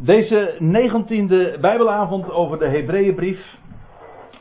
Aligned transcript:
Deze 0.00 0.56
negentiende 0.58 1.58
Bijbelavond 1.60 2.30
over 2.30 2.58
de 2.58 2.68
Hebreeënbrief 2.68 3.58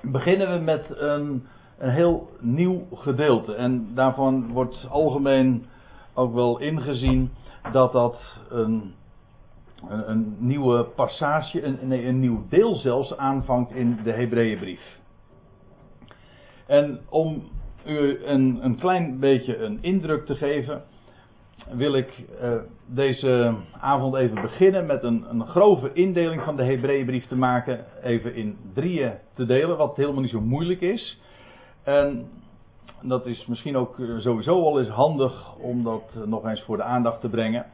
beginnen 0.01 0.53
we 0.53 0.59
met 0.59 0.85
een, 0.89 1.47
een 1.77 1.89
heel 1.89 2.29
nieuw 2.39 2.87
gedeelte. 2.93 3.53
En 3.53 3.87
daarvan 3.93 4.51
wordt 4.51 4.87
algemeen 4.89 5.65
ook 6.13 6.33
wel 6.33 6.59
ingezien 6.59 7.31
dat 7.71 7.91
dat 7.91 8.41
een, 8.49 8.93
een, 9.87 10.35
nieuwe 10.39 10.83
passage, 10.83 11.63
een, 11.63 11.91
een 11.91 12.19
nieuw 12.19 12.43
deel 12.49 12.75
zelfs 12.75 13.17
aanvangt 13.17 13.71
in 13.71 13.99
de 14.03 14.11
Hebreeënbrief. 14.11 14.99
En 16.65 16.99
om 17.09 17.43
u 17.85 18.25
een, 18.25 18.59
een 18.61 18.77
klein 18.77 19.19
beetje 19.19 19.57
een 19.57 19.77
indruk 19.81 20.25
te 20.25 20.35
geven 20.35 20.83
wil 21.71 21.93
ik 21.93 22.23
uh, 22.41 22.51
deze 22.85 23.53
avond 23.79 24.15
even 24.15 24.41
beginnen 24.41 24.85
met 24.85 25.03
een, 25.03 25.25
een 25.29 25.47
grove 25.47 25.93
indeling 25.93 26.41
van 26.41 26.55
de 26.55 26.63
Hebreeënbrief 26.63 27.27
te 27.27 27.35
maken. 27.35 27.85
Even 28.03 28.35
in 28.35 28.57
drieën 28.73 29.13
te 29.33 29.45
delen, 29.45 29.77
wat 29.77 29.95
helemaal 29.95 30.21
niet 30.21 30.31
zo 30.31 30.41
moeilijk 30.41 30.81
is. 30.81 31.21
En 31.83 32.29
dat 33.01 33.25
is 33.25 33.45
misschien 33.45 33.77
ook 33.77 33.95
sowieso 34.17 34.61
wel 34.61 34.79
eens 34.79 34.89
handig 34.89 35.55
om 35.55 35.83
dat 35.83 36.03
nog 36.25 36.45
eens 36.45 36.63
voor 36.63 36.77
de 36.77 36.83
aandacht 36.83 37.21
te 37.21 37.29
brengen. 37.29 37.65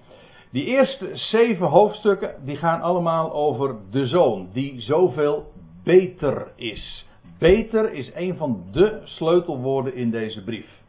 Die 0.51 0.65
eerste 0.65 1.09
zeven 1.13 1.67
hoofdstukken 1.67 2.35
die 2.45 2.57
gaan 2.57 2.81
allemaal 2.81 3.33
over 3.33 3.75
de 3.91 4.07
zoon, 4.07 4.49
die 4.51 4.81
zoveel 4.81 5.51
beter 5.83 6.51
is. 6.55 7.07
Beter 7.39 7.93
is 7.93 8.11
een 8.15 8.37
van 8.37 8.63
de 8.71 9.01
sleutelwoorden 9.03 9.95
in 9.95 10.11
deze 10.11 10.43
brief. 10.43 10.82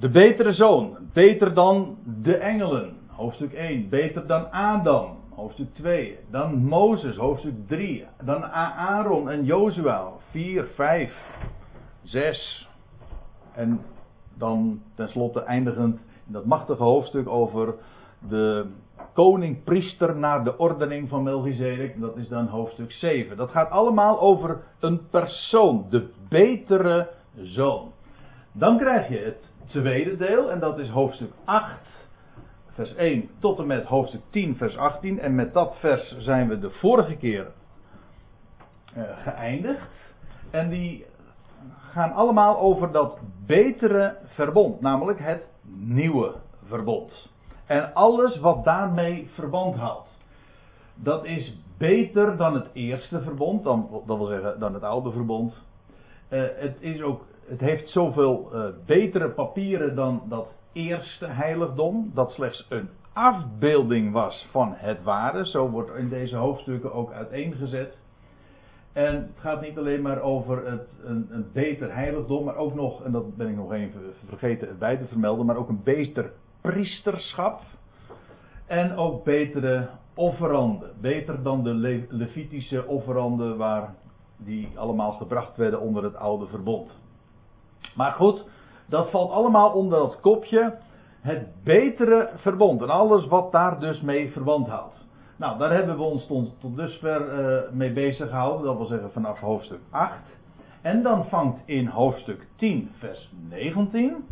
De 0.00 0.08
betere 0.08 0.52
zoon, 0.52 0.96
beter 1.12 1.54
dan 1.54 1.98
de 2.22 2.36
engelen, 2.36 2.96
hoofdstuk 3.06 3.52
1. 3.52 3.88
Beter 3.88 4.26
dan 4.26 4.50
Adam, 4.50 5.16
hoofdstuk 5.34 5.74
2. 5.74 6.18
Dan 6.30 6.64
Mozes, 6.64 7.16
hoofdstuk 7.16 7.54
3. 7.66 8.06
Dan 8.24 8.44
Aaron 8.44 9.30
en 9.30 9.44
Jozua, 9.44 10.08
4, 10.30 10.66
5, 10.74 11.12
6. 12.02 12.68
En 13.54 13.80
dan 14.38 14.82
tenslotte 14.94 15.40
eindigend 15.40 15.96
in 16.26 16.32
dat 16.32 16.44
machtige 16.44 16.82
hoofdstuk 16.82 17.28
over 17.28 17.74
de 18.28 18.66
koning-priester 19.12 20.16
naar 20.16 20.44
de 20.44 20.58
ordening 20.58 21.08
van 21.08 21.22
Melchizedek. 21.22 22.00
Dat 22.00 22.16
is 22.16 22.28
dan 22.28 22.46
hoofdstuk 22.46 22.92
7. 22.92 23.36
Dat 23.36 23.50
gaat 23.50 23.70
allemaal 23.70 24.20
over 24.20 24.60
een 24.78 25.08
persoon, 25.10 25.86
de 25.90 26.08
betere 26.28 27.08
zoon. 27.36 27.92
Dan 28.52 28.78
krijg 28.78 29.08
je 29.08 29.18
het 29.18 29.49
tweede 29.70 30.16
deel, 30.16 30.50
en 30.50 30.60
dat 30.60 30.78
is 30.78 30.88
hoofdstuk 30.88 31.32
8, 31.44 31.78
vers 32.70 32.94
1 32.94 33.28
tot 33.38 33.58
en 33.58 33.66
met 33.66 33.84
hoofdstuk 33.84 34.20
10, 34.30 34.56
vers 34.56 34.76
18. 34.76 35.20
En 35.20 35.34
met 35.34 35.52
dat 35.52 35.76
vers 35.78 36.16
zijn 36.18 36.48
we 36.48 36.58
de 36.58 36.70
vorige 36.70 37.16
keer 37.16 37.46
uh, 38.96 39.02
geëindigd. 39.22 39.90
En 40.50 40.68
die 40.68 41.06
gaan 41.90 42.12
allemaal 42.12 42.58
over 42.58 42.92
dat 42.92 43.18
betere 43.46 44.16
verbond, 44.24 44.80
namelijk 44.80 45.18
het 45.18 45.42
nieuwe 45.62 46.34
verbond. 46.64 47.30
En 47.66 47.94
alles 47.94 48.38
wat 48.38 48.64
daarmee 48.64 49.30
verband 49.34 49.76
houdt. 49.76 50.08
Dat 50.94 51.24
is 51.24 51.58
beter 51.78 52.36
dan 52.36 52.54
het 52.54 52.68
eerste 52.72 53.20
verbond, 53.20 53.64
dan, 53.64 54.02
dat 54.06 54.16
wil 54.16 54.26
zeggen 54.26 54.60
dan 54.60 54.74
het 54.74 54.82
oude 54.82 55.10
verbond. 55.10 55.54
Uh, 56.28 56.42
het 56.56 56.76
is 56.80 57.02
ook 57.02 57.24
het 57.50 57.60
heeft 57.60 57.88
zoveel 57.88 58.50
uh, 58.54 58.64
betere 58.86 59.30
papieren 59.30 59.94
dan 59.94 60.22
dat 60.28 60.48
eerste 60.72 61.26
heiligdom, 61.26 62.10
dat 62.14 62.30
slechts 62.30 62.66
een 62.68 62.88
afbeelding 63.12 64.12
was 64.12 64.48
van 64.50 64.74
het 64.76 65.02
ware. 65.02 65.46
Zo 65.46 65.70
wordt 65.70 65.94
in 65.94 66.08
deze 66.08 66.36
hoofdstukken 66.36 66.92
ook 66.92 67.12
uiteengezet. 67.12 67.98
En 68.92 69.14
het 69.14 69.38
gaat 69.38 69.60
niet 69.60 69.78
alleen 69.78 70.02
maar 70.02 70.20
over 70.20 70.70
het, 70.70 70.88
een, 71.04 71.26
een 71.30 71.46
beter 71.52 71.94
heiligdom, 71.94 72.44
maar 72.44 72.56
ook 72.56 72.74
nog, 72.74 73.04
en 73.04 73.12
dat 73.12 73.36
ben 73.36 73.48
ik 73.48 73.56
nog 73.56 73.72
even 73.72 74.00
vergeten 74.28 74.78
bij 74.78 74.96
te 74.96 75.06
vermelden, 75.06 75.46
maar 75.46 75.56
ook 75.56 75.68
een 75.68 75.82
beter 75.82 76.32
priesterschap. 76.60 77.60
En 78.66 78.96
ook 78.96 79.24
betere 79.24 79.88
offeranden. 80.14 80.90
Beter 81.00 81.42
dan 81.42 81.62
de 81.62 81.74
Le 81.74 82.06
Levitische 82.08 82.86
offeranden 82.86 83.56
waar 83.56 83.94
die 84.36 84.68
allemaal 84.74 85.12
gebracht 85.12 85.56
werden 85.56 85.80
onder 85.80 86.04
het 86.04 86.16
oude 86.16 86.46
verbond. 86.46 86.90
Maar 87.94 88.12
goed, 88.12 88.44
dat 88.86 89.10
valt 89.10 89.30
allemaal 89.30 89.70
onder 89.70 89.98
dat 89.98 90.20
kopje 90.20 90.78
het 91.20 91.48
betere 91.64 92.30
verbond. 92.36 92.82
En 92.82 92.90
alles 92.90 93.26
wat 93.26 93.52
daar 93.52 93.80
dus 93.80 94.00
mee 94.00 94.32
verband 94.32 94.68
houdt. 94.68 95.00
Nou, 95.36 95.58
daar 95.58 95.72
hebben 95.72 95.96
we 95.96 96.02
ons 96.02 96.26
tot, 96.26 96.60
tot 96.60 96.76
dusver 96.76 97.40
uh, 97.40 97.70
mee 97.72 97.92
bezig 97.92 98.28
gehouden. 98.28 98.66
Dat 98.66 98.76
wil 98.76 98.86
zeggen 98.86 99.12
vanaf 99.12 99.38
hoofdstuk 99.38 99.80
8. 99.90 100.14
En 100.82 101.02
dan 101.02 101.24
vangt 101.24 101.62
in 101.64 101.86
hoofdstuk 101.86 102.46
10, 102.56 102.90
vers 102.98 103.30
19. 103.48 104.24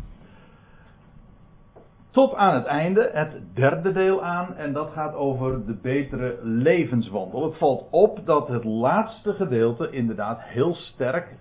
Tot 2.11 2.35
aan 2.35 2.53
het 2.53 2.65
einde 2.65 3.09
het 3.13 3.41
derde 3.53 3.91
deel 3.91 4.23
aan. 4.23 4.55
En 4.55 4.73
dat 4.73 4.91
gaat 4.91 5.13
over 5.15 5.65
de 5.65 5.73
betere 5.73 6.39
levenswandel. 6.43 7.43
Het 7.43 7.57
valt 7.57 7.87
op 7.89 8.25
dat 8.25 8.47
het 8.47 8.63
laatste 8.63 9.33
gedeelte 9.33 9.89
inderdaad 9.91 10.41
heel 10.41 10.75
sterk 10.75 11.35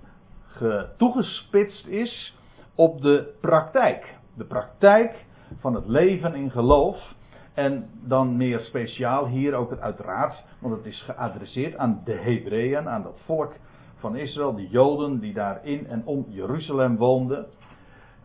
toegespitst 0.96 1.86
is 1.86 2.34
op 2.74 3.00
de 3.00 3.34
praktijk. 3.41 4.16
De 4.34 4.44
praktijk 4.44 5.24
van 5.60 5.74
het 5.74 5.86
leven 5.86 6.34
in 6.34 6.50
geloof. 6.50 7.16
En 7.54 7.91
dan 8.02 8.36
meer 8.36 8.60
speciaal 8.60 9.26
hier 9.26 9.54
ook 9.54 9.70
het 9.70 9.80
uiteraard, 9.80 10.44
want 10.58 10.76
het 10.76 10.86
is 10.86 11.02
geadresseerd 11.02 11.76
aan 11.76 12.00
de 12.04 12.12
Hebreeën, 12.12 12.88
aan 12.88 13.02
dat 13.02 13.20
volk 13.24 13.54
van 13.97 14.16
Israël, 14.16 14.54
de 14.54 14.68
Joden 14.68 15.20
die 15.20 15.32
daar 15.32 15.64
in 15.64 15.86
en 15.86 16.02
om 16.04 16.24
Jeruzalem 16.28 16.97
woonden. 16.97 17.47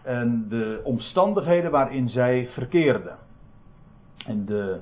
En 0.02 0.46
de 0.50 0.82
omstandigheden 0.84 1.72
waarin 1.72 2.10
zij 2.10 2.50
verkeerden. 2.54 3.18
En 4.26 4.46
de, 4.46 4.80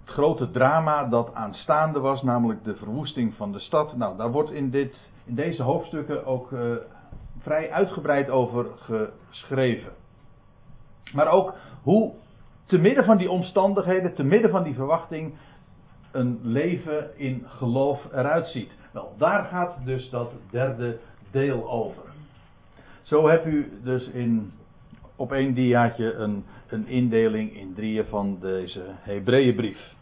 het 0.00 0.10
grote 0.10 0.50
drama 0.50 1.04
dat 1.04 1.34
aanstaande 1.34 2.00
was, 2.00 2.22
namelijk 2.22 2.64
de 2.64 2.76
verwoesting 2.76 3.34
van 3.34 3.52
de 3.52 3.60
stad. 3.60 3.96
Nou, 3.96 4.16
daar 4.16 4.30
wordt 4.30 4.50
in 4.50 4.70
dit 4.70 5.10
in 5.26 5.34
deze 5.34 5.62
hoofdstukken 5.62 6.26
ook 6.26 6.50
uh, 6.50 6.76
vrij 7.38 7.70
uitgebreid 7.70 8.30
over 8.30 8.66
geschreven. 9.30 9.92
Maar 11.12 11.28
ook 11.28 11.54
hoe 11.82 12.12
te 12.66 12.78
midden 12.78 13.04
van 13.04 13.16
die 13.16 13.30
omstandigheden, 13.30 14.14
te 14.14 14.22
midden 14.22 14.50
van 14.50 14.62
die 14.62 14.74
verwachting, 14.74 15.34
een 16.12 16.40
leven 16.42 17.18
in 17.18 17.44
geloof 17.46 18.08
eruit 18.12 18.46
ziet. 18.46 18.70
Wel, 18.92 19.14
daar 19.18 19.44
gaat 19.44 19.76
dus 19.84 20.10
dat 20.10 20.32
derde 20.50 20.98
deel 21.30 21.70
over. 21.70 22.02
Zo 23.02 23.28
hebt 23.28 23.46
u 23.46 23.80
dus 23.82 24.08
in, 24.08 24.52
op 25.16 25.32
één 25.32 25.54
diaatje 25.54 26.14
een, 26.14 26.44
een 26.68 26.86
indeling 26.86 27.56
in 27.56 27.74
drieën 27.74 28.04
van 28.04 28.38
deze 28.40 28.82
Hebreeënbrief. 28.86 29.94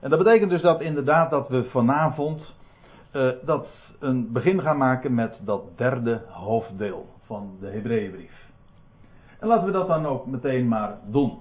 En 0.00 0.10
dat 0.10 0.18
betekent 0.18 0.50
dus 0.50 0.62
dat 0.62 0.80
inderdaad 0.80 1.30
dat 1.30 1.48
we 1.48 1.64
vanavond 1.64 2.54
uh, 3.12 3.30
dat 3.44 3.66
een 4.02 4.32
begin 4.32 4.60
gaan 4.60 4.76
maken 4.76 5.14
met 5.14 5.38
dat 5.40 5.78
derde 5.78 6.22
hoofddeel 6.28 7.06
van 7.24 7.56
de 7.60 7.66
Hebreeënbrief. 7.66 8.50
En 9.38 9.48
laten 9.48 9.66
we 9.66 9.72
dat 9.72 9.86
dan 9.86 10.06
ook 10.06 10.26
meteen 10.26 10.68
maar 10.68 10.98
doen. 11.04 11.38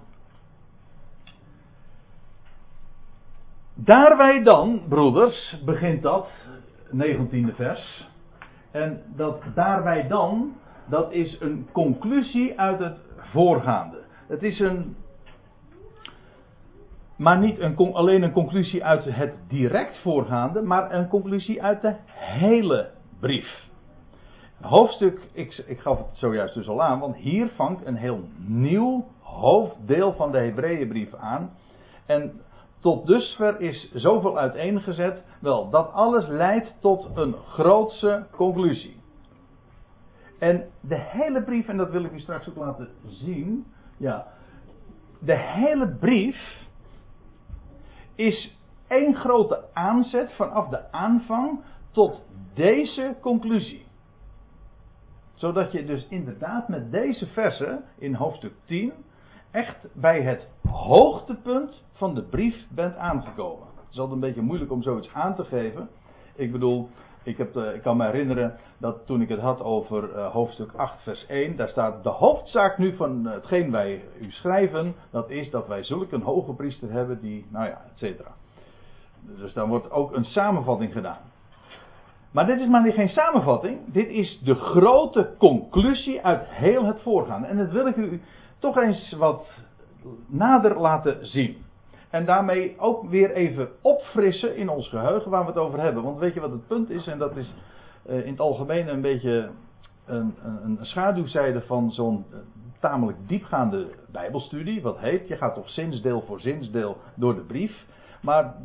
Daar 3.74 4.18
wij 4.18 4.44
dan, 4.44 4.82
broeders, 4.88 5.62
begint 5.66 6.02
dat, 6.02 6.28
19e 6.96 7.56
vers. 7.56 8.10
En 8.72 9.02
dat 9.16 9.42
daar 9.56 9.84
wij 9.84 10.08
dan, 10.08 10.54
dat 10.86 11.12
is 11.12 11.38
een 11.40 11.68
conclusie 11.72 12.60
uit 12.60 12.80
het 12.80 12.98
voorgaande. 13.18 13.98
Het 14.28 14.44
is 14.44 14.60
een 14.60 14.96
maar 17.22 17.38
niet 17.38 17.60
een, 17.60 17.94
alleen 17.94 18.24
een 18.24 18.32
conclusie 18.32 18.84
uit 18.84 19.04
het 19.04 19.34
direct 19.48 19.98
voorgaande, 19.98 20.62
maar 20.62 20.94
een 20.94 21.08
conclusie 21.08 21.64
uit 21.64 21.82
de 21.82 21.96
hele 22.08 22.90
brief. 23.20 23.70
Hoofdstuk, 24.62 25.20
ik, 25.34 25.64
ik 25.68 25.80
gaf 25.80 25.98
het 25.98 26.18
zojuist 26.18 26.54
dus 26.54 26.68
al 26.68 26.82
aan, 26.82 27.00
want 27.00 27.16
hier 27.16 27.50
vangt 27.56 27.86
een 27.86 27.96
heel 27.96 28.24
nieuw 28.38 29.08
hoofddeel 29.20 30.14
van 30.14 30.32
de 30.32 30.38
Hebreeënbrief 30.38 31.14
aan. 31.14 31.52
En 32.06 32.42
tot 32.80 33.08
dusver 33.08 33.60
is 33.60 33.92
zoveel 33.94 34.38
uiteengezet. 34.38 35.24
Wel, 35.40 35.70
dat 35.70 35.92
alles 35.94 36.28
leidt 36.28 36.74
tot 36.80 37.10
een 37.16 37.34
grootse 37.34 38.26
conclusie. 38.32 38.96
En 40.40 40.70
de 40.80 41.00
hele 41.00 41.44
brief, 41.44 41.68
en 41.68 41.78
dat 41.78 41.92
wil 41.92 42.04
ik 42.04 42.12
u 42.12 42.20
straks 42.20 42.50
ook 42.50 42.56
laten 42.56 42.90
zien. 43.08 43.66
Ja, 43.98 44.28
de 45.20 45.38
hele 45.38 45.88
brief 45.88 46.61
is 48.22 48.58
één 48.88 49.16
grote 49.16 49.64
aanzet 49.74 50.34
vanaf 50.34 50.70
de 50.70 50.92
aanvang 50.92 51.60
tot 51.92 52.24
deze 52.54 53.16
conclusie. 53.22 53.86
Zodat 55.34 55.72
je 55.72 55.86
dus 55.86 56.08
inderdaad 56.10 56.68
met 56.68 56.92
deze 56.92 57.28
versen 57.28 57.84
in 57.98 58.14
hoofdstuk 58.14 58.54
10 58.66 58.94
echt 59.52 59.88
bij 59.94 60.22
het 60.22 60.48
hoogtepunt 60.70 61.84
van 61.94 62.14
de 62.14 62.24
brief 62.24 62.68
bent 62.70 62.96
aangekomen. 62.96 63.68
Het 63.76 63.92
is 63.92 63.98
altijd 63.98 64.16
een 64.16 64.28
beetje 64.28 64.42
moeilijk 64.42 64.72
om 64.72 64.82
zoiets 64.82 65.14
aan 65.14 65.36
te 65.36 65.44
geven. 65.44 65.90
Ik 66.36 66.52
bedoel, 66.52 66.90
ik, 67.24 67.38
heb 67.38 67.54
de, 67.54 67.72
ik 67.76 67.82
kan 67.82 67.98
me 67.98 68.06
herinneren 68.06 68.58
dat 68.78 69.06
toen 69.06 69.22
ik 69.22 69.30
het 69.30 69.40
had 69.40 69.62
over 69.62 70.16
uh, 70.16 70.32
hoofdstuk 70.32 70.72
8, 70.76 71.02
vers 71.04 71.26
1, 71.26 71.56
daar 71.56 71.70
staat 71.70 72.04
de 72.04 72.10
hoofdzaak 72.10 72.78
nu 72.78 72.96
van 72.96 73.26
hetgeen 73.26 73.72
wij 73.72 74.04
u 74.22 74.32
schrijven, 74.32 74.96
dat 75.12 75.30
is 75.30 75.50
dat 75.50 75.68
wij 75.68 75.84
zulke 75.84 76.16
een 76.16 76.22
hoge 76.22 76.54
priester 76.54 76.92
hebben 76.92 77.22
die, 77.22 77.46
nou 77.50 77.66
ja, 77.66 77.82
et 77.92 77.98
cetera. 77.98 78.32
Dus 79.38 79.54
dan 79.54 79.70
wordt 79.70 79.92
ook 79.92 80.16
een 80.16 80.26
samenvatting 80.26 80.92
gedaan. 80.92 81.20
Maar 82.32 82.46
dit 82.46 82.60
is 82.60 82.68
maar 82.68 82.84
niet 82.84 82.94
geen 82.94 83.10
samenvatting. 83.10 83.80
Dit 83.86 84.08
is 84.08 84.40
de 84.44 84.56
grote 84.56 85.34
conclusie 85.38 86.22
uit 86.22 86.48
heel 86.48 86.86
het 86.86 87.02
voorgaande. 87.02 87.48
En 87.48 87.58
dat 87.58 87.72
wil 87.72 87.88
ik 87.88 87.96
u 87.96 88.22
toch 88.60 88.78
eens 88.78 89.12
wat 89.12 89.48
nader 90.28 90.80
laten 90.80 91.28
zien. 91.28 91.58
En 92.12 92.26
daarmee 92.26 92.76
ook 92.80 93.10
weer 93.10 93.32
even 93.32 93.70
opfrissen 93.82 94.56
in 94.56 94.70
ons 94.70 94.90
geheugen 94.90 95.32
waar 95.32 95.42
we 95.42 95.48
het 95.48 95.58
over 95.58 95.80
hebben. 95.80 96.04
Want 96.04 96.20
weet 96.20 96.34
je 96.34 96.40
wat 96.40 96.52
het 96.52 96.68
punt 96.68 96.90
is? 96.90 97.08
En 97.08 97.18
dat 97.18 97.36
is 97.36 97.54
uh, 98.10 98.26
in 98.26 98.32
het 98.32 98.40
algemeen 98.40 98.88
een 98.88 99.02
beetje 99.02 99.50
een, 100.06 100.36
een, 100.44 100.78
een 100.80 100.86
schaduwzijde 100.86 101.62
van 101.62 101.92
zo'n 101.92 102.26
uh, 102.32 102.38
tamelijk 102.80 103.18
diepgaande 103.28 103.88
Bijbelstudie. 104.12 104.82
Wat 104.82 105.00
heet, 105.00 105.28
je 105.28 105.38
gaat 105.38 105.56
toch 105.56 105.70
zinsdeel 105.70 106.22
voor 106.22 106.40
zinsdeel 106.40 106.98
door 107.16 107.36
de 107.36 107.42
brief. 107.42 107.86
Maar 108.22 108.56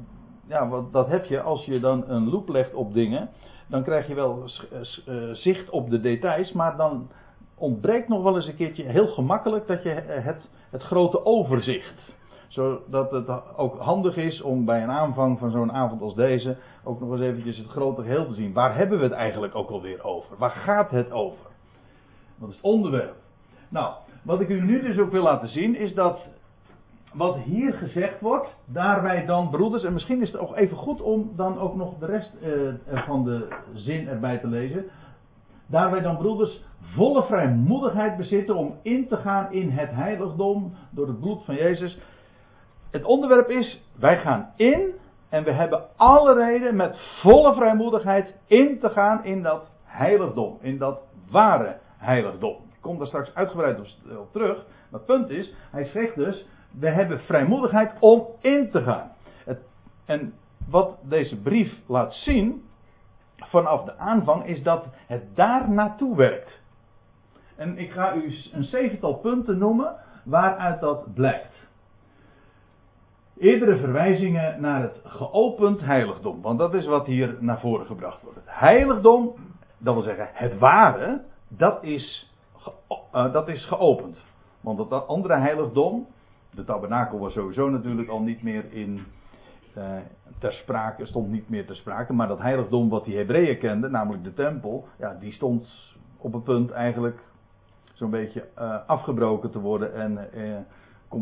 ja, 0.49 0.69
wat, 0.69 0.93
dat 0.93 1.09
heb 1.09 1.25
je 1.25 1.41
als 1.41 1.65
je 1.65 1.81
dan 1.81 2.05
een 2.09 2.31
loop 2.31 2.49
legt 2.49 2.75
op 2.75 2.95
dingen 2.95 3.29
dan 3.67 3.83
krijg 3.83 4.07
je 4.07 4.15
wel 4.15 4.45
uh, 5.09 5.33
zicht 5.33 5.71
op 5.71 5.91
de 5.91 6.01
details, 6.01 6.53
maar 6.53 6.77
dan 6.77 7.11
ontbreekt 7.55 8.09
nog 8.09 8.23
wel 8.23 8.37
eens 8.37 8.47
een 8.47 8.57
keertje 8.57 8.83
heel 8.83 9.07
gemakkelijk 9.07 9.67
dat 9.67 9.83
je 9.83 9.89
het, 10.07 10.49
het 10.71 10.83
grote 10.83 11.25
overzicht. 11.25 12.15
Zodat 12.49 13.11
het 13.11 13.57
ook 13.57 13.79
handig 13.79 14.17
is 14.17 14.43
om 14.43 14.65
bij 14.65 14.83
een 14.83 14.91
aanvang 14.91 15.39
van 15.39 15.51
zo'n 15.51 15.73
avond 15.73 16.01
als 16.01 16.15
deze 16.15 16.57
ook 16.85 17.01
nog 17.01 17.11
eens 17.11 17.21
eventjes 17.21 17.59
het 17.59 17.69
grote 17.69 18.03
geheel 18.03 18.27
te 18.27 18.35
zien. 18.35 18.53
Waar 18.53 18.77
hebben 18.77 18.99
we 18.99 19.05
het 19.05 19.13
eigenlijk 19.13 19.55
ook 19.55 19.71
alweer 19.71 20.05
over? 20.05 20.37
Waar 20.39 20.51
gaat 20.51 20.91
het 20.91 21.11
over? 21.11 21.47
Wat 22.39 22.49
is 22.49 22.55
het 22.55 22.65
onderwerp? 22.65 23.17
Nou, 23.69 23.95
wat 24.23 24.41
ik 24.41 24.49
u 24.49 24.61
nu 24.61 24.81
dus 24.81 24.99
ook 24.99 25.11
wil 25.11 25.23
laten 25.23 25.49
zien 25.49 25.77
is 25.77 25.95
dat 25.95 26.27
wat 27.13 27.37
hier 27.37 27.73
gezegd 27.73 28.21
wordt, 28.21 28.57
daarbij 28.65 29.27
dan 29.27 29.51
broeders, 29.51 29.85
en 29.85 29.93
misschien 29.93 30.23
is 30.23 30.33
het 30.33 30.41
ook 30.41 30.57
even 30.57 30.77
goed 30.77 31.01
om 31.01 31.31
dan 31.37 31.59
ook 31.59 31.75
nog 31.75 31.99
de 31.99 32.07
rest 32.07 32.37
uh, 32.43 32.73
van 33.07 33.25
de 33.25 33.49
zin 33.75 34.09
erbij 34.09 34.39
te 34.39 34.47
lezen. 34.47 34.85
Daarbij 35.67 36.01
dan 36.01 36.17
broeders 36.17 36.63
volle 36.81 37.23
vrijmoedigheid 37.23 38.17
bezitten 38.17 38.57
om 38.57 38.75
in 38.83 39.09
te 39.09 39.17
gaan 39.17 39.53
in 39.53 39.71
het 39.71 39.91
heiligdom 39.91 40.75
door 40.91 41.07
het 41.07 41.21
bloed 41.21 41.45
van 41.45 41.55
Jezus. 41.55 41.99
Het 42.91 43.05
onderwerp 43.05 43.51
is, 43.51 43.83
wij 43.99 44.19
gaan 44.19 44.53
in 44.57 44.95
en 45.29 45.45
we 45.45 45.53
hebben 45.53 45.85
alle 45.97 46.35
reden 46.35 46.77
met 46.77 46.99
volle 47.21 47.55
vrijmoedigheid 47.55 48.35
in 48.47 48.79
te 48.81 48.89
gaan 48.89 49.25
in 49.25 49.43
dat 49.43 49.71
heiligdom, 49.85 50.59
in 50.61 50.79
dat 50.79 51.01
ware 51.31 51.77
heiligdom. 51.99 52.57
Ik 52.73 52.81
kom 52.81 52.99
daar 52.99 53.07
straks 53.07 53.35
uitgebreid 53.35 53.81
op, 54.19 54.33
terug. 54.33 54.57
Maar 54.57 55.01
het 55.01 55.05
punt 55.05 55.31
is, 55.31 55.55
hij 55.71 55.85
zegt 55.85 56.15
dus, 56.15 56.47
we 56.71 56.89
hebben 56.89 57.21
vrijmoedigheid 57.21 57.93
om 58.01 58.27
in 58.41 58.71
te 58.71 58.83
gaan. 58.83 59.13
Het, 59.45 59.59
en 60.05 60.35
wat 60.69 60.99
deze 61.03 61.37
brief 61.37 61.73
laat 61.87 62.15
zien, 62.15 62.65
vanaf 63.37 63.85
de 63.85 63.99
aanvang, 63.99 64.47
is 64.47 64.63
dat 64.63 64.87
het 65.07 65.37
daar 65.37 65.71
naartoe 65.71 66.17
werkt. 66.17 66.61
En 67.57 67.79
ik 67.79 67.91
ga 67.91 68.15
u 68.15 68.35
een 68.53 68.65
zevental 68.65 69.15
punten 69.15 69.59
noemen 69.59 69.95
waaruit 70.25 70.81
dat 70.81 71.15
blijkt. 71.15 71.56
Eerdere 73.39 73.77
verwijzingen 73.77 74.61
naar 74.61 74.83
het 74.83 75.01
geopend 75.05 75.81
heiligdom, 75.81 76.43
want 76.43 76.59
dat 76.59 76.75
is 76.75 76.87
wat 76.87 77.07
hier 77.07 77.37
naar 77.41 77.61
voren 77.61 77.87
gebracht 77.87 78.23
wordt. 78.23 78.39
Het 78.39 78.59
heiligdom, 78.59 79.35
dat 79.79 79.95
wil 79.95 80.03
zeggen 80.03 80.29
het 80.33 80.59
ware, 80.59 81.23
dat 81.49 81.83
is, 81.83 82.33
uh, 83.15 83.33
dat 83.33 83.49
is 83.49 83.65
geopend. 83.65 84.25
Want 84.61 84.79
het 84.79 85.07
andere 85.07 85.37
heiligdom, 85.37 86.07
de 86.51 86.65
tabernakel 86.65 87.19
was 87.19 87.33
sowieso 87.33 87.71
natuurlijk 87.71 88.09
al 88.09 88.21
niet 88.21 88.43
meer 88.43 88.73
in, 88.73 89.01
uh, 89.79 89.85
ter 90.39 90.53
sprake, 90.53 91.07
stond 91.07 91.31
niet 91.31 91.49
meer 91.49 91.67
ter 91.67 91.77
sprake. 91.77 92.13
Maar 92.13 92.29
dat 92.29 92.41
heiligdom 92.41 92.89
wat 92.89 93.05
die 93.05 93.17
Hebreeën 93.17 93.59
kenden, 93.59 93.91
namelijk 93.91 94.25
de 94.25 94.35
tempel, 94.35 94.89
ja, 94.99 95.17
die 95.21 95.33
stond 95.33 95.95
op 96.17 96.33
het 96.33 96.45
punt 96.45 96.71
eigenlijk 96.71 97.19
zo'n 97.93 98.11
beetje 98.11 98.45
uh, 98.59 98.77
afgebroken 98.87 99.51
te 99.51 99.61
worden 99.61 99.95
en 99.95 100.19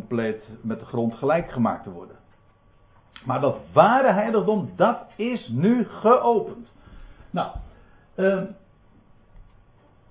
compleet 0.01 0.49
met 0.61 0.79
de 0.79 0.85
grond 0.85 1.15
gelijk 1.15 1.51
gemaakt 1.51 1.83
te 1.83 1.91
worden. 1.91 2.17
Maar 3.25 3.41
dat 3.41 3.57
ware 3.73 4.13
heiligdom, 4.13 4.71
dat 4.77 4.99
is 5.17 5.49
nu 5.49 5.85
geopend. 5.85 6.73
Nou, 7.31 7.51
ehm, 8.15 8.45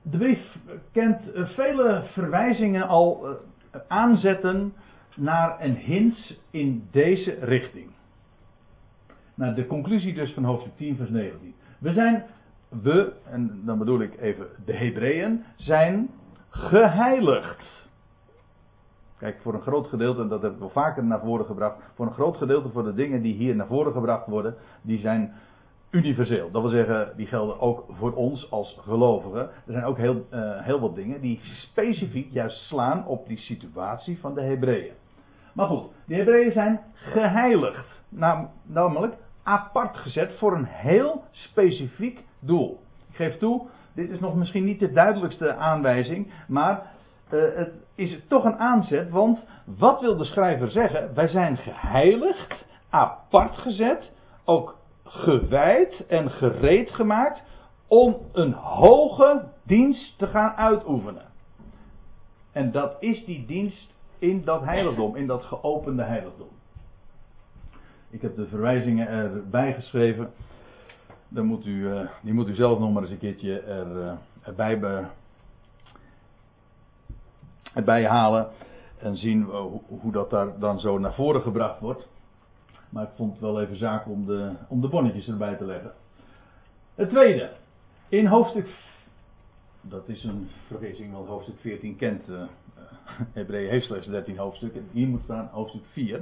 de 0.02 0.18
brief 0.18 0.58
kent 0.92 1.22
vele 1.34 2.04
verwijzingen 2.12 2.88
al 2.88 3.28
aanzetten 3.88 4.74
naar 5.16 5.64
een 5.64 5.76
hint 5.76 6.40
in 6.50 6.88
deze 6.92 7.38
richting. 7.42 7.92
Nou, 9.36 9.56
de 9.56 9.68
conclusie 9.68 10.14
dus 10.14 10.34
van 10.34 10.44
hoofdstuk 10.44 10.78
10, 10.78 10.96
vers 10.96 11.10
19. 11.10 11.54
We 11.80 11.94
zijn, 11.94 12.26
we, 12.70 13.14
en 13.32 13.62
dan 13.66 13.78
bedoel 13.78 14.02
ik 14.02 14.20
even 14.20 14.48
de 14.66 14.74
Hebreeën, 14.74 15.44
zijn 15.56 16.10
geheiligd. 16.50 17.83
Kijk, 19.24 19.42
voor 19.42 19.54
een 19.54 19.62
groot 19.62 19.88
gedeelte, 19.88 20.22
en 20.22 20.28
dat 20.28 20.42
heb 20.42 20.52
ik 20.52 20.60
wel 20.60 20.70
vaker 20.70 21.04
naar 21.04 21.20
voren 21.20 21.46
gebracht, 21.46 21.76
voor 21.94 22.06
een 22.06 22.14
groot 22.14 22.38
gedeelte 22.38 22.70
van 22.70 22.84
de 22.84 22.94
dingen 22.94 23.22
die 23.22 23.34
hier 23.34 23.56
naar 23.56 23.68
voren 23.68 23.92
gebracht 23.92 24.28
worden, 24.28 24.56
die 24.82 25.00
zijn 25.00 25.34
universeel. 25.90 26.52
Dat 26.52 26.62
wil 26.62 26.72
zeggen, 26.72 27.14
die 27.16 27.28
gelden 27.28 27.60
ook 27.60 27.86
voor 27.90 28.14
ons 28.14 28.52
als 28.52 28.80
gelovigen. 28.82 29.42
Er 29.42 29.72
zijn 29.72 29.84
ook 29.84 29.98
heel, 29.98 30.26
uh, 30.34 30.62
heel 30.62 30.80
wat 30.80 30.96
dingen 30.96 31.22
die 31.22 31.40
specifiek 31.44 32.32
juist 32.32 32.58
slaan 32.58 33.08
op 33.08 33.28
die 33.28 33.38
situatie 33.38 34.20
van 34.20 34.34
de 34.34 34.42
Hebreeën. 34.42 34.94
Maar 35.54 35.68
goed, 35.68 35.92
de 36.06 36.16
Hebreeën 36.16 36.52
zijn 36.52 36.80
geheiligd. 36.94 37.88
namelijk 38.64 39.16
apart 39.44 39.98
gezet 39.98 40.34
voor 40.38 40.56
een 40.56 40.68
heel 40.70 41.24
specifiek 41.32 42.24
doel. 42.40 42.80
Ik 43.10 43.16
geef 43.16 43.38
toe, 43.38 43.68
dit 43.94 44.10
is 44.10 44.20
nog 44.20 44.36
misschien 44.36 44.64
niet 44.64 44.80
de 44.80 44.92
duidelijkste 44.92 45.56
aanwijzing, 45.56 46.32
maar 46.48 46.92
uh, 47.34 47.56
het 47.56 47.74
is 47.96 48.20
toch 48.28 48.44
een 48.44 48.58
aanzet, 48.58 49.10
want 49.10 49.40
wat 49.66 50.02
wil 50.02 50.18
de 50.18 50.26
schrijver 50.26 50.70
zeggen? 50.70 51.14
Wij 51.14 51.28
zijn 51.28 51.58
geheiligd, 51.58 52.66
apart 52.90 53.58
gezet, 53.58 54.12
ook 54.46 54.78
gewijd 55.04 56.06
en 56.08 56.32
gereed 56.32 56.90
gemaakt 56.90 57.44
om 57.88 58.18
een 58.32 58.54
hoge 58.54 59.44
dienst 59.64 60.18
te 60.18 60.28
gaan 60.28 60.56
uitoefenen. 60.56 61.32
En 62.52 62.72
dat 62.72 62.96
is 63.00 63.26
die 63.26 63.46
dienst 63.46 63.94
in 64.20 64.44
dat 64.44 64.64
heiligdom, 64.64 65.16
in 65.16 65.28
dat 65.28 65.44
geopende 65.44 66.04
heiligdom. 66.04 66.48
Ik 68.10 68.22
heb 68.22 68.36
de 68.36 68.48
verwijzingen 68.48 69.08
erbij 69.08 69.74
geschreven. 69.74 70.32
Dan 71.28 71.46
moet 71.46 71.66
u, 71.66 71.90
uh, 71.90 72.02
die 72.22 72.34
moet 72.34 72.48
u 72.48 72.56
zelf 72.56 72.80
nog 72.80 72.94
maar 72.94 73.02
eens 73.02 73.12
een 73.12 73.18
keertje 73.18 73.60
er, 73.60 73.88
uh, 73.88 74.12
erbij, 74.42 74.80
erbij 77.74 78.06
halen. 78.06 78.48
En 78.98 79.18
zien 79.18 79.40
uh, 79.40 79.62
hoe, 79.88 80.12
dat 80.12 80.30
daar 80.30 80.60
dan 80.60 80.80
zo 80.80 80.98
naar 80.98 81.14
voren 81.14 81.42
gebracht 81.42 81.80
wordt. 81.80 82.08
Maar 82.90 83.04
ik 83.04 83.10
vond 83.16 83.32
het 83.32 83.42
wel 83.42 83.62
even 83.62 83.78
zaak 83.78 84.08
om 84.08 84.26
de, 84.26 84.52
om 84.68 84.82
de 84.82 84.88
bonnetjes 84.88 85.28
erbij 85.28 85.56
te 85.56 85.66
leggen. 85.66 85.92
Het 86.96 87.10
tweede. 87.10 87.52
In 88.10 88.26
hoofdstuk. 88.26 88.68
Dat 89.82 90.08
is 90.08 90.24
een 90.24 90.50
vergissing, 90.68 91.14
want 91.14 91.28
hoofdstuk 91.28 91.60
14 91.60 91.96
kent 91.96 92.24
Hebreeën 93.34 93.70
heeft 93.70 93.86
slechts 93.86 94.08
13 94.08 94.38
hoofdstukken. 94.38 94.88
Hier 94.92 95.08
moet 95.08 95.24
staan 95.24 95.50
hoofdstuk 95.52 95.84
4. 95.92 96.22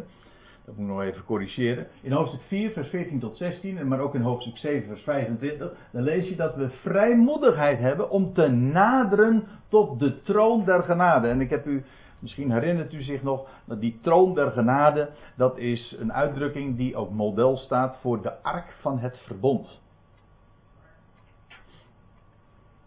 Dat 0.72 0.80
moet 0.80 0.90
ik 0.90 0.96
nog 0.96 1.06
even 1.06 1.26
corrigeren. 1.26 1.88
In 2.02 2.12
hoofdstuk 2.12 2.42
4, 2.42 2.72
vers 2.72 2.90
14 2.90 3.20
tot 3.20 3.38
16, 3.38 3.88
maar 3.88 4.00
ook 4.00 4.16
in 4.16 4.22
hoofdstuk 4.22 4.58
7, 4.58 4.88
vers 4.88 5.02
25, 5.04 5.74
dan 5.92 6.04
lees 6.04 6.28
je 6.28 6.36
dat 6.36 6.56
we 6.56 6.70
vrijmoedigheid 6.70 7.80
hebben 7.80 8.10
om 8.10 8.34
te 8.34 8.48
naderen 8.48 9.48
tot 9.68 10.00
de 10.00 10.22
troon 10.22 10.66
der 10.66 10.84
genade. 10.84 11.28
En 11.28 11.42
ik 11.42 11.50
heb 11.50 11.66
u, 11.66 11.84
misschien 12.20 12.52
herinnert 12.52 12.94
u 12.94 13.02
zich 13.02 13.24
nog, 13.24 13.48
dat 13.66 13.82
die 13.82 14.00
troon 14.02 14.34
der 14.34 14.52
genade, 14.52 15.10
dat 15.36 15.58
is 15.58 15.96
een 16.00 16.14
uitdrukking 16.14 16.78
die 16.78 16.96
ook 16.96 17.12
model 17.12 17.58
staat 17.58 17.98
voor 18.02 18.22
de 18.22 18.42
ark 18.42 18.76
van 18.82 19.00
het 19.00 19.18
verbond. 19.18 19.80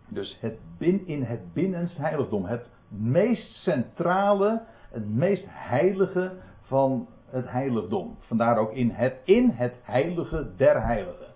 Dus 0.09 0.39
het 0.41 0.59
bin, 0.79 1.07
in 1.07 1.23
het 1.23 1.53
binnenste 1.53 2.01
heiligdom, 2.01 2.45
het 2.45 2.69
meest 2.89 3.53
centrale, 3.63 4.63
het 4.91 5.15
meest 5.15 5.45
heilige 5.49 6.33
van 6.61 7.09
het 7.35 7.51
heiligdom. 7.51 8.17
Vandaar 8.21 8.59
ook 8.59 8.73
in 8.73 8.91
het, 8.91 9.15
in 9.25 9.51
het 9.51 9.75
heilige 9.83 10.51
der 10.57 10.83
heiligen. 10.83 11.27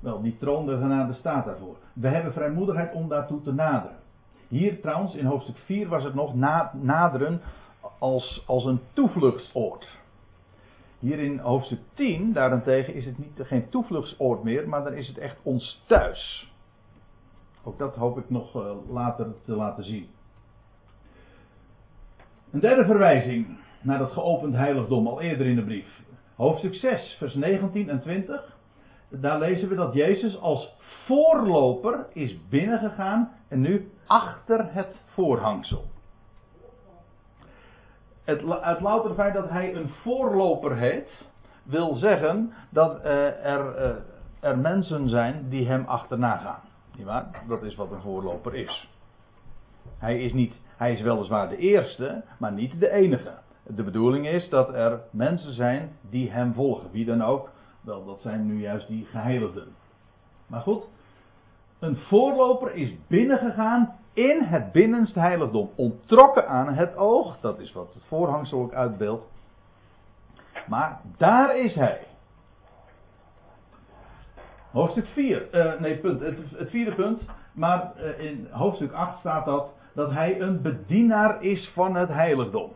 Wel, 0.00 0.22
die 0.22 0.36
troon 0.38 0.66
der 0.66 0.78
genade 0.78 1.12
staat 1.12 1.44
daarvoor. 1.44 1.76
We 1.92 2.08
hebben 2.08 2.32
vrijmoedigheid 2.32 2.94
om 2.94 3.08
daartoe 3.08 3.42
te 3.42 3.52
naderen. 3.52 3.96
Hier 4.48 4.80
trouwens, 4.80 5.14
in 5.14 5.24
hoofdstuk 5.24 5.56
4 5.56 5.88
was 5.88 6.04
het 6.04 6.14
nog 6.14 6.34
naderen 6.72 7.40
als, 7.98 8.44
als 8.46 8.64
een 8.64 8.80
toevluchtsoord. 8.92 9.88
Hier 10.98 11.18
in 11.18 11.38
hoofdstuk 11.38 11.80
10 11.94 12.32
daarentegen 12.32 12.94
is 12.94 13.04
het 13.04 13.18
niet, 13.18 13.32
geen 13.36 13.68
toevluchtsoord 13.68 14.42
meer, 14.42 14.68
maar 14.68 14.84
dan 14.84 14.92
is 14.92 15.08
het 15.08 15.18
echt 15.18 15.36
ons 15.42 15.82
thuis. 15.86 16.52
Ook 17.64 17.78
dat 17.78 17.94
hoop 17.94 18.18
ik 18.18 18.30
nog 18.30 18.54
eh, 18.54 18.72
later 18.88 19.26
te 19.44 19.52
laten 19.52 19.84
zien. 19.84 20.08
Een 22.50 22.60
derde 22.60 22.84
verwijzing 22.84 23.58
naar 23.82 23.98
dat 23.98 24.12
geopend 24.12 24.54
heiligdom, 24.54 25.06
al 25.06 25.20
eerder 25.20 25.46
in 25.46 25.56
de 25.56 25.64
brief. 25.64 26.02
Hoofdstuk 26.36 26.74
6, 26.74 27.16
vers 27.18 27.34
19 27.34 27.88
en 27.88 28.00
20. 28.00 28.56
Daar 29.08 29.38
lezen 29.38 29.68
we 29.68 29.74
dat 29.74 29.94
Jezus 29.94 30.40
als 30.40 30.74
voorloper 31.06 32.06
is 32.12 32.48
binnengegaan 32.48 33.32
en 33.48 33.60
nu 33.60 33.90
achter 34.06 34.72
het 34.72 34.96
voorhangsel. 35.06 35.84
Het, 38.24 38.42
het 38.60 38.80
louter 38.80 39.14
feit 39.14 39.34
dat 39.34 39.48
hij 39.48 39.74
een 39.74 39.88
voorloper 39.88 40.76
heet, 40.76 41.08
wil 41.62 41.94
zeggen 41.94 42.52
dat 42.70 42.98
uh, 42.98 43.44
er, 43.46 43.78
uh, 43.78 43.96
er 44.40 44.58
mensen 44.58 45.08
zijn 45.08 45.48
die 45.48 45.66
hem 45.66 45.84
achterna 45.84 46.36
gaan. 46.36 46.60
Dat 47.48 47.62
is 47.62 47.74
wat 47.74 47.90
een 47.90 48.00
voorloper 48.00 48.54
is. 48.54 48.88
Hij 49.98 50.20
is, 50.20 50.32
niet, 50.32 50.54
hij 50.76 50.92
is 50.92 51.00
weliswaar 51.00 51.48
de 51.48 51.56
eerste, 51.56 52.22
maar 52.38 52.52
niet 52.52 52.80
de 52.80 52.90
enige. 52.90 53.32
De 53.74 53.82
bedoeling 53.82 54.28
is 54.28 54.48
dat 54.48 54.74
er 54.74 55.00
mensen 55.10 55.54
zijn 55.54 55.90
die 56.10 56.30
hem 56.30 56.54
volgen. 56.54 56.90
Wie 56.90 57.04
dan 57.04 57.22
ook. 57.22 57.50
Wel, 57.80 58.04
dat 58.04 58.20
zijn 58.20 58.46
nu 58.46 58.60
juist 58.60 58.88
die 58.88 59.04
geheiligden. 59.04 59.68
Maar 60.46 60.60
goed, 60.60 60.84
een 61.78 61.96
voorloper 61.96 62.74
is 62.74 62.94
binnengegaan 63.06 63.98
in 64.12 64.42
het 64.42 64.72
binnenste 64.72 65.20
heiligdom. 65.20 65.70
Ontrokken 65.74 66.48
aan 66.48 66.74
het 66.74 66.96
oog. 66.96 67.40
Dat 67.40 67.58
is 67.58 67.72
wat 67.72 67.94
het 67.94 68.04
voorhangsel 68.04 68.60
ook 68.60 68.72
uitbeeldt. 68.72 69.24
Maar 70.66 71.00
daar 71.16 71.58
is 71.58 71.74
hij. 71.74 72.06
Hoofdstuk 74.70 75.06
4, 75.06 75.54
uh, 75.54 75.72
eh, 75.72 75.80
nee, 75.80 75.96
punt, 75.96 76.20
het, 76.20 76.36
het, 76.56 76.70
vierde 76.70 76.94
punt. 76.94 77.22
Maar 77.52 77.92
uh, 77.96 78.24
in 78.24 78.48
hoofdstuk 78.50 78.92
8 78.92 79.18
staat 79.18 79.44
dat, 79.44 79.68
dat 79.94 80.10
hij 80.10 80.40
een 80.40 80.62
bedienaar 80.62 81.42
is 81.42 81.70
van 81.74 81.94
het 81.94 82.08
heiligdom. 82.08 82.72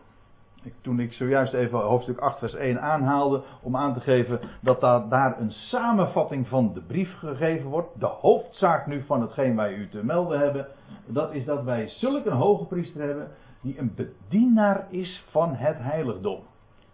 Toen 0.81 1.01
ik 1.01 1.13
zojuist 1.13 1.53
even 1.53 1.79
hoofdstuk 1.79 2.19
8, 2.19 2.39
vers 2.39 2.55
1 2.55 2.81
aanhaalde, 2.81 3.43
om 3.63 3.77
aan 3.77 3.95
te 3.95 4.01
geven 4.01 4.41
dat 4.61 4.81
daar, 4.81 5.09
daar 5.09 5.41
een 5.41 5.51
samenvatting 5.51 6.49
van 6.49 6.73
de 6.75 6.81
brief 6.81 7.19
gegeven 7.19 7.71
wordt. 7.71 8.01
De 8.01 8.07
hoofdzaak 8.07 8.87
nu 8.87 9.03
van 9.03 9.21
hetgeen 9.21 9.57
wij 9.57 9.75
u 9.75 9.89
te 9.89 10.05
melden 10.05 10.39
hebben, 10.39 10.67
dat 11.07 11.33
is 11.33 11.45
dat 11.45 11.63
wij 11.65 11.89
zulk 11.89 12.27
een 12.27 12.33
hoge 12.33 12.65
priester 12.65 13.03
hebben, 13.03 13.29
die 13.61 13.79
een 13.79 13.95
bedienaar 13.95 14.87
is 14.91 15.25
van 15.31 15.55
het 15.55 15.77
heiligdom. 15.79 16.41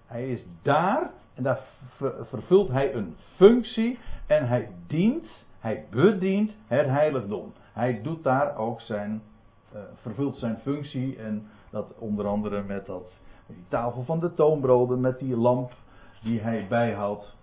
Hij 0.06 0.30
is 0.30 0.44
daar 0.62 1.10
en 1.34 1.42
daar 1.42 1.60
vervult 2.28 2.68
hij 2.68 2.94
een 2.94 3.16
functie 3.36 3.98
en 4.26 4.48
hij 4.48 4.68
dient, 4.86 5.26
hij 5.58 5.86
bedient 5.90 6.50
het 6.66 6.86
heiligdom. 6.86 7.52
Hij 7.72 8.02
doet 8.02 8.22
daar 8.22 8.56
ook 8.56 8.80
zijn, 8.80 9.22
uh, 9.74 9.80
vervult 9.94 10.36
zijn 10.36 10.58
functie 10.58 11.18
en 11.18 11.46
dat 11.70 11.94
onder 11.98 12.26
andere 12.26 12.62
met 12.62 12.86
dat 12.86 13.12
die 13.54 13.64
tafel 13.68 14.04
van 14.04 14.20
de 14.20 14.34
toonbroden, 14.34 15.00
met 15.00 15.18
die 15.18 15.36
lamp 15.36 15.72
die 16.22 16.40
hij 16.40 16.66
bijhoudt. 16.68 17.36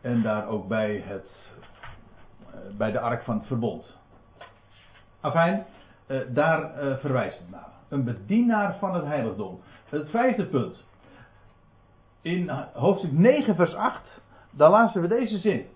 En 0.00 0.22
daar 0.22 0.48
ook 0.48 0.68
bij, 0.68 1.02
het, 1.06 1.26
uh, 2.46 2.76
bij 2.76 2.90
de 2.90 3.00
ark 3.00 3.22
van 3.22 3.38
het 3.38 3.46
verbond. 3.46 3.96
Afijn, 5.20 5.66
uh, 6.06 6.20
daar 6.28 6.72
verwijst 6.98 7.38
het 7.38 7.50
naar. 7.50 7.70
Een 7.88 8.04
bedienaar 8.04 8.76
van 8.78 8.94
het 8.94 9.04
heiligdom. 9.04 9.60
Het 9.88 10.10
vijfde 10.10 10.46
punt. 10.46 10.84
In 12.20 12.48
hoofdstuk 12.72 13.12
9, 13.12 13.54
vers 13.54 13.74
8 13.74 14.12
dan 14.52 14.70
lazen 14.70 15.00
we 15.00 15.08
deze 15.08 15.38
zin. 15.38 15.66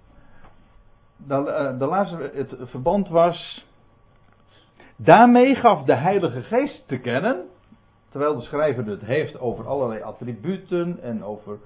Dan 1.17 1.45
lazen 1.79 2.19
we 2.19 2.31
het 2.35 2.57
verband 2.71 3.09
was. 3.09 3.67
Daarmee 4.97 5.55
gaf 5.55 5.83
de 5.83 5.95
Heilige 5.95 6.43
Geest 6.43 6.89
te 6.89 6.99
kennen. 6.99 7.45
Terwijl 8.17 8.37
de 8.37 8.45
schrijver 8.47 8.87
het 8.87 9.03
heeft 9.03 9.39
over 9.41 9.67
allerlei 9.69 10.03
attributen 10.03 11.03
en 11.03 11.25
over 11.25 11.59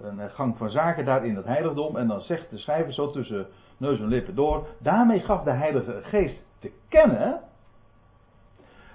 een 0.00 0.30
gang 0.30 0.56
van 0.56 0.70
zaken 0.70 1.04
daar 1.04 1.26
in 1.26 1.36
het 1.36 1.44
heiligdom. 1.44 1.96
En 1.96 2.06
dan 2.06 2.20
zegt 2.20 2.50
de 2.50 2.58
schrijver 2.58 2.92
zo 2.92 3.10
tussen 3.10 3.46
neus 3.76 3.98
en 3.98 4.06
lippen 4.06 4.34
door. 4.34 4.66
Daarmee 4.78 5.20
gaf 5.20 5.42
de 5.42 5.50
Heilige 5.50 6.00
Geest 6.02 6.42
te 6.58 6.72
kennen. 6.88 7.40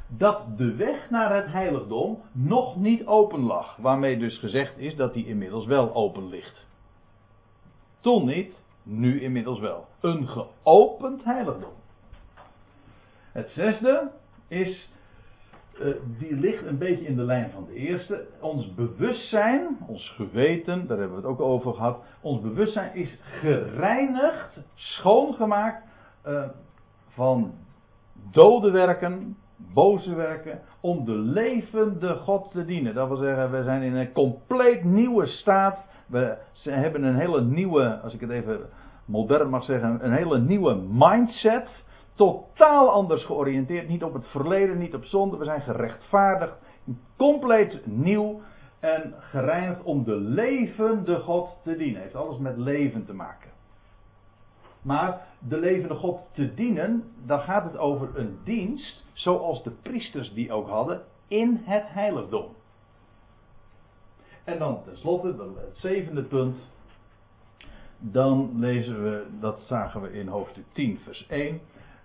Dat 0.08 0.58
de 0.58 0.76
weg 0.76 1.10
naar 1.10 1.36
het 1.36 1.52
heiligdom 1.52 2.22
nog 2.32 2.76
niet 2.76 3.06
open 3.06 3.44
lag. 3.44 3.76
Waarmee 3.76 4.18
dus 4.18 4.38
gezegd 4.38 4.78
is 4.78 4.96
dat 4.96 5.14
die 5.14 5.26
inmiddels 5.26 5.66
wel 5.66 5.94
open 5.96 6.30
ligt. 6.30 6.66
Toen 8.00 8.26
niet, 8.26 8.62
nu 8.84 9.22
inmiddels 9.22 9.60
wel. 9.60 9.86
Een 10.00 10.28
geopend 10.28 11.24
heiligdom. 11.24 11.74
Het 13.32 13.50
zesde 13.50 14.12
is, 14.48 14.92
uh, 15.82 15.96
die 16.20 16.36
ligt 16.36 16.66
een 16.66 16.78
beetje 16.78 17.06
in 17.06 17.16
de 17.16 17.24
lijn 17.24 17.50
van 17.52 17.66
de 17.66 17.74
eerste. 17.74 18.26
Ons 18.40 18.74
bewustzijn, 18.74 19.78
ons 19.88 20.14
geweten, 20.16 20.88
daar 20.88 20.98
hebben 20.98 21.16
we 21.16 21.28
het 21.28 21.32
ook 21.32 21.42
over 21.42 21.74
gehad. 21.74 22.04
Ons 22.22 22.42
bewustzijn 22.42 22.96
is 22.96 23.20
gereinigd, 23.22 24.58
schoongemaakt 24.74 25.84
uh, 26.28 26.44
van 27.08 27.52
dode 28.32 28.72
werken, 28.72 29.38
boze 29.74 30.16
werken, 30.16 30.62
om 30.80 31.06
de 31.06 31.18
levende 31.18 32.16
God 32.16 32.52
te 32.52 32.66
dienen. 32.66 32.94
Dat 32.94 33.08
wil 33.08 33.18
zeggen, 33.18 33.52
we 33.52 33.64
zijn 33.64 33.82
in 33.82 33.96
een 33.96 34.12
compleet 34.12 34.84
nieuwe 34.84 35.26
staat 35.26 35.78
we 36.14 36.38
hebben 36.70 37.04
een 37.04 37.16
hele 37.16 37.42
nieuwe, 37.42 38.00
als 38.00 38.14
ik 38.14 38.20
het 38.20 38.30
even 38.30 38.60
modern 39.06 39.50
mag 39.50 39.64
zeggen, 39.64 40.06
een 40.06 40.14
hele 40.14 40.40
nieuwe 40.40 40.76
mindset. 40.76 41.83
Totaal 42.16 42.92
anders 42.92 43.26
georiënteerd. 43.26 43.88
Niet 43.88 44.04
op 44.04 44.14
het 44.14 44.28
verleden, 44.28 44.78
niet 44.78 44.94
op 44.94 45.06
zonde. 45.06 45.38
We 45.38 45.46
zijn 45.46 45.62
gerechtvaardigd. 45.62 46.54
Compleet 47.18 47.86
nieuw 47.86 48.42
en 48.80 49.14
gereinigd 49.20 49.84
om 49.84 50.04
de 50.04 50.16
levende 50.16 51.20
God 51.20 51.50
te 51.64 51.78
dienen. 51.78 52.02
Heeft 52.02 52.16
alles 52.16 52.38
met 52.38 52.58
leven 52.58 53.06
te 53.06 53.14
maken. 53.14 53.52
Maar 54.82 55.28
de 55.40 55.58
levende 55.58 55.96
God 55.96 56.20
te 56.32 56.54
dienen, 56.54 57.04
dan 57.26 57.40
gaat 57.40 57.64
het 57.64 57.78
over 57.78 58.10
een 58.16 58.38
dienst, 58.44 59.04
zoals 59.14 59.64
de 59.64 59.72
priesters 59.72 60.34
die 60.34 60.52
ook 60.52 60.68
hadden, 60.68 61.02
in 61.28 61.62
het 61.64 61.84
heiligdom. 61.88 62.46
En 64.44 64.60
dan 64.60 64.84
tenslotte, 64.84 65.28
het 65.56 65.78
zevende 65.78 66.24
punt. 66.24 66.56
Dan 68.00 68.60
lezen 68.60 69.04
we, 69.04 69.26
dat 69.40 69.62
zagen 69.68 70.02
we 70.02 70.14
in 70.14 70.28
hoofdstuk 70.28 70.66
10, 70.72 71.00
vers 71.04 71.28
1. 71.28 71.62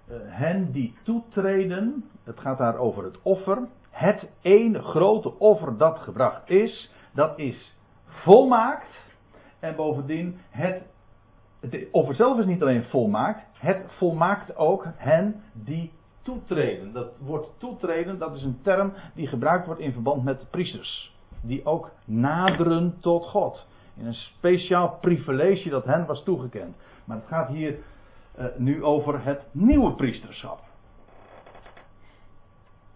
Eh, 0.09 0.17
hen 0.21 0.73
die 0.73 0.95
toetreden, 1.03 2.05
het 2.25 2.41
gaat 2.41 2.59
daar 2.59 2.77
over 2.77 3.05
het 3.05 3.19
offer. 3.23 3.59
Het 3.91 4.29
ene 4.41 4.83
grote 4.83 5.39
offer 5.39 5.77
dat 5.77 5.99
gebracht 5.99 6.51
is, 6.51 6.93
dat 7.13 7.39
is 7.39 7.77
volmaakt. 8.05 8.97
En 9.59 9.77
bovendien, 9.77 10.39
het, 10.51 10.83
het 11.61 11.87
offer 11.91 12.15
zelf 12.15 12.39
is 12.39 12.47
niet 12.47 12.63
alleen 12.63 12.85
volmaakt, 12.85 13.43
het 13.53 13.83
volmaakt 13.87 14.57
ook 14.57 14.87
hen 14.97 15.43
die 15.53 15.93
toetreden. 16.23 16.93
Dat 16.93 17.09
woord 17.19 17.49
toetreden, 17.59 18.19
dat 18.19 18.37
is 18.37 18.43
een 18.43 18.59
term 18.63 18.93
die 19.15 19.27
gebruikt 19.27 19.67
wordt 19.67 19.81
in 19.81 19.93
verband 19.93 20.25
met 20.25 20.51
priesters 20.51 21.17
die 21.41 21.67
ook 21.67 21.91
naderen 22.05 22.97
tot 23.01 23.25
God. 23.25 23.67
In 23.97 24.07
een 24.07 24.15
speciaal 24.15 24.99
privilege 25.01 25.69
dat 25.69 25.85
hen 25.85 26.07
was 26.07 26.23
toegekend. 26.23 26.77
Maar 27.05 27.17
het 27.17 27.27
gaat 27.27 27.49
hier 27.49 27.79
nu 28.57 28.85
over 28.85 29.25
het 29.25 29.47
nieuwe 29.53 29.95
priesterschap. 29.95 30.61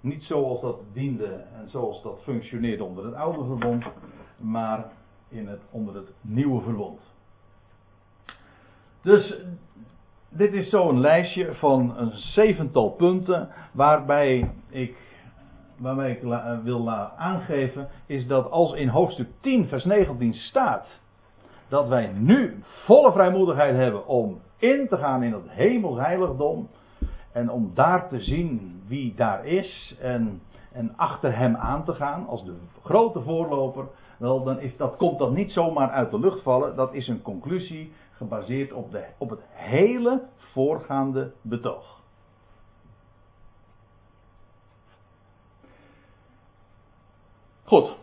Niet 0.00 0.22
zoals 0.22 0.60
dat 0.60 0.78
diende 0.92 1.44
en 1.54 1.70
zoals 1.70 2.02
dat 2.02 2.22
functioneerde 2.22 2.84
onder 2.84 3.04
het 3.04 3.14
oude 3.14 3.44
verbond, 3.44 3.84
maar 4.36 4.84
in 5.28 5.48
het, 5.48 5.60
onder 5.70 5.94
het 5.94 6.12
nieuwe 6.20 6.62
verbond. 6.62 7.00
Dus 9.02 9.34
dit 10.28 10.52
is 10.52 10.70
zo'n 10.70 11.00
lijstje 11.00 11.54
van 11.54 11.96
een 11.96 12.12
zevental 12.12 12.90
punten 12.90 13.48
waarbij 13.72 14.50
ik 14.68 14.96
waarmee 15.76 16.16
ik 16.16 16.22
eh, 16.22 16.58
wil 16.62 16.90
aangeven, 17.16 17.88
is 18.06 18.26
dat 18.26 18.50
als 18.50 18.72
in 18.72 18.88
hoofdstuk 18.88 19.28
10, 19.40 19.68
vers 19.68 19.84
19 19.84 20.34
staat 20.34 20.86
dat 21.68 21.88
wij 21.88 22.12
nu 22.12 22.62
volle 22.84 23.12
vrijmoedigheid 23.12 23.76
hebben 23.76 24.06
om 24.06 24.40
in 24.62 24.88
te 24.88 24.96
gaan 24.96 25.22
in 25.22 25.32
het 25.32 25.48
hemelsheiligdom 25.50 26.68
en 27.32 27.50
om 27.50 27.70
daar 27.74 28.08
te 28.08 28.20
zien 28.20 28.82
wie 28.86 29.14
daar 29.14 29.46
is 29.46 29.96
en, 30.00 30.42
en 30.72 30.96
achter 30.96 31.36
hem 31.36 31.56
aan 31.56 31.84
te 31.84 31.94
gaan 31.94 32.26
als 32.26 32.44
de 32.44 32.56
grote 32.82 33.20
voorloper, 33.20 33.86
wel, 34.18 34.44
dan 34.44 34.60
is, 34.60 34.76
dat 34.76 34.96
komt 34.96 35.18
dat 35.18 35.32
niet 35.32 35.52
zomaar 35.52 35.90
uit 35.90 36.10
de 36.10 36.18
lucht 36.18 36.42
vallen. 36.42 36.76
Dat 36.76 36.94
is 36.94 37.08
een 37.08 37.22
conclusie 37.22 37.92
gebaseerd 38.12 38.72
op, 38.72 38.90
de, 38.90 39.04
op 39.18 39.30
het 39.30 39.40
hele 39.52 40.22
voorgaande 40.36 41.32
betoog. 41.40 42.00
Goed. 47.64 47.96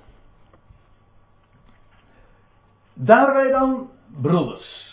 Daar 2.94 3.34
wij 3.34 3.52
dan 3.52 3.90
broeders. 4.22 4.89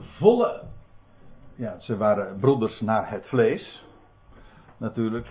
Volle. 0.00 0.62
Ja, 1.54 1.80
ze 1.80 1.96
waren 1.96 2.38
broeders 2.38 2.80
naar 2.80 3.10
het 3.10 3.26
vlees. 3.26 3.84
Natuurlijk. 4.76 5.26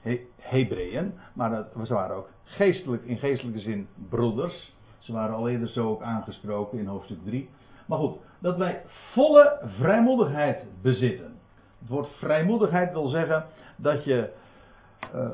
He, 0.00 0.26
Hebreeën. 0.38 1.14
Maar 1.32 1.66
ze 1.84 1.94
waren 1.94 2.16
ook 2.16 2.28
geestelijk, 2.44 3.04
in 3.04 3.18
geestelijke 3.18 3.60
zin 3.60 3.88
broeders. 4.08 4.74
Ze 4.98 5.12
waren 5.12 5.34
al 5.34 5.48
eerder 5.48 5.68
zo 5.68 5.88
ook 5.88 6.02
aangesproken 6.02 6.78
in 6.78 6.86
hoofdstuk 6.86 7.24
3. 7.24 7.48
Maar 7.86 7.98
goed, 7.98 8.16
dat 8.38 8.56
wij 8.56 8.82
volle 9.12 9.58
vrijmoedigheid 9.78 10.64
bezitten. 10.82 11.38
Het 11.78 11.88
woord 11.88 12.08
vrijmoedigheid 12.18 12.92
wil 12.92 13.08
zeggen 13.08 13.46
dat 13.76 14.04
je. 14.04 14.30
Uh, 15.14 15.28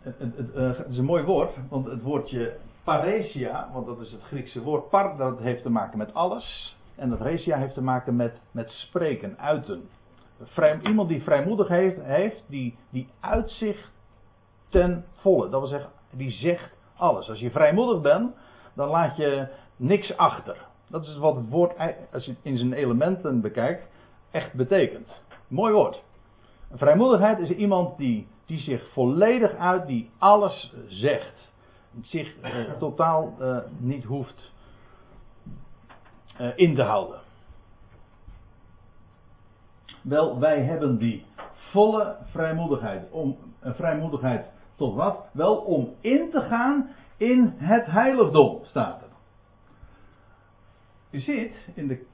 het, 0.00 0.18
het, 0.18 0.54
uh, 0.56 0.76
het, 0.76 0.88
is 0.88 0.98
een 0.98 1.04
mooi 1.04 1.24
woord, 1.24 1.52
want 1.68 1.86
het 1.86 2.02
woordje 2.02 2.56
paresia, 2.84 3.68
want 3.72 3.86
dat 3.86 4.00
is 4.00 4.12
het 4.12 4.22
Griekse 4.22 4.62
woord, 4.62 4.88
par, 4.88 5.16
dat 5.16 5.38
heeft 5.38 5.62
te 5.62 5.70
maken 5.70 5.98
met 5.98 6.14
alles. 6.14 6.76
En 6.96 7.10
dat 7.10 7.20
resia 7.20 7.56
heeft 7.56 7.74
te 7.74 7.82
maken 7.82 8.16
met, 8.16 8.40
met 8.50 8.70
spreken, 8.70 9.38
uiten. 9.38 9.88
Vrij, 10.42 10.80
iemand 10.82 11.08
die 11.08 11.22
vrijmoedigheid 11.22 12.02
heeft, 12.02 12.42
die, 12.46 12.76
die 12.90 13.08
uit 13.20 13.50
zich 13.50 13.90
ten 14.68 15.04
volle. 15.14 15.48
Dat 15.48 15.60
wil 15.60 15.68
zeggen, 15.68 15.90
die 16.10 16.30
zegt 16.30 16.76
alles. 16.96 17.28
Als 17.28 17.38
je 17.38 17.50
vrijmoedig 17.50 18.00
bent, 18.00 18.34
dan 18.74 18.88
laat 18.88 19.16
je 19.16 19.48
niks 19.76 20.16
achter. 20.16 20.56
Dat 20.88 21.06
is 21.06 21.16
wat 21.16 21.36
het 21.36 21.48
woord, 21.48 21.78
als 22.12 22.24
je 22.24 22.30
het 22.30 22.40
in 22.42 22.58
zijn 22.58 22.72
elementen 22.72 23.40
bekijkt, 23.40 23.88
echt 24.30 24.52
betekent. 24.52 25.22
Mooi 25.48 25.72
woord. 25.72 26.02
Vrijmoedigheid 26.72 27.38
is 27.38 27.50
iemand 27.50 27.98
die, 27.98 28.28
die 28.46 28.60
zich 28.60 28.92
volledig 28.92 29.54
uit, 29.54 29.86
die 29.86 30.10
alles 30.18 30.74
zegt. 30.86 31.52
Zich 32.02 32.40
eh, 32.40 32.72
totaal 32.78 33.34
eh, 33.40 33.58
niet 33.78 34.04
hoeft 34.04 34.52
eh, 36.36 36.50
in 36.56 36.74
te 36.74 36.82
houden. 36.82 37.20
Wel, 40.02 40.38
wij 40.38 40.62
hebben 40.62 40.98
die 40.98 41.24
volle 41.54 42.16
vrijmoedigheid. 42.24 43.10
Om, 43.10 43.36
vrijmoedigheid 43.60 44.46
tot 44.76 44.94
wat? 44.94 45.28
Wel 45.32 45.56
om 45.56 45.94
in 46.00 46.30
te 46.30 46.40
gaan 46.40 46.90
in 47.16 47.54
het 47.56 47.86
heiligdom, 47.86 48.64
staat 48.64 49.02
er. 49.02 49.08
U 51.10 51.20
ziet, 51.20 51.54
in 51.74 51.86
de, 51.86 52.06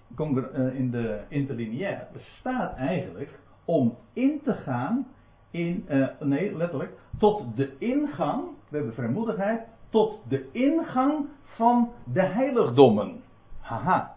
in 0.72 0.90
de 0.90 1.20
interlineair, 1.28 2.08
er 2.14 2.20
staat 2.38 2.76
eigenlijk 2.76 3.38
om 3.64 3.96
in 4.12 4.40
te 4.44 4.52
gaan 4.52 5.06
in, 5.50 5.87
nee, 6.20 6.56
letterlijk, 6.56 6.92
tot 7.18 7.56
de 7.56 7.76
ingang, 7.78 8.44
we 8.70 8.76
hebben 8.76 8.94
vrijmoedigheid, 8.94 9.66
tot 9.88 10.18
de 10.28 10.48
ingang 10.52 11.26
van 11.44 11.90
de 12.04 12.22
heiligdommen. 12.22 13.22
Haha, 13.60 14.14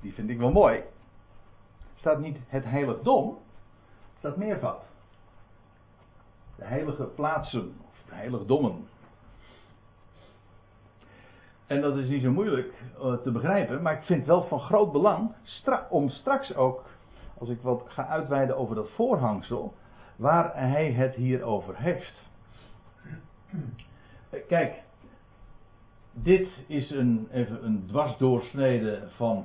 die 0.00 0.12
vind 0.12 0.30
ik 0.30 0.38
wel 0.38 0.52
mooi. 0.52 0.82
Staat 1.94 2.18
niet 2.18 2.38
het 2.46 2.64
heiligdom, 2.64 3.38
staat 4.18 4.36
meervoud. 4.36 4.82
De 6.56 6.64
heilige 6.64 7.04
plaatsen, 7.04 7.74
of 7.88 8.02
de 8.08 8.14
heiligdommen. 8.14 8.86
En 11.66 11.80
dat 11.80 11.96
is 11.96 12.08
niet 12.08 12.22
zo 12.22 12.30
moeilijk 12.30 12.72
uh, 12.98 13.14
te 13.14 13.30
begrijpen, 13.30 13.82
maar 13.82 13.92
ik 13.92 14.02
vind 14.02 14.18
het 14.18 14.28
wel 14.28 14.42
van 14.42 14.60
groot 14.60 14.92
belang 14.92 15.32
om 15.88 16.08
straks 16.08 16.54
ook, 16.54 16.84
als 17.38 17.48
ik 17.48 17.62
wat 17.62 17.82
ga 17.86 18.06
uitweiden 18.06 18.56
over 18.56 18.74
dat 18.74 18.90
voorhangsel, 18.90 19.74
waar 20.16 20.56
hij 20.56 20.92
het 20.92 21.14
hier 21.14 21.42
over 21.42 21.76
heeft. 21.76 22.30
Kijk, 24.48 24.82
dit 26.12 26.48
is 26.66 26.90
een, 26.90 27.28
even 27.32 27.64
een 27.64 27.84
dwarsdoorsnede 27.86 29.02
van 29.16 29.44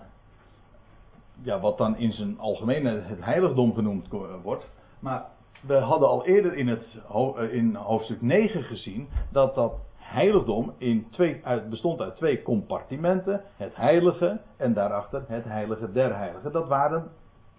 ja, 1.41 1.59
wat 1.59 1.77
dan 1.77 1.97
in 1.97 2.13
zijn 2.13 2.39
algemeen 2.39 2.85
het 2.85 3.23
heiligdom 3.23 3.73
genoemd 3.73 4.07
wordt. 4.43 4.69
Maar 4.99 5.25
we 5.61 5.75
hadden 5.75 6.07
al 6.07 6.25
eerder 6.25 6.53
in, 6.53 6.67
het, 6.67 7.01
eh, 7.13 7.53
in 7.53 7.75
hoofdstuk 7.75 8.21
9 8.21 8.63
gezien 8.63 9.07
dat 9.31 9.55
dat 9.55 9.73
heiligdom 9.95 10.73
in 10.77 11.07
twee, 11.09 11.39
uit, 11.43 11.69
bestond 11.69 12.01
uit 12.01 12.15
twee 12.15 12.41
compartimenten. 12.41 13.41
Het 13.55 13.75
heilige 13.75 14.39
en 14.57 14.73
daarachter 14.73 15.23
het 15.27 15.43
heilige 15.43 15.91
der 15.91 16.15
heiligen. 16.15 16.51
Dat 16.51 16.67
waren 16.67 17.11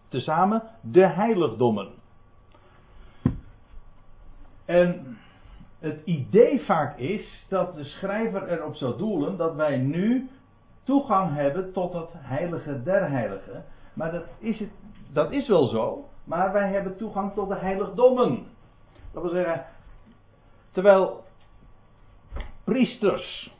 tezamen 0.08 0.62
de 0.80 1.06
heiligdommen. 1.06 1.88
En 4.64 5.18
het 5.78 6.00
idee 6.04 6.60
vaak 6.60 6.98
is 6.98 7.46
dat 7.48 7.74
de 7.74 7.84
schrijver 7.84 8.48
erop 8.48 8.74
zou 8.74 8.98
doelen 8.98 9.36
dat 9.36 9.54
wij 9.54 9.76
nu 9.76 10.30
toegang 10.84 11.34
hebben 11.34 11.72
tot 11.72 11.92
het 11.92 12.10
heilige 12.12 12.82
der 12.82 13.10
heiligen. 13.10 13.64
Maar 13.94 14.12
dat 14.12 14.24
is, 14.38 14.58
het, 14.58 14.70
dat 15.12 15.32
is 15.32 15.48
wel 15.48 15.66
zo, 15.66 16.08
maar 16.24 16.52
wij 16.52 16.68
hebben 16.68 16.96
toegang 16.96 17.32
tot 17.34 17.48
de 17.48 17.56
heiligdommen. 17.56 18.46
Dat 19.12 19.22
wil 19.22 19.32
zeggen, 19.32 19.64
terwijl 20.72 21.24
priesters 22.64 23.56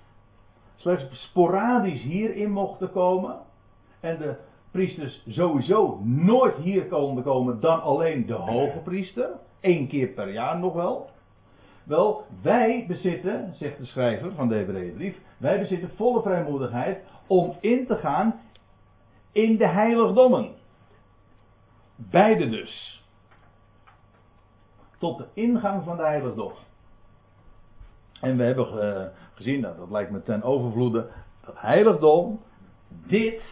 slechts 0.77 1.23
sporadisch 1.23 2.03
hierin 2.03 2.51
mochten 2.51 2.91
komen. 2.91 3.37
En 4.01 4.19
de 4.19 4.37
priesters 4.71 5.23
sowieso 5.29 6.01
nooit 6.05 6.57
hier 6.57 6.87
konden 6.87 7.25
komen 7.25 7.61
dan 7.61 7.83
alleen 7.83 8.27
de 8.27 8.35
hoge 8.35 8.79
priester. 8.79 9.31
Eén 9.61 9.89
keer 9.89 10.09
per 10.09 10.33
jaar 10.33 10.59
nog 10.59 10.75
wel. 10.75 11.11
Wel, 11.89 12.25
wij 12.43 12.85
bezitten, 12.89 13.55
zegt 13.55 13.79
de 13.79 13.85
schrijver 13.85 14.35
van 14.35 14.49
de 14.49 14.55
Hebreeënbrief, 14.55 15.19
wij 15.37 15.59
bezitten 15.59 15.91
volle 15.97 16.23
vrijmoedigheid 16.23 17.05
om 17.27 17.57
in 17.61 17.87
te 17.87 17.97
gaan 17.97 18.41
in 19.33 19.57
de 19.57 19.67
heiligdommen. 19.67 20.55
Beide 21.97 22.49
dus. 22.49 23.05
Tot 24.99 25.19
de 25.19 25.27
ingang 25.33 25.85
van 25.85 25.97
de 25.97 26.03
heiligdom. 26.03 26.53
En 28.21 28.37
we 28.37 28.43
hebben 28.43 28.97
eh, 28.97 29.09
gezien, 29.35 29.61
nou, 29.61 29.77
dat 29.77 29.91
lijkt 29.91 30.11
me 30.11 30.23
ten 30.23 30.43
overvloede, 30.43 31.11
dat 31.45 31.61
heiligdom, 31.61 32.41
dit 32.89 33.43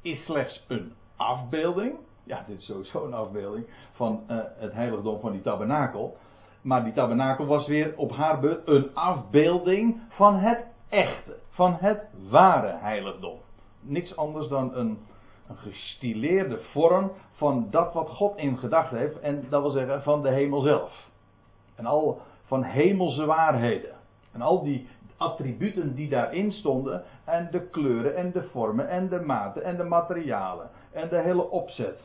is 0.00 0.24
slechts 0.24 0.64
een 0.68 0.92
afbeelding. 1.16 1.96
Ja, 2.24 2.44
dit 2.46 2.58
is 2.58 2.64
sowieso 2.64 3.06
een 3.06 3.14
afbeelding 3.14 3.66
van 3.92 4.24
uh, 4.30 4.38
het 4.56 4.72
heiligdom 4.72 5.20
van 5.20 5.32
die 5.32 5.42
tabernakel. 5.42 6.16
Maar 6.64 6.84
die 6.84 6.92
tabernakel 6.92 7.46
was 7.46 7.66
weer 7.66 7.92
op 7.96 8.12
haar 8.12 8.40
beurt 8.40 8.68
een 8.68 8.94
afbeelding 8.94 10.00
van 10.08 10.36
het 10.38 10.64
echte, 10.88 11.36
van 11.50 11.76
het 11.80 12.00
ware 12.28 12.76
heiligdom. 12.80 13.38
Niks 13.80 14.16
anders 14.16 14.48
dan 14.48 14.74
een, 14.74 14.98
een 15.48 15.56
gestileerde 15.56 16.58
vorm 16.72 17.10
van 17.32 17.66
dat 17.70 17.92
wat 17.92 18.08
God 18.08 18.36
in 18.36 18.58
gedachten 18.58 18.98
heeft. 18.98 19.20
En 19.20 19.46
dat 19.48 19.62
wil 19.62 19.70
zeggen 19.70 20.02
van 20.02 20.22
de 20.22 20.30
hemel 20.30 20.60
zelf. 20.60 21.08
En 21.74 21.86
al 21.86 22.20
van 22.44 22.62
hemelse 22.62 23.24
waarheden. 23.24 23.94
En 24.32 24.42
al 24.42 24.62
die 24.62 24.88
attributen 25.16 25.94
die 25.94 26.08
daarin 26.08 26.52
stonden. 26.52 27.02
En 27.24 27.48
de 27.50 27.60
kleuren 27.60 28.16
en 28.16 28.32
de 28.32 28.42
vormen 28.42 28.88
en 28.88 29.08
de 29.08 29.20
maten 29.20 29.64
en 29.64 29.76
de 29.76 29.84
materialen. 29.84 30.70
En 30.92 31.08
de 31.08 31.20
hele 31.20 31.50
opzet. 31.50 32.00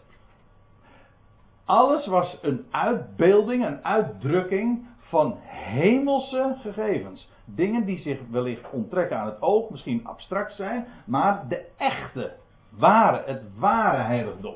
Alles 1.70 2.06
was 2.06 2.38
een 2.42 2.66
uitbeelding, 2.72 3.66
een 3.66 3.86
uitdrukking 3.86 4.88
van 5.00 5.38
hemelse 5.44 6.56
gegevens. 6.62 7.30
Dingen 7.46 7.86
die 7.86 7.98
zich 7.98 8.20
wellicht 8.32 8.70
onttrekken 8.70 9.18
aan 9.18 9.26
het 9.26 9.42
oog, 9.42 9.70
misschien 9.70 10.06
abstract 10.06 10.56
zijn, 10.56 10.88
maar 11.06 11.48
de 11.48 11.66
echte, 11.78 12.36
ware, 12.70 13.24
het 13.26 13.42
ware 13.58 14.02
heiligdom. 14.02 14.56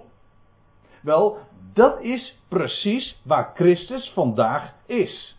Wel, 1.02 1.38
dat 1.73 2.02
is 2.02 2.39
precies 2.47 3.21
waar 3.23 3.52
Christus 3.56 4.12
vandaag 4.13 4.73
is. 4.86 5.38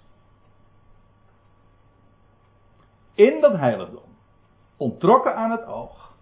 in 3.15 3.41
dat 3.41 3.57
heiligdom. 3.57 4.03
Ontrokken 4.77 5.37
aan 5.37 5.51
het 5.51 5.67
oog. 5.67 6.13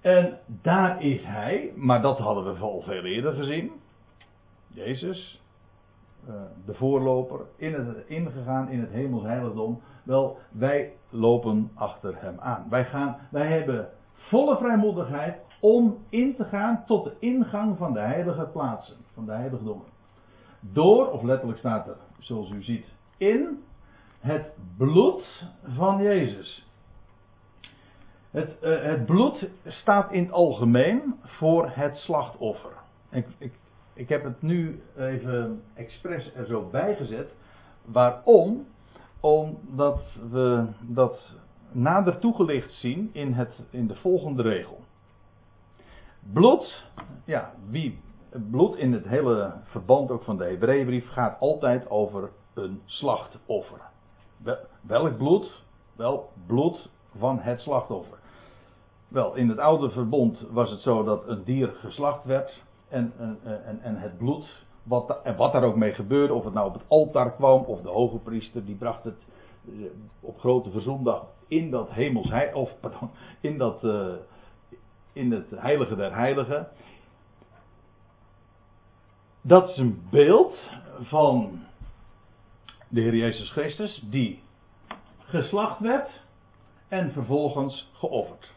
En 0.00 0.38
daar 0.46 1.02
is 1.02 1.24
hij, 1.24 1.72
maar 1.76 2.02
dat 2.02 2.18
hadden 2.18 2.54
we 2.54 2.60
al 2.60 2.82
veel 2.82 3.04
eerder 3.04 3.32
gezien. 3.32 3.72
Jezus, 4.68 5.42
eh, 6.26 6.34
de 6.66 6.74
voorloper, 6.74 7.40
in 7.56 8.04
ingegaan 8.06 8.68
in 8.68 8.80
het 8.80 8.90
hemels 8.90 9.22
heiligdom. 9.22 9.80
Wel, 10.02 10.38
wij 10.50 10.92
lopen 11.10 11.70
achter 11.74 12.14
hem 12.20 12.40
aan. 12.40 12.66
Wij, 12.70 12.84
gaan, 12.84 13.16
wij 13.30 13.46
hebben 13.46 13.88
volle 14.12 14.56
vrijmoedigheid 14.56 15.36
om 15.60 15.98
in 16.08 16.36
te 16.36 16.44
gaan 16.44 16.84
tot 16.86 17.04
de 17.04 17.14
ingang 17.18 17.76
van 17.76 17.92
de 17.92 18.00
heilige 18.00 18.48
plaatsen, 18.52 18.96
van 19.14 19.24
de 19.24 19.32
heiligdommen. 19.32 19.86
Door, 20.60 21.10
of 21.10 21.22
letterlijk 21.22 21.58
staat 21.58 21.86
er, 21.86 21.96
zoals 22.18 22.50
u 22.50 22.62
ziet, 22.62 22.86
in 23.16 23.62
het 24.20 24.52
bloed 24.76 25.44
van 25.76 26.02
Jezus. 26.02 26.66
Het, 28.30 28.56
uh, 28.62 28.82
het, 28.82 29.06
bloed 29.06 29.48
staat 29.64 30.12
in 30.12 30.22
het 30.22 30.32
algemeen 30.32 31.14
voor 31.22 31.70
het 31.70 31.96
slachtoffer. 31.96 32.72
Ik, 33.10 33.26
ik, 33.38 33.52
ik 33.98 34.08
heb 34.08 34.24
het 34.24 34.42
nu 34.42 34.82
even 34.96 35.62
expres 35.74 36.34
er 36.34 36.46
zo 36.46 36.68
bij 36.70 36.96
gezet. 36.96 37.34
Waarom? 37.84 38.66
Omdat 39.20 40.00
we 40.30 40.66
dat 40.80 41.32
nader 41.72 42.18
toegelicht 42.18 42.72
zien 42.72 43.10
in, 43.12 43.32
het, 43.32 43.58
in 43.70 43.86
de 43.86 43.94
volgende 43.94 44.42
regel. 44.42 44.80
Bloed, 46.32 46.84
ja, 47.24 47.54
wie, 47.68 48.00
bloed 48.50 48.76
in 48.76 48.92
het 48.92 49.06
hele 49.06 49.52
verband 49.64 50.10
ook 50.10 50.22
van 50.22 50.36
de 50.36 50.44
Hebreeënbrief 50.44 51.08
gaat 51.08 51.40
altijd 51.40 51.90
over 51.90 52.30
een 52.54 52.80
slachtoffer. 52.84 53.80
Welk 54.80 55.16
bloed? 55.16 55.62
Wel, 55.96 56.30
bloed 56.46 56.88
van 57.16 57.38
het 57.38 57.60
slachtoffer. 57.60 58.18
Wel, 59.08 59.34
in 59.34 59.48
het 59.48 59.58
oude 59.58 59.90
verbond 59.90 60.46
was 60.50 60.70
het 60.70 60.80
zo 60.80 61.04
dat 61.04 61.28
een 61.28 61.44
dier 61.44 61.68
geslacht 61.68 62.24
werd 62.24 62.66
en, 62.88 63.12
en, 63.44 63.80
en, 63.82 63.96
het 63.96 64.18
bloed, 64.18 64.66
wat, 64.82 65.22
en 65.22 65.36
wat 65.36 65.52
daar 65.52 65.62
ook 65.62 65.76
mee 65.76 65.92
gebeurde, 65.92 66.34
of 66.34 66.44
het 66.44 66.54
nou 66.54 66.66
op 66.66 66.74
het 66.74 66.84
altaar 66.88 67.32
kwam 67.32 67.62
of 67.62 67.80
de 67.80 67.88
hoge 67.88 68.18
priester, 68.18 68.64
die 68.64 68.76
bracht 68.76 69.04
het 69.04 69.26
eh, 69.66 69.72
op 70.20 70.38
grote 70.38 70.70
verzondag 70.70 71.26
in 71.48 71.70
dat 71.70 71.90
hemels, 71.90 72.32
of 72.52 72.70
pardon, 72.80 73.10
in 73.40 73.58
dat, 73.58 73.84
uh, 73.84 74.14
in 75.12 75.32
het 75.32 75.50
heilige 75.50 75.96
der 75.96 76.14
heiligen. 76.14 76.68
Dat 79.40 79.68
is 79.68 79.76
een 79.76 80.02
beeld 80.10 80.54
van 81.00 81.60
de 82.88 83.00
Heer 83.00 83.16
Jezus 83.16 83.50
Christus, 83.50 84.02
die 84.10 84.42
geslacht 85.18 85.80
werd 85.80 86.22
en 86.88 87.12
vervolgens 87.12 87.90
geofferd. 87.92 88.56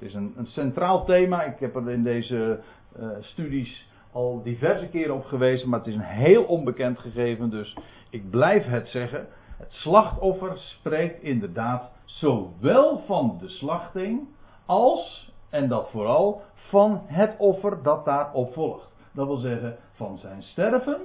Het 0.00 0.08
is 0.08 0.14
een, 0.14 0.34
een 0.36 0.46
centraal 0.46 1.04
thema. 1.04 1.42
Ik 1.42 1.58
heb 1.58 1.76
er 1.76 1.90
in 1.90 2.02
deze 2.02 2.60
uh, 3.00 3.08
studies 3.20 3.88
al 4.12 4.42
diverse 4.42 4.88
keren 4.88 5.14
op 5.14 5.24
gewezen, 5.24 5.68
maar 5.68 5.78
het 5.78 5.88
is 5.88 5.94
een 5.94 6.00
heel 6.00 6.42
onbekend 6.44 6.98
gegeven, 6.98 7.50
dus 7.50 7.76
ik 8.10 8.30
blijf 8.30 8.64
het 8.64 8.88
zeggen. 8.88 9.26
Het 9.58 9.72
slachtoffer 9.72 10.58
spreekt 10.58 11.22
inderdaad 11.22 11.90
zowel 12.04 13.02
van 13.06 13.38
de 13.40 13.48
slachting 13.48 14.28
als, 14.66 15.32
en 15.50 15.68
dat 15.68 15.90
vooral, 15.90 16.42
van 16.54 17.02
het 17.06 17.34
offer 17.38 17.82
dat 17.82 18.04
daarop 18.04 18.52
volgt. 18.52 18.92
Dat 19.12 19.26
wil 19.26 19.36
zeggen 19.36 19.76
van 19.92 20.18
zijn 20.18 20.42
sterven 20.42 21.00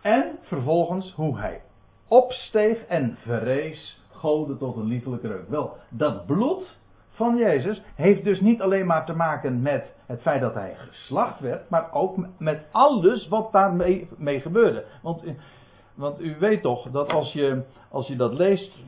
en 0.00 0.38
vervolgens 0.42 1.12
hoe 1.12 1.38
hij 1.38 1.62
opsteeg 2.08 2.84
en 2.84 3.16
verrees 3.20 4.01
goden 4.22 4.58
tot 4.58 4.76
een 4.76 4.86
liefelijke 4.86 5.28
reuk. 5.28 5.48
Wel, 5.48 5.76
dat 5.88 6.26
bloed 6.26 6.80
van 7.10 7.36
Jezus 7.36 7.82
heeft 7.94 8.24
dus 8.24 8.40
niet 8.40 8.60
alleen 8.60 8.86
maar 8.86 9.06
te 9.06 9.12
maken 9.12 9.62
met 9.62 9.94
het 10.06 10.20
feit 10.20 10.40
dat 10.40 10.54
hij 10.54 10.74
geslacht 10.76 11.40
werd, 11.40 11.70
maar 11.70 11.92
ook 11.92 12.16
met 12.38 12.64
alles 12.70 13.28
wat 13.28 13.52
daarmee 13.52 14.08
mee 14.16 14.40
gebeurde. 14.40 14.84
Want, 15.02 15.22
want 15.94 16.20
u 16.20 16.36
weet 16.38 16.62
toch 16.62 16.90
dat 16.90 17.08
als 17.08 17.32
je, 17.32 17.62
als 17.90 18.06
je 18.06 18.16
dat 18.16 18.32
leest 18.32 18.78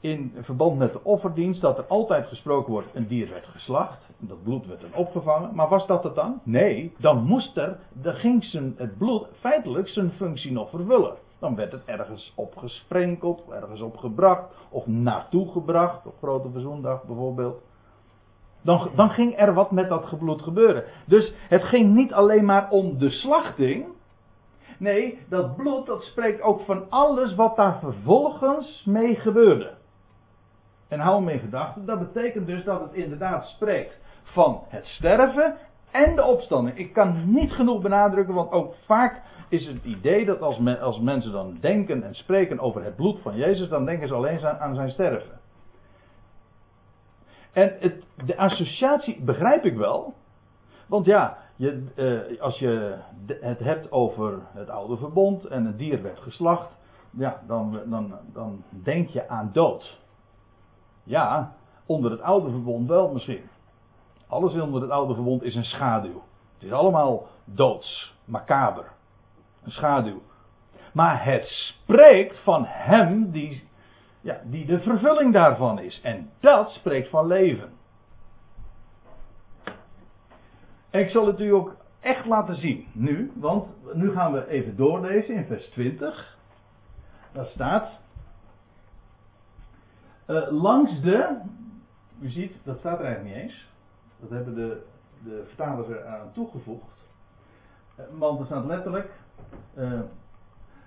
in 0.00 0.32
verband 0.40 0.78
met 0.78 0.92
de 0.92 1.04
offerdienst, 1.04 1.60
dat 1.60 1.78
er 1.78 1.86
altijd 1.86 2.26
gesproken 2.26 2.72
wordt: 2.72 2.94
een 2.94 3.06
dier 3.06 3.28
werd 3.30 3.46
geslacht, 3.46 4.08
dat 4.18 4.42
bloed 4.42 4.66
werd 4.66 4.80
dan 4.80 4.94
opgevangen. 4.94 5.54
Maar 5.54 5.68
was 5.68 5.86
dat 5.86 6.02
het 6.04 6.14
dan? 6.14 6.40
Nee, 6.42 6.92
dan 6.98 7.24
moest 7.24 7.56
er, 7.56 7.78
dan 7.92 8.14
ging 8.14 8.44
zijn, 8.44 8.74
het 8.76 8.98
bloed 8.98 9.26
feitelijk 9.40 9.88
zijn 9.88 10.10
functie 10.10 10.52
nog 10.52 10.70
vervullen. 10.70 11.16
Dan 11.38 11.54
werd 11.54 11.72
het 11.72 11.84
ergens 11.84 12.32
op 12.36 12.56
gesprenkeld, 12.56 13.42
ergens 13.50 13.80
op 13.80 13.96
gebracht, 13.96 14.44
of 14.70 14.86
naartoe 14.86 15.52
gebracht, 15.52 16.06
op 16.06 16.14
Grote 16.18 16.50
Verzoendag 16.50 17.04
bijvoorbeeld. 17.04 17.62
Dan, 18.62 18.90
dan 18.94 19.10
ging 19.10 19.38
er 19.38 19.54
wat 19.54 19.70
met 19.70 19.88
dat 19.88 20.18
bloed 20.18 20.42
gebeuren. 20.42 20.84
Dus 21.06 21.32
het 21.48 21.62
ging 21.62 21.94
niet 21.94 22.12
alleen 22.12 22.44
maar 22.44 22.70
om 22.70 22.98
de 22.98 23.10
slachting. 23.10 23.86
Nee, 24.78 25.18
dat 25.28 25.56
bloed 25.56 25.86
dat 25.86 26.02
spreekt 26.02 26.40
ook 26.40 26.60
van 26.60 26.90
alles 26.90 27.34
wat 27.34 27.56
daar 27.56 27.78
vervolgens 27.78 28.82
mee 28.84 29.14
gebeurde. 29.14 29.70
En 30.88 31.00
hou 31.00 31.22
me 31.22 31.32
in 31.32 31.38
gedachten, 31.38 31.86
dat 31.86 31.98
betekent 31.98 32.46
dus 32.46 32.64
dat 32.64 32.80
het 32.80 32.92
inderdaad 32.92 33.44
spreekt 33.44 33.98
van 34.22 34.62
het 34.68 34.86
sterven 34.86 35.56
en 35.90 36.16
de 36.16 36.24
opstanding. 36.24 36.78
Ik 36.78 36.92
kan 36.92 37.32
niet 37.32 37.52
genoeg 37.52 37.82
benadrukken, 37.82 38.34
want 38.34 38.50
ook 38.50 38.74
vaak 38.84 39.22
is 39.48 39.66
het 39.66 39.84
idee 39.84 40.24
dat 40.24 40.40
als, 40.40 40.58
als 40.80 40.98
mensen 41.00 41.32
dan 41.32 41.56
denken 41.60 42.02
en 42.02 42.14
spreken 42.14 42.58
over 42.58 42.84
het 42.84 42.96
bloed 42.96 43.20
van 43.22 43.36
Jezus, 43.36 43.68
dan 43.68 43.84
denken 43.84 44.08
ze 44.08 44.14
alleen 44.14 44.46
aan 44.46 44.74
zijn 44.74 44.90
sterven. 44.90 45.40
En 47.52 47.76
het, 47.80 48.04
de 48.24 48.36
associatie 48.36 49.22
begrijp 49.22 49.64
ik 49.64 49.76
wel. 49.76 50.14
Want 50.86 51.06
ja, 51.06 51.38
je, 51.56 51.84
eh, 51.94 52.40
als 52.40 52.58
je 52.58 52.98
het 53.26 53.58
hebt 53.58 53.92
over 53.92 54.38
het 54.54 54.70
oude 54.70 54.96
verbond 54.96 55.44
en 55.44 55.66
een 55.66 55.76
dier 55.76 56.02
werd 56.02 56.18
geslacht, 56.18 56.76
ja, 57.10 57.40
dan, 57.46 57.80
dan, 57.86 58.14
dan 58.32 58.62
denk 58.70 59.08
je 59.08 59.28
aan 59.28 59.50
dood. 59.52 59.98
Ja, 61.02 61.52
onder 61.86 62.10
het 62.10 62.20
oude 62.20 62.50
verbond 62.50 62.88
wel 62.88 63.12
misschien. 63.12 63.42
Alles 64.28 64.54
onder 64.54 64.82
het 64.82 64.90
oude 64.90 65.14
verbond 65.14 65.42
is 65.42 65.54
een 65.54 65.64
schaduw. 65.64 66.22
Het 66.54 66.62
is 66.62 66.72
allemaal 66.72 67.26
doods, 67.44 68.14
macaber. 68.24 68.84
Een 69.64 69.70
schaduw. 69.70 70.22
Maar 70.92 71.24
het 71.24 71.46
spreekt 71.46 72.38
van 72.38 72.64
hem 72.66 73.30
die, 73.30 73.68
ja, 74.20 74.40
die 74.44 74.66
de 74.66 74.80
vervulling 74.80 75.32
daarvan 75.32 75.78
is. 75.78 76.00
En 76.00 76.30
dat 76.40 76.70
spreekt 76.70 77.08
van 77.08 77.26
leven. 77.26 77.72
En 80.90 81.00
ik 81.00 81.10
zal 81.10 81.26
het 81.26 81.40
u 81.40 81.50
ook 81.50 81.76
echt 82.00 82.26
laten 82.26 82.54
zien 82.54 82.86
nu, 82.92 83.32
want 83.34 83.66
nu 83.94 84.12
gaan 84.12 84.32
we 84.32 84.48
even 84.48 84.76
doorlezen 84.76 85.34
in 85.34 85.46
vers 85.46 85.68
20. 85.68 86.36
Daar 87.32 87.46
staat. 87.46 87.90
Uh, 90.26 90.50
langs 90.50 91.00
de. 91.00 91.36
U 92.20 92.30
ziet, 92.30 92.52
dat 92.64 92.78
staat 92.78 92.98
er 92.98 93.04
eigenlijk 93.04 93.34
niet 93.34 93.44
eens. 93.44 93.68
Dat 94.20 94.30
hebben 94.30 94.54
de, 94.54 94.82
de 95.24 95.44
vertalers 95.46 95.88
er 95.88 96.06
aan 96.06 96.32
toegevoegd. 96.32 97.06
Uh, 97.98 98.04
want 98.18 98.40
er 98.40 98.46
staat 98.46 98.64
letterlijk. 98.64 99.20
Uh, 99.78 100.00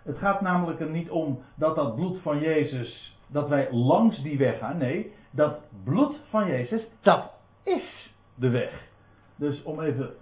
het 0.03 0.17
gaat 0.17 0.41
namelijk 0.41 0.79
er 0.79 0.89
niet 0.89 1.09
om 1.09 1.39
dat 1.55 1.75
dat 1.75 1.95
bloed 1.95 2.21
van 2.21 2.39
Jezus. 2.39 3.19
dat 3.27 3.49
wij 3.49 3.71
langs 3.71 4.21
die 4.21 4.37
weg 4.37 4.57
gaan. 4.57 4.77
Nee, 4.77 5.13
dat 5.31 5.59
bloed 5.83 6.15
van 6.29 6.47
Jezus, 6.47 6.87
dat 7.01 7.31
is 7.63 8.13
de 8.35 8.49
weg. 8.49 8.89
Dus 9.35 9.63
om 9.63 9.81
even. 9.81 10.13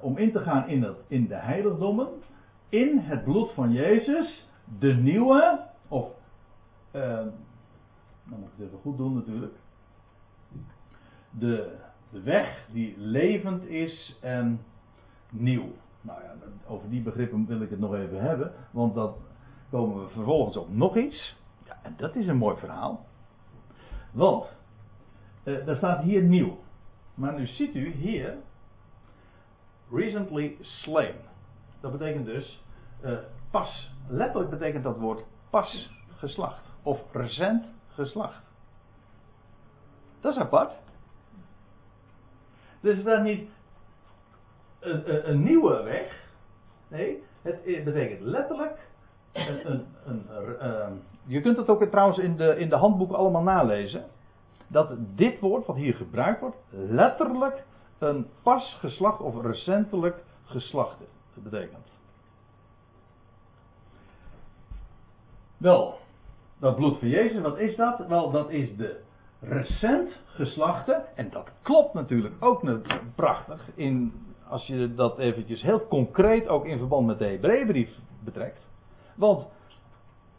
om 0.00 0.16
in 0.16 0.32
te 0.32 0.40
gaan 0.40 0.68
in, 0.68 0.94
in 1.06 1.26
de 1.26 1.34
heiligdommen. 1.34 2.08
In 2.68 2.98
het 2.98 3.24
bloed 3.24 3.52
van 3.52 3.72
Jezus. 3.72 4.48
De 4.78 4.94
nieuwe. 4.94 5.60
Of 5.88 6.10
dan 8.28 8.38
moet 8.38 8.48
ik 8.48 8.54
het 8.56 8.66
even 8.66 8.78
goed 8.78 8.96
doen 8.96 9.14
natuurlijk. 9.14 9.54
De, 11.30 11.76
de 12.10 12.22
weg 12.22 12.66
die 12.72 12.94
levend 12.98 13.62
is 13.64 14.18
en 14.20 14.60
nieuw. 15.30 15.72
Nou 16.00 16.22
ja, 16.22 16.34
over 16.66 16.90
die 16.90 17.02
begrippen 17.02 17.46
wil 17.46 17.60
ik 17.60 17.70
het 17.70 17.78
nog 17.78 17.94
even 17.94 18.20
hebben, 18.20 18.52
want 18.70 18.94
dan 18.94 19.14
komen 19.70 20.02
we 20.04 20.08
vervolgens 20.08 20.56
op 20.56 20.74
nog 20.74 20.96
iets. 20.96 21.36
Ja, 21.64 21.78
en 21.82 21.94
dat 21.96 22.16
is 22.16 22.26
een 22.26 22.36
mooi 22.36 22.56
verhaal. 22.56 23.06
Want, 24.12 24.46
eh, 25.42 25.66
daar 25.66 25.76
staat 25.76 26.02
hier 26.02 26.22
nieuw. 26.22 26.58
Maar 27.14 27.34
nu 27.34 27.46
ziet 27.46 27.74
u 27.74 27.92
hier, 27.92 28.36
recently 29.90 30.56
slain. 30.60 31.14
Dat 31.80 31.92
betekent 31.92 32.24
dus, 32.24 32.62
eh, 33.00 33.18
pas, 33.50 33.90
letterlijk 34.08 34.50
betekent 34.50 34.84
dat 34.84 34.98
woord 34.98 35.24
pas 35.50 35.90
geslacht. 36.16 36.64
Of 36.82 37.12
recent 37.12 37.64
geslacht. 37.88 38.42
Dat 40.20 40.32
is 40.32 40.40
apart. 40.40 40.85
Dus 42.86 42.96
het 42.96 43.06
is 43.06 43.22
niet 43.22 43.48
een, 44.80 45.14
een, 45.14 45.30
een, 45.30 45.42
nieuwe 45.42 45.82
weg. 45.82 46.24
Nee, 46.88 47.22
het 47.42 47.84
betekent 47.84 48.20
letterlijk. 48.20 48.88
Een, 49.32 49.86
een, 50.04 51.02
je 51.26 51.40
kunt 51.40 51.56
het 51.56 51.68
ook 51.68 51.84
trouwens 51.84 52.18
in 52.18 52.36
de, 52.36 52.56
in 52.58 52.68
de 52.68 52.76
handboeken 52.76 53.16
allemaal 53.16 53.42
nalezen. 53.42 54.04
Dat 54.66 54.90
dit 54.98 55.40
woord 55.40 55.66
wat 55.66 55.76
hier 55.76 55.94
gebruikt 55.94 56.40
wordt, 56.40 56.56
letterlijk 56.70 57.64
een 57.98 58.26
pas 58.42 58.76
geslacht 58.80 59.20
of 59.20 59.42
recentelijk 59.42 60.24
geslacht 60.44 60.96
betekent. 61.34 61.86
Wel, 65.56 65.98
dat 66.58 66.76
bloed 66.76 66.98
van 66.98 67.08
Jezus, 67.08 67.42
wat 67.42 67.58
is 67.58 67.76
dat? 67.76 68.06
Wel, 68.06 68.30
dat 68.30 68.50
is 68.50 68.76
de 68.76 69.04
recent 69.40 70.10
geslachte. 70.26 71.04
En 71.14 71.30
dat 71.30 71.50
klopt 71.62 71.94
natuurlijk 71.94 72.34
ook 72.40 72.62
prachtig. 73.14 73.70
In, 73.74 74.12
als 74.48 74.66
je 74.66 74.94
dat 74.94 75.18
eventjes 75.18 75.62
heel 75.62 75.86
concreet 75.88 76.48
ook 76.48 76.66
in 76.66 76.78
verband 76.78 77.06
met 77.06 77.18
de 77.18 77.26
Hebreeënbrief 77.26 77.90
betrekt. 78.24 78.66
Want 79.14 79.46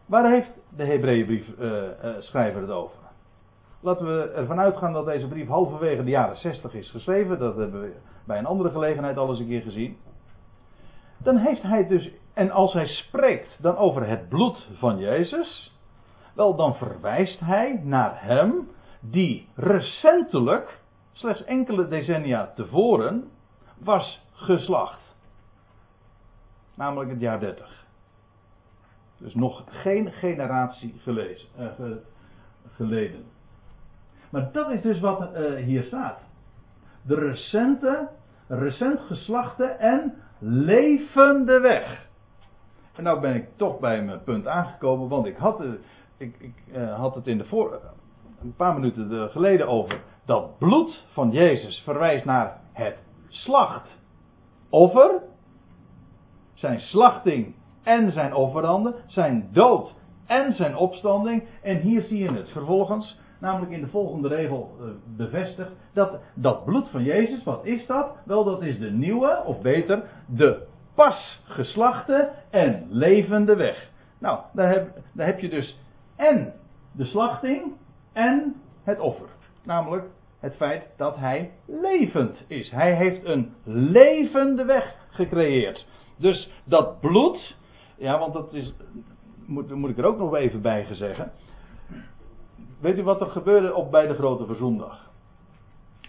waar 0.05 0.31
heeft 0.31 0.51
de 0.75 0.85
Hebreeënbrief 0.85 1.47
uh, 1.59 1.81
schrijver 2.19 2.61
het 2.61 2.71
over? 2.71 2.97
Laten 3.79 4.05
we 4.05 4.31
ervan 4.31 4.59
uitgaan 4.59 4.93
dat 4.93 5.05
deze 5.05 5.27
brief 5.27 5.47
halverwege 5.47 6.03
de 6.03 6.09
jaren 6.09 6.37
60 6.37 6.73
is 6.73 6.89
geschreven. 6.89 7.39
Dat 7.39 7.55
hebben 7.55 7.81
we 7.81 7.93
bij 8.25 8.37
een 8.37 8.45
andere 8.45 8.69
gelegenheid 8.69 9.17
al 9.17 9.29
eens 9.29 9.39
een 9.39 9.47
keer 9.47 9.61
gezien. 9.61 9.97
Dan 11.17 11.37
heeft 11.37 11.61
hij 11.61 11.87
dus, 11.87 12.11
en 12.33 12.51
als 12.51 12.73
hij 12.73 12.87
spreekt 12.87 13.57
dan 13.61 13.77
over 13.77 14.07
het 14.07 14.29
bloed 14.29 14.67
van 14.77 14.97
Jezus, 14.97 15.75
Wel, 16.37 16.55
dan 16.55 16.75
verwijst 16.75 17.39
hij 17.39 17.81
naar 17.83 18.23
hem 18.23 18.69
die 18.99 19.47
recentelijk, 19.55 20.79
slechts 21.11 21.43
enkele 21.43 21.87
decennia 21.87 22.51
tevoren, 22.55 23.29
was 23.77 24.21
geslacht. 24.31 25.15
Namelijk 26.75 27.09
het 27.09 27.19
jaar 27.19 27.39
30. 27.39 27.85
Dus 29.17 29.33
nog 29.33 29.63
geen 29.67 30.11
generatie 30.11 31.01
uh, 31.05 31.65
geleden. 32.73 33.23
Maar 34.29 34.51
dat 34.51 34.71
is 34.71 34.81
dus 34.81 34.99
wat 34.99 35.29
uh, 35.35 35.55
hier 35.55 35.83
staat. 35.83 36.19
De 37.01 37.15
recente, 37.15 38.09
recent 38.47 38.99
geslachte 38.99 39.65
en 39.65 40.13
levende 40.39 41.59
weg. 41.59 42.05
En 42.95 43.03
nou 43.03 43.19
ben 43.19 43.35
ik 43.35 43.47
toch 43.55 43.79
bij 43.79 44.03
mijn 44.03 44.23
punt 44.23 44.47
aangekomen, 44.47 45.07
want 45.07 45.25
ik 45.25 45.37
had, 45.37 45.59
het, 45.59 45.79
ik, 46.17 46.35
ik 46.39 46.75
had 46.95 47.15
het 47.15 47.27
in 47.27 47.37
de 47.37 47.45
voor, 47.45 47.81
een 48.41 48.55
paar 48.55 48.73
minuten 48.73 49.29
geleden 49.29 49.67
over 49.67 50.01
dat 50.25 50.57
bloed 50.57 51.05
van 51.11 51.31
Jezus 51.31 51.81
verwijst 51.83 52.25
naar 52.25 52.61
het 52.73 52.97
slachtoffer, 53.27 55.21
zijn 56.53 56.79
slachting 56.79 57.55
en 57.83 58.11
zijn 58.11 58.33
offeranden, 58.33 58.95
zijn 59.05 59.49
dood 59.51 59.93
en 60.25 60.53
zijn 60.53 60.75
opstanding. 60.75 61.43
En 61.61 61.77
hier 61.77 62.01
zie 62.01 62.17
je 62.17 62.31
het 62.31 62.49
vervolgens, 62.49 63.19
namelijk 63.39 63.71
in 63.71 63.81
de 63.81 63.87
volgende 63.87 64.27
regel 64.27 64.77
uh, 64.81 64.87
bevestigd, 65.17 65.71
dat 65.93 66.19
dat 66.35 66.65
bloed 66.65 66.89
van 66.89 67.03
Jezus, 67.03 67.43
wat 67.43 67.65
is 67.65 67.85
dat? 67.85 68.17
Wel, 68.25 68.43
dat 68.43 68.61
is 68.61 68.79
de 68.79 68.91
nieuwe, 68.91 69.43
of 69.45 69.61
beter, 69.61 70.03
de 70.25 70.65
pas 70.95 71.41
geslachte 71.43 72.31
en 72.49 72.87
levende 72.89 73.55
weg. 73.55 73.89
Nou, 74.19 74.39
daar 74.53 74.69
heb, 74.69 74.97
daar 75.13 75.25
heb 75.25 75.39
je 75.39 75.49
dus 75.49 75.79
en 76.15 76.53
de 76.91 77.05
slachting 77.05 77.73
en 78.17 78.55
het 78.83 78.99
offer. 78.99 79.27
Namelijk 79.63 80.05
het 80.39 80.55
feit 80.55 80.87
dat 80.97 81.15
hij 81.15 81.51
levend 81.65 82.43
is. 82.47 82.71
Hij 82.71 82.95
heeft 82.95 83.25
een 83.25 83.53
levende 83.63 84.65
weg 84.65 84.95
gecreëerd. 85.09 85.85
Dus 86.17 86.51
dat 86.63 86.99
bloed, 86.99 87.57
ja, 87.97 88.19
want 88.19 88.33
dat 88.33 88.53
is, 88.53 88.73
moet, 89.45 89.69
moet 89.75 89.89
ik 89.89 89.97
er 89.97 90.05
ook 90.05 90.17
nog 90.17 90.35
even 90.35 90.61
bij 90.61 90.87
zeggen. 90.91 91.31
Weet 92.79 92.97
u 92.97 93.03
wat 93.03 93.21
er 93.21 93.27
gebeurde 93.27 93.73
op 93.73 93.91
bij 93.91 94.07
de 94.07 94.13
grote 94.13 94.45
verzoendag? 94.45 95.11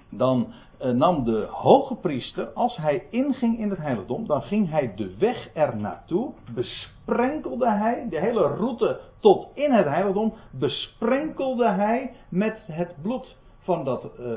Dan 0.09 0.53
eh, 0.79 0.91
nam 0.91 1.25
de 1.25 1.47
hoge 1.51 1.95
priester, 1.95 2.47
als 2.47 2.77
hij 2.77 3.07
inging 3.11 3.59
in 3.59 3.71
het 3.71 3.79
heiligdom, 3.79 4.27
dan 4.27 4.43
ging 4.43 4.71
hij 4.71 4.95
de 4.95 5.17
weg 5.19 5.55
er 5.55 5.77
naartoe, 5.77 6.33
besprenkelde 6.55 7.71
hij, 7.71 8.07
de 8.11 8.21
hele 8.21 8.47
route 8.47 9.01
tot 9.21 9.49
in 9.55 9.73
het 9.73 9.87
heiligdom, 9.87 10.35
besprenkelde 10.51 11.69
hij 11.69 12.15
met 12.29 12.59
het 12.67 12.95
bloed 13.03 13.37
van, 13.59 13.85
dat, 13.85 14.11
uh, 14.21 14.37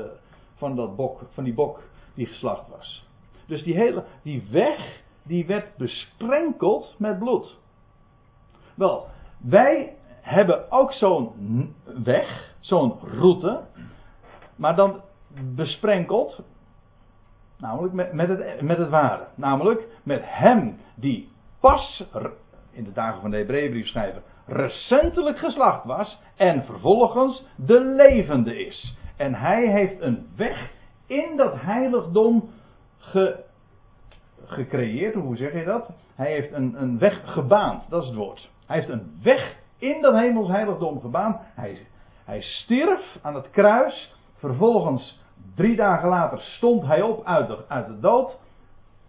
van, 0.54 0.76
dat 0.76 0.96
bok, 0.96 1.20
van 1.32 1.44
die 1.44 1.54
bok 1.54 1.80
die 2.14 2.26
geslacht 2.26 2.68
was. 2.68 3.06
Dus 3.46 3.62
die 3.62 3.74
hele, 3.74 4.04
die 4.22 4.46
weg, 4.50 5.00
die 5.22 5.46
werd 5.46 5.76
besprenkeld 5.76 6.94
met 6.98 7.18
bloed. 7.18 7.58
Wel, 8.74 9.06
wij 9.38 9.96
hebben 10.20 10.70
ook 10.70 10.92
zo'n 10.92 11.74
weg, 12.04 12.54
zo'n 12.60 12.94
route, 13.00 13.60
maar 14.56 14.76
dan 14.76 15.00
besprenkeld. 15.54 16.42
Namelijk 17.58 17.94
met, 17.94 18.12
met, 18.12 18.28
het, 18.28 18.60
met 18.60 18.78
het 18.78 18.88
ware. 18.88 19.26
Namelijk 19.34 19.86
met 20.02 20.20
hem 20.24 20.78
die 20.94 21.28
pas, 21.60 22.04
in 22.70 22.84
de 22.84 22.92
dagen 22.92 23.20
van 23.20 23.30
de 23.30 23.36
Hebreeënbrief 23.36 23.86
schrijven, 23.86 24.22
recentelijk 24.46 25.38
geslacht 25.38 25.84
was 25.84 26.20
en 26.36 26.64
vervolgens 26.64 27.44
de 27.56 27.80
levende 27.80 28.66
is. 28.66 28.96
En 29.16 29.34
hij 29.34 29.66
heeft 29.66 30.00
een 30.00 30.26
weg 30.36 30.70
in 31.06 31.36
dat 31.36 31.60
heiligdom 31.60 32.50
ge, 32.98 33.44
gecreëerd, 34.44 35.14
hoe 35.14 35.36
zeg 35.36 35.52
je 35.52 35.64
dat? 35.64 35.90
Hij 36.14 36.32
heeft 36.32 36.52
een, 36.52 36.82
een 36.82 36.98
weg 36.98 37.20
gebaand, 37.24 37.90
dat 37.90 38.02
is 38.02 38.08
het 38.08 38.16
woord. 38.16 38.50
Hij 38.66 38.76
heeft 38.76 38.88
een 38.88 39.18
weg 39.22 39.56
in 39.78 40.00
dat 40.00 40.14
hemels 40.14 40.48
heiligdom 40.48 41.00
gebaand. 41.00 41.40
Hij, 41.54 41.86
hij 42.24 42.40
stierf 42.40 43.18
aan 43.22 43.34
het 43.34 43.50
kruis, 43.50 44.14
vervolgens 44.34 45.20
Drie 45.54 45.76
dagen 45.76 46.08
later 46.08 46.40
stond 46.40 46.86
hij 46.86 47.02
op 47.02 47.24
uit 47.24 47.46
de, 47.48 47.58
uit 47.68 47.86
de 47.86 48.00
dood. 48.00 48.38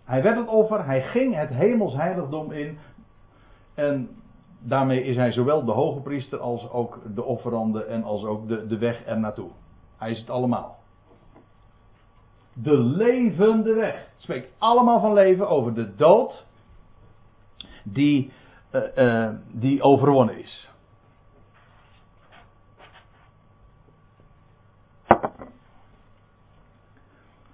Hij 0.03 0.23
werd 0.23 0.37
het 0.37 0.47
offer, 0.47 0.85
hij 0.85 1.01
ging 1.01 1.35
het 1.35 1.49
hemels 1.49 1.93
heiligdom 1.93 2.51
in. 2.51 2.77
En 3.73 4.09
daarmee 4.59 5.03
is 5.03 5.15
hij 5.15 5.31
zowel 5.31 5.65
de 5.65 5.71
hoge 5.71 5.99
priester 5.99 6.39
als 6.39 6.69
ook 6.69 6.99
de 7.15 7.23
offerande 7.23 7.83
en 7.83 8.03
als 8.03 8.23
ook 8.23 8.47
de, 8.47 8.67
de 8.67 8.77
weg 8.77 9.05
er 9.05 9.19
naartoe. 9.19 9.49
Hij 9.97 10.11
is 10.11 10.19
het 10.19 10.29
allemaal. 10.29 10.75
De 12.53 12.77
levende 12.77 13.73
weg. 13.73 13.95
Het 13.95 14.21
spreekt 14.21 14.53
allemaal 14.57 14.99
van 14.99 15.13
leven 15.13 15.49
over 15.49 15.73
de 15.73 15.95
dood 15.95 16.45
die, 17.83 18.31
uh, 18.71 18.81
uh, 18.95 19.29
die 19.51 19.81
overwonnen 19.81 20.39
is. 20.39 20.69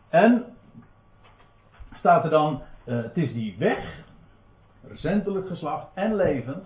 En 0.09 0.45
staat 1.95 2.23
er 2.23 2.29
dan, 2.29 2.61
uh, 2.85 3.03
het 3.03 3.17
is 3.17 3.33
die 3.33 3.55
weg, 3.57 4.03
recentelijk 4.87 5.47
geslacht 5.47 5.87
en 5.93 6.15
levend, 6.15 6.65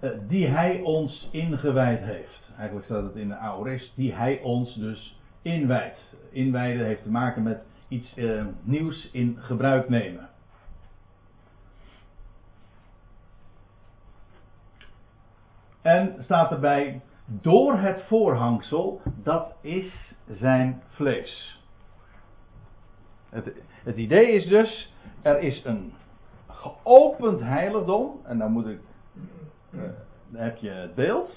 uh, 0.00 0.10
die 0.28 0.46
hij 0.46 0.80
ons 0.80 1.28
ingewijd 1.32 2.02
heeft. 2.02 2.50
Eigenlijk 2.56 2.86
staat 2.86 3.02
het 3.02 3.16
in 3.16 3.28
de 3.28 3.36
Aorist, 3.36 3.96
die 3.96 4.14
hij 4.14 4.40
ons 4.40 4.74
dus 4.74 5.18
inwijdt. 5.42 5.98
Inwijden 6.30 6.86
heeft 6.86 7.02
te 7.02 7.10
maken 7.10 7.42
met 7.42 7.62
iets 7.88 8.16
uh, 8.16 8.44
nieuws 8.62 9.10
in 9.10 9.36
gebruik 9.40 9.88
nemen. 9.88 10.28
En 15.82 16.16
staat 16.20 16.50
erbij, 16.50 17.00
door 17.24 17.78
het 17.78 18.02
voorhangsel, 18.02 19.00
dat 19.22 19.54
is 19.60 20.14
zijn 20.26 20.82
vlees. 20.88 21.59
Het, 23.30 23.96
idee 23.96 24.32
is 24.32 24.46
dus, 24.46 24.94
er 25.22 25.38
is 25.38 25.64
een 25.64 25.92
geopend 26.46 27.40
heiligdom, 27.40 28.20
en 28.24 28.38
dan 28.38 28.52
moet 28.52 28.66
ik, 28.66 28.80
uh, 29.70 29.80
dan 30.28 30.42
heb 30.42 30.56
je 30.56 30.70
het 30.70 30.94
beeld, 30.94 31.30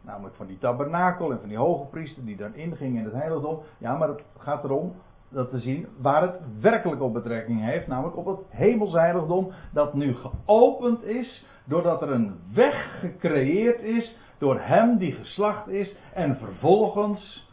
namelijk 0.00 0.34
van 0.34 0.46
die 0.46 0.58
tabernakel 0.58 1.30
en 1.30 1.40
van 1.40 1.48
die 1.48 1.58
hoge 1.58 1.86
priester 1.86 2.24
die 2.24 2.36
dan 2.36 2.54
inging 2.54 2.96
in 2.98 3.04
het 3.04 3.12
heiligdom. 3.12 3.62
Ja, 3.78 3.96
maar 3.96 4.08
het 4.08 4.22
gaat 4.38 4.64
erom 4.64 4.94
dat 5.28 5.50
te 5.50 5.58
zien 5.58 5.86
waar 6.00 6.22
het 6.22 6.40
werkelijk 6.60 7.02
op 7.02 7.12
betrekking 7.12 7.64
heeft, 7.64 7.86
namelijk 7.86 8.16
op 8.16 8.26
het 8.26 8.92
heiligdom 8.92 9.52
dat 9.72 9.94
nu 9.94 10.14
geopend 10.14 11.04
is, 11.04 11.46
doordat 11.64 12.02
er 12.02 12.10
een 12.10 12.38
weg 12.52 12.98
gecreëerd 13.00 13.80
is 13.80 14.16
door 14.38 14.60
hem 14.60 14.98
die 14.98 15.12
geslacht 15.12 15.68
is 15.68 15.96
en 16.14 16.36
vervolgens 16.36 17.48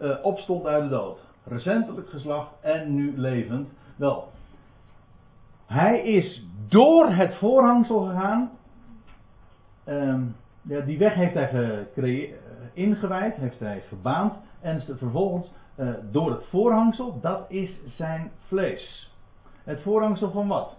uh, 0.00 0.16
opstond 0.22 0.66
uit 0.66 0.82
de 0.82 0.88
dood 0.88 1.18
recentelijk 1.44 2.08
geslacht 2.08 2.60
en 2.60 2.94
nu 2.94 3.18
levend. 3.18 3.68
Wel, 3.96 4.28
hij 5.66 6.02
is 6.02 6.46
door 6.68 7.08
het 7.08 7.34
voorhangsel 7.34 8.00
gegaan. 8.00 8.50
Um, 9.86 10.36
ja, 10.62 10.80
die 10.80 10.98
weg 10.98 11.14
heeft 11.14 11.34
hij 11.34 11.88
uh, 11.94 12.36
ingewijd, 12.72 13.36
heeft 13.36 13.58
hij 13.58 13.80
gebaand. 13.88 14.34
En 14.60 14.82
vervolgens 14.82 15.52
uh, 15.76 15.94
door 16.10 16.30
het 16.30 16.44
voorhangsel, 16.44 17.20
dat 17.20 17.50
is 17.50 17.78
zijn 17.86 18.30
vlees. 18.46 19.12
Het 19.64 19.82
voorhangsel 19.82 20.30
van 20.30 20.48
wat? 20.48 20.76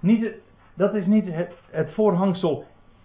Niet 0.00 0.24
het, 0.24 0.40
dat 0.74 0.94
is 0.94 1.06
niet 1.06 1.26
het, 1.32 1.52
het 1.70 1.94
voorhangsel 1.94 2.64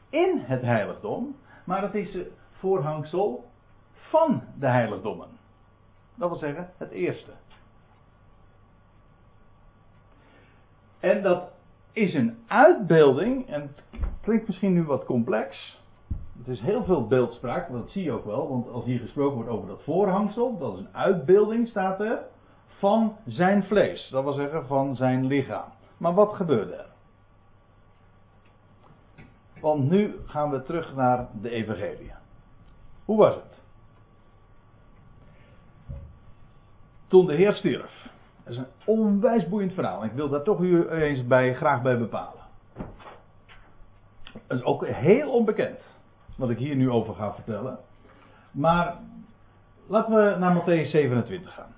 in 0.10 0.42
het 0.44 0.62
heiligdom, 0.62 1.36
maar 1.64 1.82
het 1.82 1.96
is 1.96 2.14
het 2.14 2.32
voorhangsel 2.52 3.51
van 4.12 4.44
de 4.60 4.68
heiligdommen. 4.68 5.28
Dat 6.16 6.30
wil 6.30 6.38
zeggen, 6.38 6.70
het 6.78 6.92
eerste. 6.92 7.32
En 11.00 11.22
dat 11.22 11.52
is 11.92 12.14
een 12.14 12.44
uitbeelding, 12.48 13.48
en 13.48 13.62
het 13.62 14.02
klinkt 14.22 14.48
misschien 14.48 14.74
nu 14.74 14.84
wat 14.84 15.06
complex. 15.06 15.80
Het 16.38 16.48
is 16.48 16.60
heel 16.60 16.84
veel 16.84 17.08
beeldspraak, 17.08 17.72
dat 17.72 17.90
zie 17.90 18.04
je 18.04 18.12
ook 18.12 18.26
wel, 18.26 18.50
want 18.50 18.70
als 18.70 18.86
hier 18.86 19.00
gesproken 19.00 19.36
wordt 19.36 19.50
over 19.50 19.68
dat 19.68 19.84
voorhangsel, 19.84 20.58
dat 20.58 20.74
is 20.74 20.80
een 20.80 20.96
uitbeelding, 20.96 21.68
staat 21.68 22.00
er, 22.00 22.20
van 22.68 23.16
zijn 23.26 23.64
vlees. 23.64 24.10
Dat 24.10 24.24
wil 24.24 24.34
zeggen, 24.34 24.68
van 24.68 24.96
zijn 24.96 25.26
lichaam. 25.26 25.70
Maar 25.98 26.14
wat 26.14 26.34
gebeurde 26.34 26.74
er? 26.74 26.90
Want 29.62 29.90
nu 29.90 30.16
gaan 30.26 30.50
we 30.50 30.64
terug 30.64 30.96
naar 30.96 31.28
de 31.42 31.50
Evangelie. 31.50 32.12
Hoe 33.06 33.18
was 33.18 33.36
het? 33.36 33.51
Toen 37.12 37.26
de 37.26 37.34
Heer 37.34 37.54
stierf. 37.54 38.10
Dat 38.44 38.54
is 38.54 38.58
een 38.60 38.68
onwijs 38.86 39.48
boeiend 39.48 39.74
verhaal. 39.74 40.04
Ik 40.04 40.12
wil 40.12 40.30
daar 40.30 40.44
toch 40.44 40.60
u 40.60 40.90
eens 40.90 41.28
bij, 41.28 41.56
graag 41.56 41.82
bij 41.82 41.98
bepalen. 41.98 42.42
Dat 44.48 44.58
is 44.58 44.64
ook 44.64 44.88
heel 44.88 45.32
onbekend, 45.32 45.80
wat 46.36 46.50
ik 46.50 46.58
hier 46.58 46.76
nu 46.76 46.90
over 46.90 47.14
ga 47.14 47.34
vertellen. 47.34 47.78
Maar 48.52 48.98
laten 49.88 50.14
we 50.14 50.36
naar 50.40 50.62
Matthäus 50.62 50.90
27 50.90 51.54
gaan. 51.54 51.74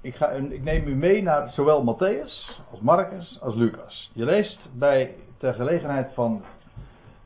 Ik, 0.00 0.14
ga, 0.14 0.28
ik 0.28 0.62
neem 0.62 0.86
u 0.86 0.94
mee 0.94 1.22
naar 1.22 1.50
zowel 1.52 1.96
Matthäus 1.96 2.60
als 2.70 2.80
Marcus 2.80 3.40
als 3.40 3.54
Lucas. 3.54 4.10
Je 4.14 4.24
leest 4.24 4.68
bij 4.72 5.14
ter 5.36 5.54
gelegenheid 5.54 6.12
van 6.14 6.44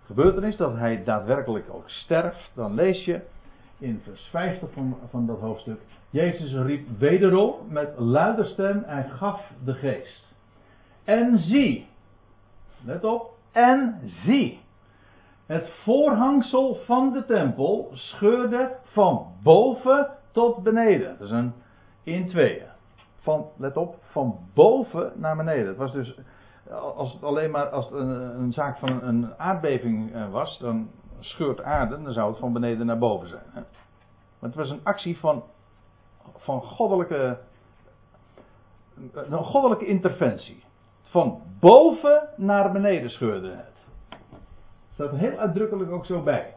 gebeurtenis 0.05 0.57
dat 0.57 0.76
hij 0.76 1.05
daadwerkelijk 1.05 1.66
ook 1.70 1.90
sterft. 1.90 2.50
Dan 2.55 2.74
lees 2.74 3.05
je 3.05 3.20
in 3.83 4.01
vers 4.05 4.29
50 4.31 4.73
van, 4.73 4.97
van 5.11 5.27
dat 5.27 5.38
hoofdstuk. 5.38 5.81
Jezus 6.11 6.53
riep 6.53 6.88
wederom 6.99 7.55
met 7.68 7.99
luider 7.99 8.47
stem 8.47 8.83
en 8.83 9.11
gaf 9.11 9.53
de 9.64 9.75
geest. 9.75 10.35
En 11.05 11.38
zie, 11.38 11.87
let 12.85 13.05
op, 13.05 13.31
en 13.53 14.01
zie. 14.25 14.61
Het 15.47 15.71
voorhangsel 15.83 16.75
van 16.75 17.12
de 17.12 17.25
tempel 17.25 17.90
scheurde 17.92 18.77
van 18.83 19.27
boven 19.42 20.09
tot 20.33 20.62
beneden. 20.62 21.16
Dat 21.18 21.27
is 21.27 21.35
een 21.35 21.53
in 22.03 22.29
tweeën. 22.29 22.66
Van, 23.21 23.47
let 23.57 23.77
op, 23.77 23.97
van 24.11 24.38
boven 24.55 25.12
naar 25.14 25.37
beneden. 25.37 25.66
Het 25.66 25.77
was 25.77 25.92
dus, 25.92 26.18
als 26.97 27.12
het 27.12 27.23
alleen 27.23 27.51
maar 27.51 27.68
als 27.68 27.85
het 27.85 27.95
een, 27.95 28.40
een 28.40 28.53
zaak 28.53 28.79
van 28.79 29.03
een 29.03 29.38
aardbeving 29.38 30.14
eh, 30.14 30.31
was, 30.31 30.59
dan 30.59 30.88
scheurt 31.24 31.62
aarde, 31.62 32.02
dan 32.02 32.12
zou 32.12 32.30
het 32.30 32.38
van 32.38 32.52
beneden 32.52 32.87
naar 32.87 32.98
boven 32.98 33.28
zijn. 33.28 33.44
Hè? 33.52 33.61
Maar 34.38 34.50
het 34.50 34.54
was 34.54 34.70
een 34.70 34.80
actie 34.82 35.18
van, 35.18 35.44
van 36.37 36.62
goddelijke, 36.62 37.38
een 39.12 39.44
goddelijke 39.44 39.87
interventie. 39.87 40.64
Van 41.02 41.42
boven 41.61 42.28
naar 42.37 42.72
beneden 42.72 43.11
scheurde 43.11 43.50
het. 43.50 43.72
Staat 44.92 45.11
heel 45.11 45.38
uitdrukkelijk 45.38 45.90
ook 45.90 46.06
zo 46.06 46.22
bij. 46.22 46.54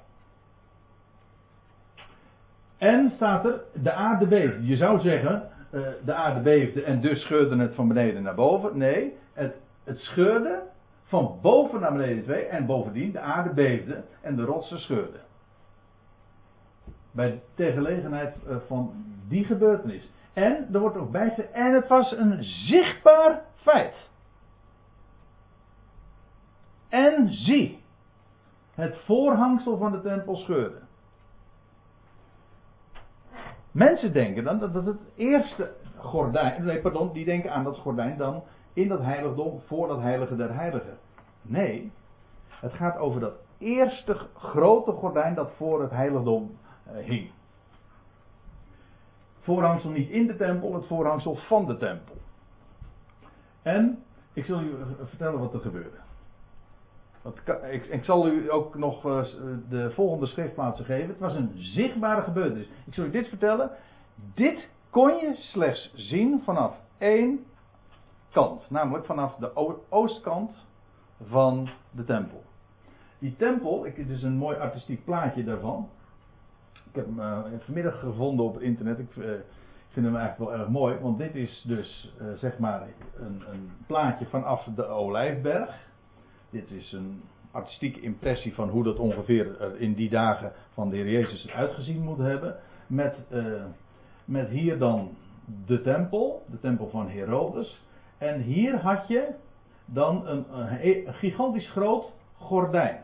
En 2.78 3.12
staat 3.16 3.46
er, 3.46 3.62
de 3.74 3.92
aarde 3.92 4.28
beefde. 4.28 4.66
Je 4.66 4.76
zou 4.76 5.00
zeggen, 5.00 5.50
uh, 5.72 5.88
de 6.06 6.14
aarde 6.14 6.40
beefde 6.40 6.84
en 6.84 7.02
dus 7.02 7.22
scheurde 7.22 7.58
het 7.58 7.76
van 7.76 7.88
beneden 7.88 8.24
naar 8.24 8.36
boven. 8.36 8.78
Nee, 8.78 9.18
het, 9.34 9.56
het 9.84 9.98
scheurde 9.98 10.62
van 11.06 11.40
boven 11.42 11.80
naar 11.80 11.92
beneden 11.92 12.24
twee. 12.24 12.46
En 12.46 12.66
bovendien, 12.66 13.12
de 13.12 13.20
aarde 13.20 13.54
beefde 13.54 14.04
en 14.22 14.36
de 14.36 14.44
rotsen 14.44 14.80
scheurden. 14.80 15.22
Bij 17.12 17.42
de 17.56 18.34
uh, 18.48 18.56
van 18.68 18.94
die 19.28 19.46
gebeurtenis. 19.46 20.12
En 20.34 20.68
er 20.74 20.80
wordt 20.80 20.98
ook 20.98 21.12
bij 21.12 21.50
en 21.52 21.74
het 21.74 21.88
was 21.88 22.12
een 22.12 22.44
zichtbaar 22.44 23.42
feit. 23.56 23.96
En 26.90 27.34
zie, 27.34 27.84
het 28.74 28.98
voorhangsel 29.06 29.78
van 29.78 29.92
de 29.92 30.02
tempel 30.02 30.36
scheurde. 30.36 30.82
Mensen 33.72 34.14
denken 34.14 34.44
dan 34.44 34.60
dat 34.60 34.74
het 34.74 35.00
eerste 35.16 35.74
gordijn, 35.98 36.66
nee 36.66 36.82
pardon, 36.82 37.14
die 37.14 37.26
denken 37.26 37.52
aan 37.52 37.64
dat 37.64 37.78
gordijn 37.78 38.18
dan 38.18 38.44
in 38.76 38.88
dat 38.88 39.02
heiligdom 39.02 39.62
voor 39.66 39.88
dat 39.88 40.02
heilige 40.02 40.36
der 40.36 40.54
heiligen. 40.56 40.98
Nee, 41.42 41.92
het 42.50 42.74
gaat 42.74 42.98
over 42.98 43.20
dat 43.20 43.34
eerste 43.58 44.18
grote 44.38 44.92
gordijn 44.92 45.36
dat 45.36 45.52
voor 45.58 45.82
het 45.82 45.92
heiligdom 45.92 46.58
uh, 46.88 47.06
hing. 47.06 47.30
Voorhangsel 49.40 49.90
niet 49.90 50.10
in 50.10 50.28
de 50.28 50.36
tempel, 50.36 50.74
het 50.74 50.86
voorhangsel 50.86 51.36
van 51.36 51.66
de 51.66 51.78
tempel. 51.78 52.16
En 53.62 54.04
ik 54.34 54.46
zal 54.46 54.62
u 54.62 54.76
vertellen 55.06 55.40
wat 55.40 55.54
er 55.54 55.60
gebeurde. 55.60 55.98
Ik, 57.72 57.86
ik, 57.86 58.04
zal 58.04 58.28
u 58.28 58.52
ook 58.52 58.76
nog 58.76 59.06
eh, 59.06 59.24
de 59.70 59.92
volgende 59.92 60.26
schriftplaatsen 60.26 60.86
geven. 60.86 61.10
Het 61.10 61.20
was 61.20 61.36
een 61.36 61.52
zichtbare 61.56 62.22
gebeurtenis. 62.22 62.70
Ik 62.86 62.94
zal 62.94 63.06
u 63.06 63.10
dit 63.10 63.28
vertellen. 63.28 63.72
Dit 64.34 64.68
kon 64.90 65.16
je 65.16 65.36
slechts 65.36 65.92
zien 65.96 66.42
vanaf 66.44 66.76
één 66.98 67.46
kant. 68.36 68.70
Namelijk 68.70 69.06
vanaf 69.06 69.36
de 69.36 69.80
oostkant 69.90 70.52
van 71.28 71.70
de 71.92 72.04
tempel. 72.04 72.44
Die 73.20 73.36
tempel, 73.36 73.86
ik, 73.86 73.96
het 73.96 74.10
is 74.10 74.24
een 74.24 74.38
mooi 74.38 74.58
artistiek 74.58 75.06
plaatje 75.06 75.44
daarvan. 75.44 75.90
Ik 76.74 76.96
heb 76.96 77.06
hem 77.06 77.20
uh, 77.20 77.40
vanmiddag 77.60 78.00
gevonden 78.00 78.46
op 78.46 78.62
internet. 78.62 79.00
Ik 79.00 79.16
uh, 79.16 79.26
vind 79.90 80.06
hem 80.06 80.16
eigenlijk 80.16 80.38
wel 80.38 80.60
erg 80.60 80.70
mooi. 80.70 80.98
Want 81.00 81.18
dit 81.18 81.36
is 81.36 81.64
dus 81.68 82.14
uh, 82.22 82.28
zeg 82.34 82.58
maar 82.58 82.88
een, 83.16 83.44
een 83.52 83.72
plaatje 83.88 84.26
vanaf 84.26 84.64
de 84.76 84.86
Olijfberg. 84.86 85.70
Dit 86.50 86.72
is 86.72 86.92
een 86.92 87.22
artistieke 87.52 88.02
impressie 88.02 88.54
van 88.54 88.70
hoe 88.70 88.84
dat 88.84 88.98
ongeveer 88.98 89.74
in 89.80 89.94
die 89.94 90.10
dagen 90.10 90.52
van 90.74 90.90
de 90.90 90.96
Heer 90.96 91.10
Jezus 91.10 91.50
uitgezien 91.50 92.02
moet 92.02 92.18
hebben. 92.18 92.56
Met, 92.88 93.16
met 94.26 94.50
hier 94.50 94.78
dan 94.78 95.16
de 95.66 95.82
tempel, 95.82 96.46
de 96.50 96.60
tempel 96.60 96.90
van 96.90 97.10
Herodes. 97.10 97.85
En 98.18 98.42
hier 98.42 98.82
had 98.82 99.08
je 99.08 99.36
dan 99.86 100.28
een, 100.28 100.46
een 100.60 101.14
gigantisch 101.14 101.70
groot 101.70 102.12
gordijn. 102.38 103.04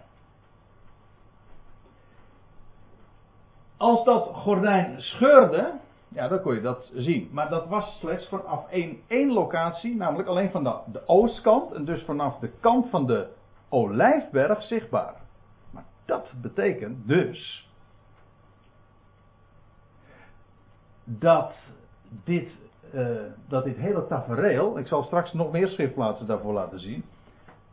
Als 3.77 4.03
dat 4.03 4.27
gordijn 4.27 5.01
scheurde, 5.01 5.79
ja, 6.07 6.27
dan 6.27 6.41
kon 6.41 6.55
je 6.55 6.61
dat 6.61 6.91
zien. 6.93 7.29
Maar 7.31 7.49
dat 7.49 7.67
was 7.67 7.97
slechts 7.99 8.27
vanaf 8.27 8.69
één, 8.69 8.99
één 9.07 9.31
locatie, 9.31 9.95
namelijk 9.95 10.29
alleen 10.29 10.51
van 10.51 10.63
de, 10.63 10.75
de 10.91 11.07
oostkant. 11.07 11.71
En 11.71 11.85
dus 11.85 12.03
vanaf 12.03 12.39
de 12.39 12.51
kant 12.59 12.89
van 12.89 13.05
de 13.05 13.29
olijfberg 13.69 14.63
zichtbaar. 14.63 15.15
Maar 15.71 15.85
dat 16.05 16.31
betekent 16.41 17.07
dus 17.07 17.69
dat 21.03 21.53
dit, 22.23 22.51
uh, 22.93 23.17
dat 23.47 23.63
dit 23.63 23.77
hele 23.77 24.07
tafereel, 24.07 24.77
ik 24.77 24.87
zal 24.87 25.03
straks 25.03 25.33
nog 25.33 25.51
meer 25.51 25.67
schriftplaatsen 25.67 26.27
daarvoor 26.27 26.53
laten 26.53 26.79
zien, 26.79 27.03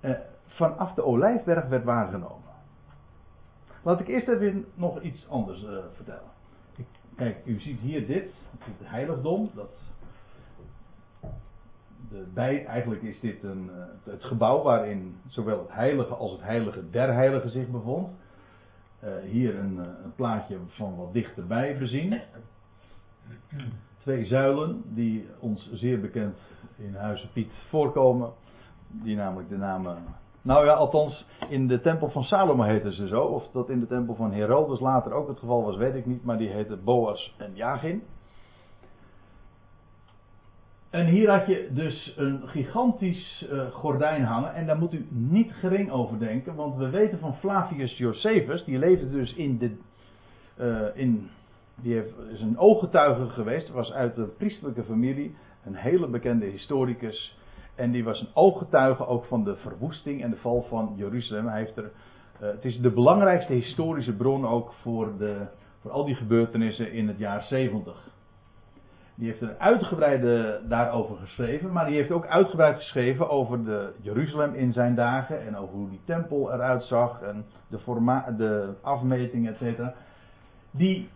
uh, 0.00 0.10
vanaf 0.46 0.94
de 0.94 1.04
olijfberg 1.04 1.68
werd 1.68 1.84
waargenomen. 1.84 2.46
Laat 3.82 4.00
ik 4.00 4.08
eerst 4.08 4.28
even 4.28 4.66
nog 4.74 5.00
iets 5.00 5.28
anders 5.28 5.62
uh, 5.62 5.78
vertellen. 5.94 6.30
Ik, 6.76 6.86
kijk, 7.16 7.36
u 7.44 7.60
ziet 7.60 7.80
hier 7.80 8.06
dit, 8.06 8.32
het 8.58 8.88
heiligdom, 8.88 9.50
dat 9.54 9.70
de 12.10 12.24
bij, 12.34 12.66
eigenlijk 12.66 13.02
is 13.02 13.20
dit 13.20 13.42
een, 13.42 13.70
het 14.04 14.24
gebouw 14.24 14.62
waarin 14.62 15.16
zowel 15.26 15.58
het 15.58 15.72
heilige 15.72 16.14
als 16.14 16.32
het 16.32 16.42
heilige 16.42 16.90
der 16.90 17.12
heiligen 17.12 17.50
zich 17.50 17.68
bevond. 17.68 18.08
Hier 19.24 19.58
een, 19.58 19.78
een, 19.78 20.14
plaatje 20.14 20.56
van 20.68 20.96
wat 20.96 21.12
dichterbij 21.12 21.78
bezien. 21.78 22.20
Twee 23.98 24.26
zuilen 24.26 24.82
die 24.94 25.26
ons 25.38 25.70
zeer 25.72 26.00
bekend 26.00 26.36
in 26.76 26.94
Huizen 26.94 27.28
Piet 27.32 27.50
voorkomen. 27.68 28.30
Die 28.88 29.16
namelijk 29.16 29.48
de 29.48 29.56
namen. 29.56 29.96
Nou 30.42 30.64
ja, 30.64 30.72
althans 30.72 31.26
in 31.48 31.66
de 31.66 31.80
tempel 31.80 32.10
van 32.10 32.24
Salomo 32.24 32.62
heten 32.62 32.92
ze 32.92 33.06
zo. 33.06 33.20
Of 33.20 33.48
dat 33.52 33.68
in 33.68 33.80
de 33.80 33.86
tempel 33.86 34.14
van 34.14 34.32
Herodes 34.32 34.80
later 34.80 35.12
ook 35.12 35.28
het 35.28 35.38
geval 35.38 35.62
was, 35.62 35.76
weet 35.76 35.94
ik 35.94 36.06
niet. 36.06 36.24
Maar 36.24 36.38
die 36.38 36.48
heten 36.48 36.84
Boas 36.84 37.34
en 37.38 37.50
Jagin. 37.54 38.02
En 40.90 41.06
hier 41.06 41.30
had 41.30 41.46
je 41.46 41.68
dus 41.72 42.14
een 42.16 42.48
gigantisch 42.48 43.46
uh, 43.52 43.70
gordijn 43.70 44.24
hangen. 44.24 44.54
En 44.54 44.66
daar 44.66 44.78
moet 44.78 44.94
u 44.94 45.06
niet 45.10 45.52
gering 45.52 45.90
over 45.90 46.18
denken. 46.18 46.54
Want 46.54 46.76
we 46.76 46.90
weten 46.90 47.18
van 47.18 47.36
Flavius 47.36 47.96
Josephus. 47.96 48.64
Die 48.64 48.78
leefde 48.78 49.10
dus 49.10 49.34
in 49.34 49.58
de. 49.58 49.76
Uh, 50.60 50.86
in, 50.94 51.30
die 51.82 51.94
heeft, 51.94 52.12
is 52.32 52.40
een 52.40 52.58
ooggetuige 52.58 53.28
geweest. 53.28 53.70
Was 53.70 53.92
uit 53.92 54.14
de 54.14 54.26
priestelijke 54.36 54.84
familie. 54.84 55.34
Een 55.64 55.74
hele 55.74 56.08
bekende 56.08 56.46
historicus. 56.46 57.36
En 57.74 57.90
die 57.90 58.04
was 58.04 58.20
een 58.20 58.34
ooggetuige 58.34 59.06
ook 59.06 59.24
van 59.24 59.44
de 59.44 59.56
verwoesting 59.56 60.22
en 60.22 60.30
de 60.30 60.36
val 60.36 60.66
van 60.68 60.92
Jeruzalem. 60.96 61.46
Hij 61.46 61.58
heeft 61.58 61.76
er, 61.76 61.90
uh, 62.42 62.48
het 62.48 62.64
is 62.64 62.80
de 62.80 62.90
belangrijkste 62.90 63.52
historische 63.52 64.12
bron 64.12 64.46
ook 64.46 64.72
voor, 64.82 65.18
de, 65.18 65.46
voor 65.80 65.90
al 65.90 66.04
die 66.04 66.14
gebeurtenissen 66.14 66.92
in 66.92 67.08
het 67.08 67.18
jaar 67.18 67.42
70. 67.42 68.08
Die 69.14 69.28
heeft 69.28 69.40
een 69.40 69.58
uitgebreide 69.58 70.60
daarover 70.68 71.16
geschreven, 71.16 71.72
maar 71.72 71.86
die 71.86 71.96
heeft 71.96 72.10
ook 72.10 72.26
uitgebreid 72.26 72.76
geschreven 72.76 73.30
over 73.30 73.64
de 73.64 73.92
Jeruzalem 74.00 74.54
in 74.54 74.72
zijn 74.72 74.94
dagen 74.94 75.46
en 75.46 75.56
over 75.56 75.74
hoe 75.74 75.90
die 75.90 76.00
tempel 76.04 76.52
eruit 76.52 76.84
zag 76.84 77.22
en 77.22 77.44
de, 77.68 77.78
forma 77.78 78.30
de 78.36 78.74
afmeting, 78.82 79.48
et 79.48 79.56
cetera. 79.56 79.94
Die, 80.70 81.08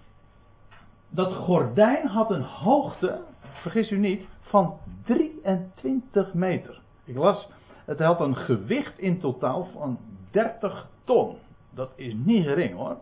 dat 1.14 1.34
gordijn 1.34 2.06
had 2.06 2.30
een 2.30 2.42
hoogte, 2.42 3.20
vergis 3.40 3.90
u 3.90 3.98
niet, 3.98 4.24
van 4.40 4.78
23 5.04 6.34
meter. 6.34 6.80
Ik 7.04 7.16
las, 7.16 7.48
het 7.84 7.98
had 7.98 8.20
een 8.20 8.36
gewicht 8.36 8.98
in 8.98 9.20
totaal 9.20 9.68
van 9.72 9.98
30 10.30 10.88
ton. 11.04 11.36
Dat 11.74 11.90
is 11.96 12.14
niet 12.24 12.44
gering 12.44 12.74
hoor 12.74 12.96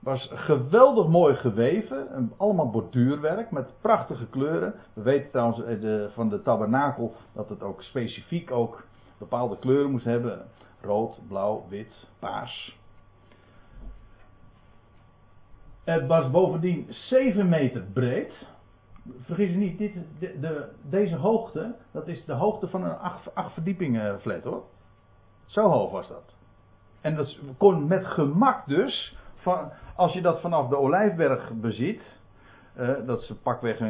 was 0.00 0.30
geweldig 0.34 1.06
mooi 1.06 1.34
geweven. 1.34 2.32
Allemaal 2.36 2.70
borduurwerk 2.70 3.50
met 3.50 3.80
prachtige 3.80 4.26
kleuren. 4.26 4.74
We 4.92 5.02
weten 5.02 5.30
trouwens 5.30 5.84
eh, 5.84 6.14
van 6.14 6.28
de 6.28 6.42
tabernakel 6.42 7.14
dat 7.32 7.48
het 7.48 7.62
ook 7.62 7.82
specifiek 7.82 8.50
ook 8.50 8.84
bepaalde 9.18 9.58
kleuren 9.58 9.90
moest 9.90 10.04
hebben: 10.04 10.46
rood, 10.80 11.18
blauw, 11.28 11.64
wit, 11.68 11.92
paars. 12.18 12.78
Het 15.84 16.06
was 16.06 16.30
bovendien 16.30 16.86
7 16.88 17.48
meter 17.48 17.82
breed. 17.92 18.32
Vergis 19.20 19.50
je 19.50 19.56
niet, 19.56 19.78
dit, 19.78 19.92
de, 20.18 20.40
de, 20.40 20.68
deze 20.82 21.16
hoogte, 21.16 21.74
dat 21.90 22.08
is 22.08 22.24
de 22.24 22.32
hoogte 22.32 22.68
van 22.68 22.84
een 22.84 22.98
acht, 22.98 23.34
acht 23.34 23.52
verdiepingen 23.52 24.20
flat 24.20 24.42
hoor. 24.42 24.62
Zo 25.46 25.68
hoog 25.68 25.90
was 25.90 26.08
dat. 26.08 26.34
En 27.00 27.14
dat 27.14 27.38
kon 27.56 27.86
met 27.86 28.06
gemak 28.06 28.66
dus, 28.66 29.16
van, 29.34 29.72
als 29.96 30.12
je 30.12 30.22
dat 30.22 30.40
vanaf 30.40 30.68
de 30.68 30.76
Olijfberg 30.76 31.52
beziet, 31.52 32.02
uh, 32.78 32.90
dat 33.06 33.20
is 33.20 33.32
pakweg, 33.42 33.80
uh, 33.80 33.88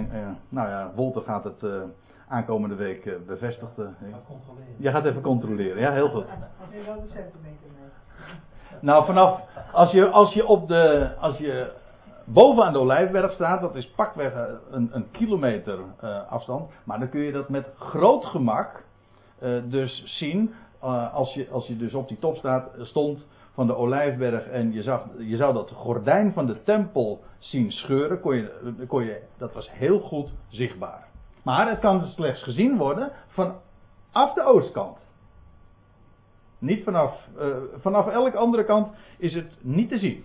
nou 0.48 0.68
ja, 0.68 0.92
Wolter 0.94 1.22
gaat 1.22 1.44
het 1.44 1.62
uh, 1.62 1.82
aankomende 2.28 2.74
week 2.74 3.04
uh, 3.04 3.14
bevestigen. 3.26 3.96
Je 4.76 4.90
gaat 4.90 5.04
even 5.04 5.22
controleren, 5.22 5.82
ja, 5.82 5.92
heel 5.92 6.08
goed. 6.08 6.24
Nou, 8.80 9.04
vanaf, 9.04 9.40
als 9.72 9.90
je, 9.90 10.08
als 10.08 10.32
je 10.32 10.46
op 10.46 10.68
de, 10.68 11.10
als 11.20 11.36
je 11.36 11.72
boven 12.24 12.64
aan 12.64 12.72
de 12.72 12.78
Olijfberg 12.78 13.32
staat, 13.32 13.60
dat 13.60 13.76
is 13.76 13.90
pakweg 13.90 14.32
een, 14.70 14.88
een 14.92 15.10
kilometer 15.10 15.78
afstand, 16.28 16.70
maar 16.84 16.98
dan 16.98 17.08
kun 17.08 17.20
je 17.20 17.32
dat 17.32 17.48
met 17.48 17.66
groot 17.78 18.24
gemak 18.24 18.84
dus 19.64 20.02
zien, 20.18 20.54
als, 21.12 21.34
je, 21.34 21.48
als 21.50 21.66
je 21.66 21.76
dus 21.76 21.94
op 21.94 22.08
die 22.08 22.18
top 22.18 22.36
staat, 22.36 22.70
stond 22.78 23.26
van 23.54 23.66
de 23.66 23.76
Olijfberg 23.76 24.46
en 24.46 24.72
je, 24.72 24.82
zag, 24.82 25.04
je 25.18 25.36
zou 25.36 25.54
dat 25.54 25.70
gordijn 25.70 26.32
van 26.32 26.46
de 26.46 26.62
tempel 26.62 27.20
zien 27.38 27.72
scheuren, 27.72 28.20
kon 28.20 28.36
je, 28.36 28.74
kon 28.86 29.04
je, 29.04 29.22
dat 29.38 29.52
was 29.52 29.70
heel 29.70 30.00
goed 30.00 30.30
zichtbaar. 30.48 31.08
Maar 31.42 31.68
het 31.68 31.78
kan 31.78 32.08
slechts 32.08 32.42
gezien 32.42 32.76
worden 32.76 33.12
vanaf 33.28 34.34
de 34.34 34.44
oostkant. 34.44 34.98
Niet 36.60 36.84
vanaf, 36.84 37.28
uh, 37.38 37.56
vanaf 37.76 38.06
elke 38.06 38.36
andere 38.36 38.64
kant 38.64 38.88
is 39.18 39.34
het 39.34 39.52
niet 39.60 39.88
te 39.88 39.98
zien. 39.98 40.24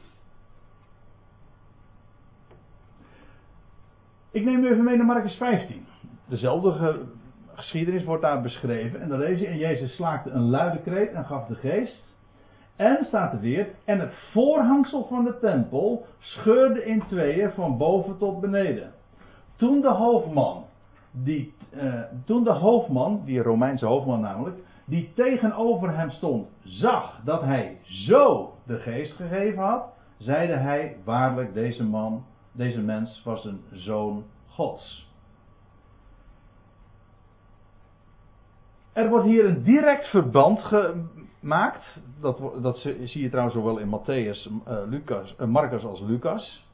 Ik 4.31 4.43
neem 4.43 4.63
u 4.63 4.71
even 4.71 4.83
mee 4.83 4.97
naar 4.97 5.05
Marcus 5.05 5.35
15. 5.35 5.85
Dezelfde 6.25 6.99
geschiedenis 7.53 8.03
wordt 8.03 8.21
daar 8.21 8.41
beschreven. 8.41 9.01
En 9.01 9.09
dan 9.09 9.19
lees 9.19 9.39
je, 9.39 9.47
en 9.47 9.57
Jezus 9.57 9.95
slaakte 9.95 10.29
een 10.29 10.49
luide 10.49 10.81
kreet 10.81 11.11
en 11.11 11.25
gaf 11.25 11.47
de 11.47 11.55
geest. 11.55 12.03
En 12.75 13.05
staat 13.05 13.33
er 13.33 13.39
weer, 13.39 13.67
en 13.85 13.99
het 13.99 14.13
voorhangsel 14.31 15.05
van 15.09 15.23
de 15.23 15.39
tempel 15.39 16.05
scheurde 16.19 16.85
in 16.85 17.03
tweeën 17.07 17.51
van 17.51 17.77
boven 17.77 18.17
tot 18.17 18.41
beneden. 18.41 18.91
Toen 19.55 19.81
de 19.81 19.91
hoofdman, 19.91 20.63
die, 21.11 21.53
uh, 21.75 22.01
toen 22.25 22.43
de 22.43 22.53
hoofdman, 22.53 23.21
die 23.25 23.41
Romeinse 23.41 23.85
hoofdman 23.85 24.21
namelijk, 24.21 24.57
die 24.85 25.11
tegenover 25.15 25.97
hem 25.97 26.09
stond, 26.09 26.47
zag 26.63 27.21
dat 27.23 27.41
hij 27.41 27.77
zo 27.83 28.53
de 28.65 28.79
geest 28.79 29.13
gegeven 29.13 29.63
had, 29.63 29.93
zeide 30.17 30.53
hij, 30.53 30.97
waarlijk 31.03 31.53
deze 31.53 31.83
man, 31.83 32.25
deze 32.51 32.79
mens 32.79 33.23
was 33.23 33.45
een 33.45 33.61
zoon 33.71 34.23
Gods. 34.47 35.05
Er 38.93 39.09
wordt 39.09 39.25
hier 39.25 39.45
een 39.45 39.63
direct 39.63 40.07
verband 40.07 40.59
gemaakt. 40.59 41.83
Dat, 42.21 42.39
dat 42.61 42.77
zie 42.77 43.21
je 43.21 43.29
trouwens 43.29 43.55
zowel 43.55 43.77
in 43.77 43.99
Matthäus, 43.99 44.51
uh, 44.67 44.77
Lucas, 44.85 45.35
uh, 45.39 45.47
Marcus 45.47 45.85
als 45.85 46.01
Lucas. 46.01 46.67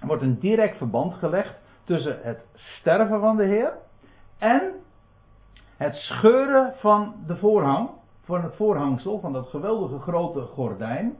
Er 0.00 0.06
wordt 0.06 0.22
een 0.22 0.38
direct 0.38 0.76
verband 0.76 1.14
gelegd 1.14 1.54
tussen 1.84 2.18
het 2.22 2.44
sterven 2.54 3.20
van 3.20 3.36
de 3.36 3.44
Heer 3.44 3.72
en 4.38 4.72
het 5.76 5.94
scheuren 5.94 6.72
van 6.76 7.14
de 7.26 7.36
voorhang, 7.36 7.90
van 8.24 8.42
het 8.42 8.54
voorhangsel, 8.56 9.20
van 9.20 9.32
dat 9.32 9.48
geweldige 9.48 9.98
grote 9.98 10.40
gordijn. 10.40 11.16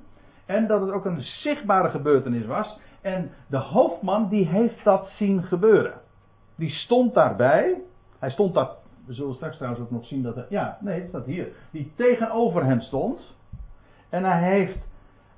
En 0.47 0.67
dat 0.67 0.81
het 0.81 0.91
ook 0.91 1.05
een 1.05 1.23
zichtbare 1.23 1.91
gebeurtenis 1.91 2.47
was. 2.47 2.79
En 3.01 3.31
de 3.47 3.59
hoofdman 3.59 4.29
die 4.29 4.47
heeft 4.47 4.85
dat 4.85 5.09
zien 5.17 5.43
gebeuren. 5.43 5.95
Die 6.55 6.71
stond 6.71 7.15
daarbij. 7.15 7.81
Hij 8.19 8.31
stond 8.31 8.55
daar 8.55 8.69
we 9.07 9.15
zullen 9.15 9.35
straks 9.35 9.57
trouwens 9.57 9.83
ook 9.83 9.91
nog 9.91 10.07
zien 10.07 10.23
dat 10.23 10.35
hij. 10.35 10.47
Ja, 10.49 10.79
nee, 10.81 11.01
het 11.01 11.09
staat 11.09 11.25
hier. 11.25 11.49
Die 11.71 11.93
tegenover 11.97 12.65
hem 12.65 12.81
stond. 12.81 13.21
En 14.09 14.25
hij 14.25 14.43
heeft. 14.43 14.79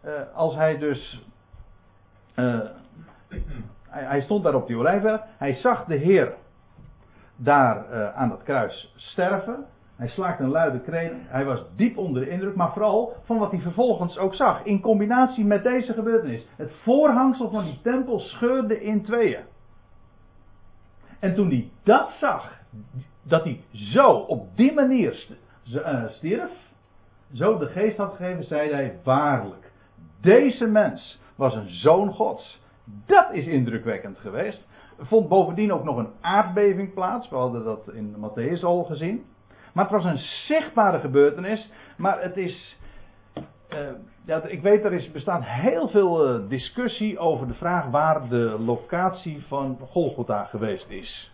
Uh, 0.05 0.13
als 0.35 0.55
hij 0.55 0.79
dus. 0.79 1.25
Uh, 2.37 2.61
hij, 3.89 4.05
hij, 4.05 4.21
stond 4.21 4.45
daar 4.45 4.55
op 4.55 4.67
die 4.67 4.77
olijfberg. 4.77 5.21
Hij 5.37 5.53
zag 5.53 5.85
de 5.85 5.95
Heer. 5.95 6.35
Daar 7.37 7.93
uh, 7.93 8.15
aan 8.15 8.29
dat 8.29 8.43
kruis 8.43 8.95
sterven. 8.97 9.67
Hij 9.97 10.09
slaakte 10.09 10.43
een 10.43 10.51
luide 10.51 10.81
kreet. 10.81 11.13
Hij 11.17 11.45
was 11.45 11.63
diep 11.77 11.99
onder 11.99 12.25
de 12.25 12.31
indruk. 12.31 12.55
Maar 12.55 12.73
vooral 12.73 13.17
van 13.25 13.39
wat 13.39 13.51
hij 13.51 13.61
vervolgens 13.61 14.19
ook 14.19 14.35
zag. 14.35 14.65
In 14.65 14.81
combinatie 14.81 15.45
met 15.45 15.63
deze 15.63 15.93
gebeurtenis. 15.93 16.47
Het 16.57 16.73
voorhangsel 16.83 17.51
van 17.51 17.65
die 17.65 17.79
tempel 17.83 18.19
scheurde 18.19 18.83
in 18.83 19.05
tweeën. 19.05 19.45
En 21.21 21.35
toen 21.35 21.49
hij 21.49 21.71
dat 21.83 22.11
zag 22.21 22.53
dat 23.23 23.45
hij 23.45 23.61
zo 23.73 24.11
op 24.11 24.57
die 24.57 24.73
manier 24.73 25.27
eh, 25.75 26.05
stierf, 26.09 26.51
zo 27.33 27.59
de 27.59 27.67
geest 27.67 27.97
had 27.97 28.15
gegeven, 28.15 28.45
zei 28.45 28.73
hij 28.73 28.99
waarlijk, 29.05 29.71
deze 30.21 30.67
mens 30.67 31.21
was 31.37 31.55
een 31.55 31.71
zoon 31.71 32.13
Gods. 32.13 32.61
Dat 33.07 33.33
is 33.33 33.47
indrukwekkend 33.47 34.19
geweest. 34.19 34.67
Vond 34.99 35.29
bovendien 35.29 35.73
ook 35.73 35.85
nog 35.85 35.97
een 35.97 36.13
aardbeving 36.21 36.95
plaats. 36.95 37.29
We 37.29 37.37
hadden 37.37 37.65
dat 37.65 37.89
in 37.93 38.17
Matthäus 38.17 38.63
al 38.63 38.85
gezien. 38.85 39.25
Maar 39.73 39.85
het 39.85 39.93
was 39.93 40.05
een 40.05 40.19
zichtbare 40.19 40.99
gebeurtenis. 40.99 41.71
Maar 41.97 42.23
het 42.23 42.37
is. 42.37 42.79
Uh, 43.73 43.79
ja, 44.25 44.43
ik 44.43 44.63
weet, 44.63 44.85
er 44.85 44.93
is, 44.93 45.11
bestaat 45.11 45.45
heel 45.45 45.89
veel 45.89 46.35
uh, 46.35 46.49
discussie 46.49 47.19
over 47.19 47.47
de 47.47 47.55
vraag 47.55 47.87
waar 47.91 48.29
de 48.29 48.57
locatie 48.59 49.47
van 49.47 49.79
Golgotha 49.81 50.45
geweest 50.45 50.91
is. 50.91 51.33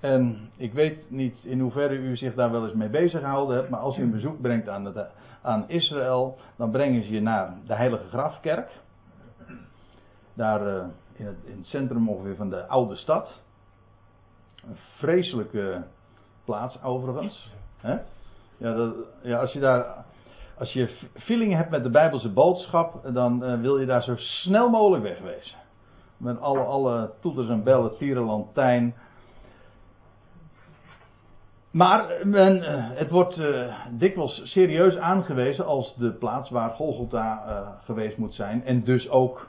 En 0.00 0.50
ik 0.56 0.72
weet 0.72 1.10
niet 1.10 1.44
in 1.44 1.60
hoeverre 1.60 1.94
u 1.94 2.16
zich 2.16 2.34
daar 2.34 2.50
wel 2.50 2.64
eens 2.64 2.74
mee 2.74 2.88
bezig 2.88 3.20
gehouden 3.20 3.56
hebt, 3.56 3.68
maar 3.68 3.80
als 3.80 3.98
u 3.98 4.02
een 4.02 4.10
bezoek 4.10 4.40
brengt 4.40 4.68
aan, 4.68 4.94
aan 5.42 5.64
Israël, 5.68 6.38
dan 6.56 6.70
brengen 6.70 7.02
ze 7.02 7.10
je 7.10 7.20
naar 7.20 7.54
de 7.66 7.74
Heilige 7.74 8.08
Grafkerk. 8.08 8.70
Daar 10.34 10.66
uh, 10.66 10.84
in, 11.16 11.26
het, 11.26 11.36
in, 11.44 11.64
centrum 11.64 12.08
ongeveer 12.08 12.36
van 12.36 12.50
de 12.50 12.66
oude 12.66 12.96
stad. 12.96 13.42
Een 14.66 14.76
vreselijke 14.96 15.84
plaats 16.44 16.82
overigens. 16.82 17.52
Ja, 18.56 18.74
dat, 18.74 18.94
ja, 19.22 19.40
als 19.40 19.52
je 19.52 19.60
daar. 19.60 20.04
Als 20.58 20.72
je 20.72 21.10
feeling 21.14 21.54
hebt 21.54 21.70
met 21.70 21.82
de 21.82 21.90
Bijbelse 21.90 22.32
boodschap, 22.32 23.14
dan 23.14 23.44
uh, 23.44 23.60
wil 23.60 23.78
je 23.78 23.86
daar 23.86 24.02
zo 24.02 24.16
snel 24.16 24.70
mogelijk 24.70 25.02
wegwezen. 25.02 25.56
Met 26.16 26.40
alle, 26.40 26.60
alle 26.60 27.12
toeters 27.20 27.48
en 27.48 27.62
bellen, 27.62 27.96
tierenlantijn. 27.96 28.94
Maar 31.70 32.20
men, 32.22 32.62
eh, 32.62 32.84
het 32.98 33.10
wordt 33.10 33.40
dikwijls 33.90 34.40
serieus 34.44 34.96
aangewezen 34.96 35.66
als 35.66 35.94
de 35.96 36.12
plaats 36.12 36.50
waar 36.50 36.70
Golgotha 36.70 37.78
geweest 37.84 38.16
moet 38.16 38.34
zijn. 38.34 38.64
En 38.64 38.84
dus 38.84 39.08
ook 39.08 39.48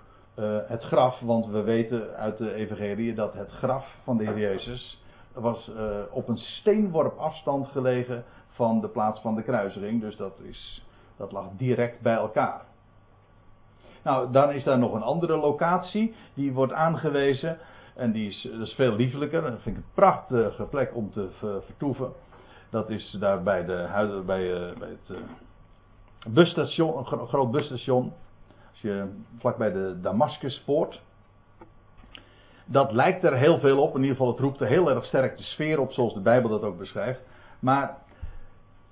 het 0.68 0.84
graf, 0.84 1.20
want 1.20 1.48
we 1.48 1.62
weten 1.62 2.16
uit 2.16 2.38
de 2.38 2.54
Evangelie 2.54 3.14
dat 3.14 3.34
het 3.34 3.52
graf 3.52 3.86
van 4.04 4.18
de 4.18 4.24
Heer 4.24 4.40
Jezus 4.40 5.04
was 5.34 5.72
op 6.12 6.28
een 6.28 6.38
steenworp 6.38 7.18
afstand 7.18 7.68
gelegen 7.68 8.24
van 8.50 8.82
de 8.82 8.88
plaats 8.88 9.20
van 9.20 9.36
de 9.36 9.44
kruising. 9.44 10.02
Dus 10.02 10.16
dat, 10.16 10.34
is, 10.42 10.86
dat 11.18 11.32
lag 11.32 11.46
direct 11.58 12.02
bij 12.02 12.16
elkaar. 12.16 12.62
Nou, 14.04 14.32
dan 14.32 14.52
is 14.52 14.64
daar 14.64 14.78
nog 14.78 14.94
een 14.94 15.02
andere 15.02 15.38
locatie 15.38 16.16
die 16.34 16.54
wordt 16.54 16.74
aangewezen. 16.74 17.58
En 17.96 18.12
die 18.12 18.30
is, 18.30 18.42
dat 18.52 18.68
is 18.68 18.74
veel 18.74 18.96
liefelijker. 18.96 19.42
Dat 19.42 19.62
vind 19.62 19.78
ik 19.78 19.84
een 19.84 19.90
prachtige 19.94 20.64
plek 20.64 20.96
om 20.96 21.12
te 21.12 21.28
vertoeven. 21.66 22.12
Dat 22.70 22.90
is 22.90 23.18
daar 23.20 23.44
bij, 23.44 23.66
bij, 23.66 24.70
uh, 24.70 24.78
bij 24.78 24.98
het 25.08 25.18
busstation, 26.28 26.98
een 26.98 27.28
groot 27.28 27.52
busstation. 27.52 28.14
Als 28.76 28.84
je 28.84 29.08
vlakbij 29.40 29.72
de 29.72 30.00
Damascuspoort. 30.02 31.02
Dat 32.66 32.92
lijkt 32.92 33.24
er 33.24 33.38
heel 33.38 33.60
veel 33.60 33.82
op. 33.82 33.96
In 33.96 34.02
ieder 34.02 34.16
geval, 34.16 34.32
het 34.32 34.40
roept 34.40 34.60
er 34.60 34.68
heel 34.68 34.90
erg 34.90 35.06
sterk 35.06 35.38
de 35.38 35.44
sfeer 35.44 35.80
op, 35.80 35.92
zoals 35.92 36.14
de 36.14 36.20
Bijbel 36.20 36.50
dat 36.50 36.64
ook 36.64 36.78
beschrijft. 36.78 37.22
Maar 37.60 37.98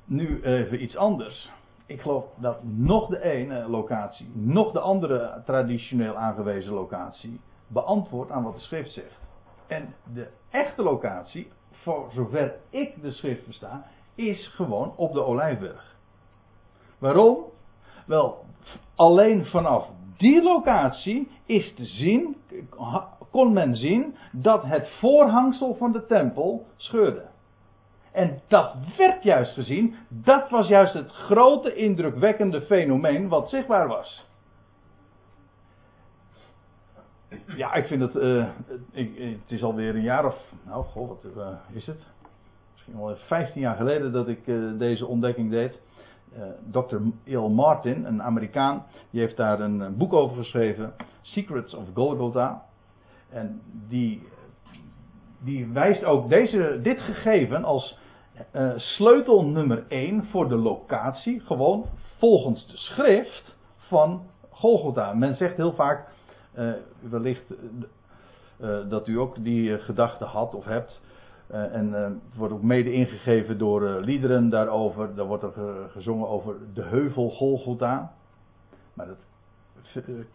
nu 0.05 0.41
even 0.43 0.83
iets 0.83 0.95
anders. 0.95 1.51
Ik 1.85 2.01
geloof 2.01 2.25
dat 2.35 2.63
nog 2.63 3.07
de 3.07 3.21
ene 3.21 3.69
locatie, 3.69 4.31
nog 4.33 4.71
de 4.71 4.79
andere 4.79 5.41
traditioneel 5.45 6.15
aangewezen 6.15 6.73
locatie 6.73 7.41
beantwoord 7.67 8.31
aan 8.31 8.43
wat 8.43 8.55
de 8.55 8.61
schrift 8.61 8.93
zegt. 8.93 9.19
En 9.67 9.93
de 10.13 10.27
echte 10.49 10.83
locatie, 10.83 11.51
voor 11.71 12.09
zover 12.13 12.55
ik 12.69 13.01
de 13.01 13.11
schrift 13.11 13.43
versta, 13.43 13.87
is 14.15 14.47
gewoon 14.47 14.93
op 14.95 15.13
de 15.13 15.23
Olijfberg. 15.23 15.95
Waarom? 16.97 17.37
Wel, 18.05 18.45
alleen 18.95 19.45
vanaf 19.45 19.87
die 20.17 20.43
locatie 20.43 21.27
is 21.45 21.73
te 21.73 21.85
zien, 21.85 22.35
kon 23.31 23.53
men 23.53 23.75
zien 23.75 24.15
dat 24.31 24.63
het 24.63 24.89
voorhangsel 24.99 25.75
van 25.75 25.91
de 25.91 26.05
tempel 26.05 26.65
scheurde. 26.75 27.25
En 28.11 28.41
dat 28.47 28.75
werd 28.97 29.23
juist 29.23 29.53
gezien. 29.53 29.95
Dat 30.07 30.49
was 30.49 30.67
juist 30.67 30.93
het 30.93 31.11
grote 31.11 31.75
indrukwekkende 31.75 32.61
fenomeen 32.61 33.27
wat 33.27 33.49
zichtbaar 33.49 33.87
was. 33.87 34.25
Ja, 37.55 37.73
ik 37.73 37.85
vind 37.85 38.01
het. 38.01 38.15
Uh, 38.15 38.47
ik, 38.91 39.17
het 39.17 39.51
is 39.51 39.63
alweer 39.63 39.95
een 39.95 40.01
jaar 40.01 40.25
of. 40.25 40.35
Nou, 40.65 40.83
goh, 40.83 41.07
wat 41.07 41.25
uh, 41.37 41.47
is 41.71 41.85
het? 41.85 42.01
Misschien 42.73 42.95
al 42.95 43.15
15 43.15 43.61
jaar 43.61 43.75
geleden 43.75 44.11
dat 44.11 44.27
ik 44.27 44.47
uh, 44.47 44.79
deze 44.79 45.05
ontdekking 45.05 45.51
deed. 45.51 45.79
Dr. 46.71 46.97
Il 47.23 47.49
Martin, 47.49 48.05
een 48.05 48.23
Amerikaan, 48.23 48.85
die 49.09 49.21
heeft 49.21 49.37
daar 49.37 49.59
een, 49.59 49.97
boek 49.97 50.13
over 50.13 50.37
geschreven: 50.37 50.93
Secrets 51.21 51.73
of 51.73 51.85
Golgotha. 51.93 52.65
En 53.29 53.61
die, 53.87 54.27
die 55.43 55.67
wijst 55.67 56.03
ook 56.03 56.29
deze, 56.29 56.79
dit 56.83 57.01
gegeven 57.01 57.63
als 57.63 57.97
sleutel 58.75 59.45
nummer 59.45 59.85
1 59.87 60.25
voor 60.25 60.49
de 60.49 60.55
locatie, 60.55 61.39
gewoon 61.39 61.85
volgens 62.17 62.67
de 62.67 62.77
schrift 62.77 63.55
van 63.77 64.21
Golgotha. 64.49 65.13
Men 65.13 65.35
zegt 65.35 65.57
heel 65.57 65.73
vaak 65.73 66.07
uh, 66.57 66.71
wellicht 67.09 67.53
dat 68.89 69.07
u 69.07 69.19
ook 69.19 69.43
die 69.43 69.77
gedachte 69.77 70.25
had 70.25 70.55
of 70.55 70.65
hebt. 70.65 71.01
En 71.47 71.93
het 71.93 72.35
wordt 72.35 72.53
ook 72.53 72.61
mede 72.61 72.93
ingegeven 72.93 73.57
door 73.57 73.99
liederen 73.99 74.49
daarover. 74.49 75.15
Daar 75.15 75.25
wordt 75.25 75.43
er 75.43 75.89
gezongen 75.91 76.27
over 76.27 76.55
de 76.73 76.83
heuvel 76.83 77.29
Golgotha. 77.29 78.13
Maar 78.93 79.07
dat, 79.07 79.17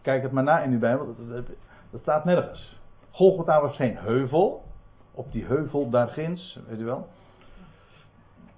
kijk 0.01 0.21
het 0.21 0.31
maar 0.31 0.43
na 0.43 0.61
in 0.61 0.71
uw 0.71 0.79
Bijbel. 0.79 1.15
Dat, 1.29 1.45
dat, 1.89 2.01
staat 2.01 2.25
nergens. 2.25 2.79
Golgotha 3.11 3.61
was 3.61 3.75
geen 3.75 3.97
heuvel. 3.97 4.63
Op 5.11 5.31
die 5.31 5.45
heuvel 5.45 5.89
daar 5.89 6.07
ginds, 6.07 6.59
weet 6.67 6.79
u 6.79 6.85
wel. 6.85 7.07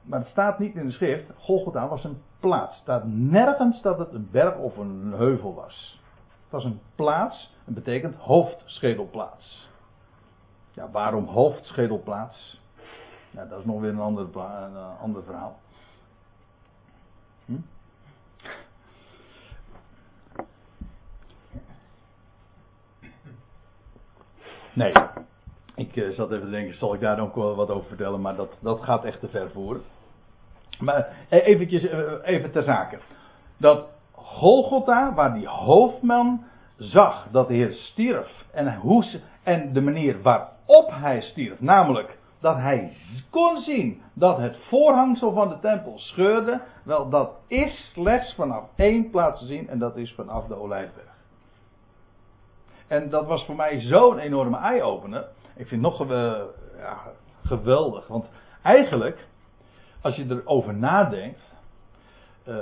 Maar 0.02 0.20
het 0.20 0.30
staat 0.30 0.60
niet 0.60 0.76
in 0.76 0.86
de 0.86 0.91
schrift. 0.91 1.32
Golgotha 1.38 1.88
was 1.88 2.04
een 2.04 2.22
plaats. 2.39 2.74
Het 2.74 2.82
staat 2.82 3.04
nergens 3.06 3.82
dat 3.82 3.97
het 3.97 4.14
een 4.14 4.28
berg 4.32 4.58
of 4.58 4.78
een 4.78 5.14
heuvel 5.16 5.54
was. 5.54 5.99
Het 6.43 6.52
was 6.52 6.64
een 6.64 6.80
plaats, 6.95 7.54
en 7.66 7.74
betekent 7.74 8.16
hoofdschedelplaats. 8.16 9.70
Ja, 10.74 10.89
waarom 10.91 11.26
hoofdschedelplaats? 11.26 12.61
Ja, 13.30 13.45
dat 13.45 13.59
is 13.59 13.65
nog 13.65 13.80
weer 13.82 13.89
een 13.89 13.99
ander, 13.99 14.28
een 14.36 14.97
ander 15.01 15.24
verhaal. 15.24 15.59
Hm? 17.45 17.53
Nee, 24.74 24.93
ik 25.76 25.95
uh, 25.95 26.09
zat 26.09 26.32
even 26.32 26.45
te 26.45 26.51
denken, 26.51 26.78
zal 26.78 26.93
ik 26.93 26.99
daar 26.99 27.19
ook 27.19 27.36
wel 27.36 27.55
wat 27.55 27.69
over 27.69 27.88
vertellen, 27.88 28.22
maar 28.22 28.36
dat, 28.36 28.57
dat 28.59 28.84
gaat 28.84 29.03
echt 29.03 29.19
te 29.19 29.28
ver 29.28 29.51
voeren. 29.51 29.82
Maar 30.80 31.07
eh, 31.30 31.47
eventjes, 31.47 31.84
eh, 31.84 32.11
even 32.24 32.51
ter 32.51 32.63
zake. 32.63 32.99
Dat 33.57 33.86
Golgotha, 34.11 35.13
waar 35.13 35.34
die 35.34 35.47
hoofdman 35.47 36.43
zag 36.78 37.28
dat 37.32 37.47
de 37.47 37.53
Heer 37.53 37.72
stierf 37.72 38.45
en, 38.51 38.76
hoe, 38.76 39.05
en 39.43 39.74
de 39.74 39.82
manier 39.82 40.22
waarop 40.22 40.49
hij 40.89 41.22
stierf, 41.22 41.59
namelijk 41.59 42.17
dat 42.39 42.55
hij 42.55 42.93
kon 43.30 43.61
zien 43.61 44.01
dat 44.13 44.38
het 44.38 44.57
voorhangsel 44.67 45.34
van 45.34 45.49
de 45.49 45.59
tempel 45.59 45.99
scheurde, 45.99 46.61
wel 46.84 47.09
dat 47.09 47.32
is 47.47 47.91
slechts 47.93 48.34
vanaf 48.36 48.63
één 48.76 49.09
plaats 49.09 49.39
te 49.39 49.45
zien 49.45 49.69
en 49.69 49.80
dat 49.80 49.97
is 49.97 50.13
vanaf 50.13 50.47
de 50.47 50.55
Olijfberg. 50.55 51.09
En 52.88 53.09
dat 53.09 53.26
was 53.26 53.45
voor 53.45 53.55
mij 53.55 53.82
zo'n 53.82 54.17
enorme 54.17 54.57
eye-opener. 54.57 55.28
Ik 55.55 55.67
vind 55.67 55.86
het 55.86 55.97
nog 55.97 56.07
ja, 56.78 56.97
geweldig, 57.45 58.07
want 58.07 58.26
eigenlijk, 58.63 59.28
als 60.01 60.15
je 60.15 60.26
erover 60.30 60.74
nadenkt, 60.74 61.41
uh, 62.47 62.55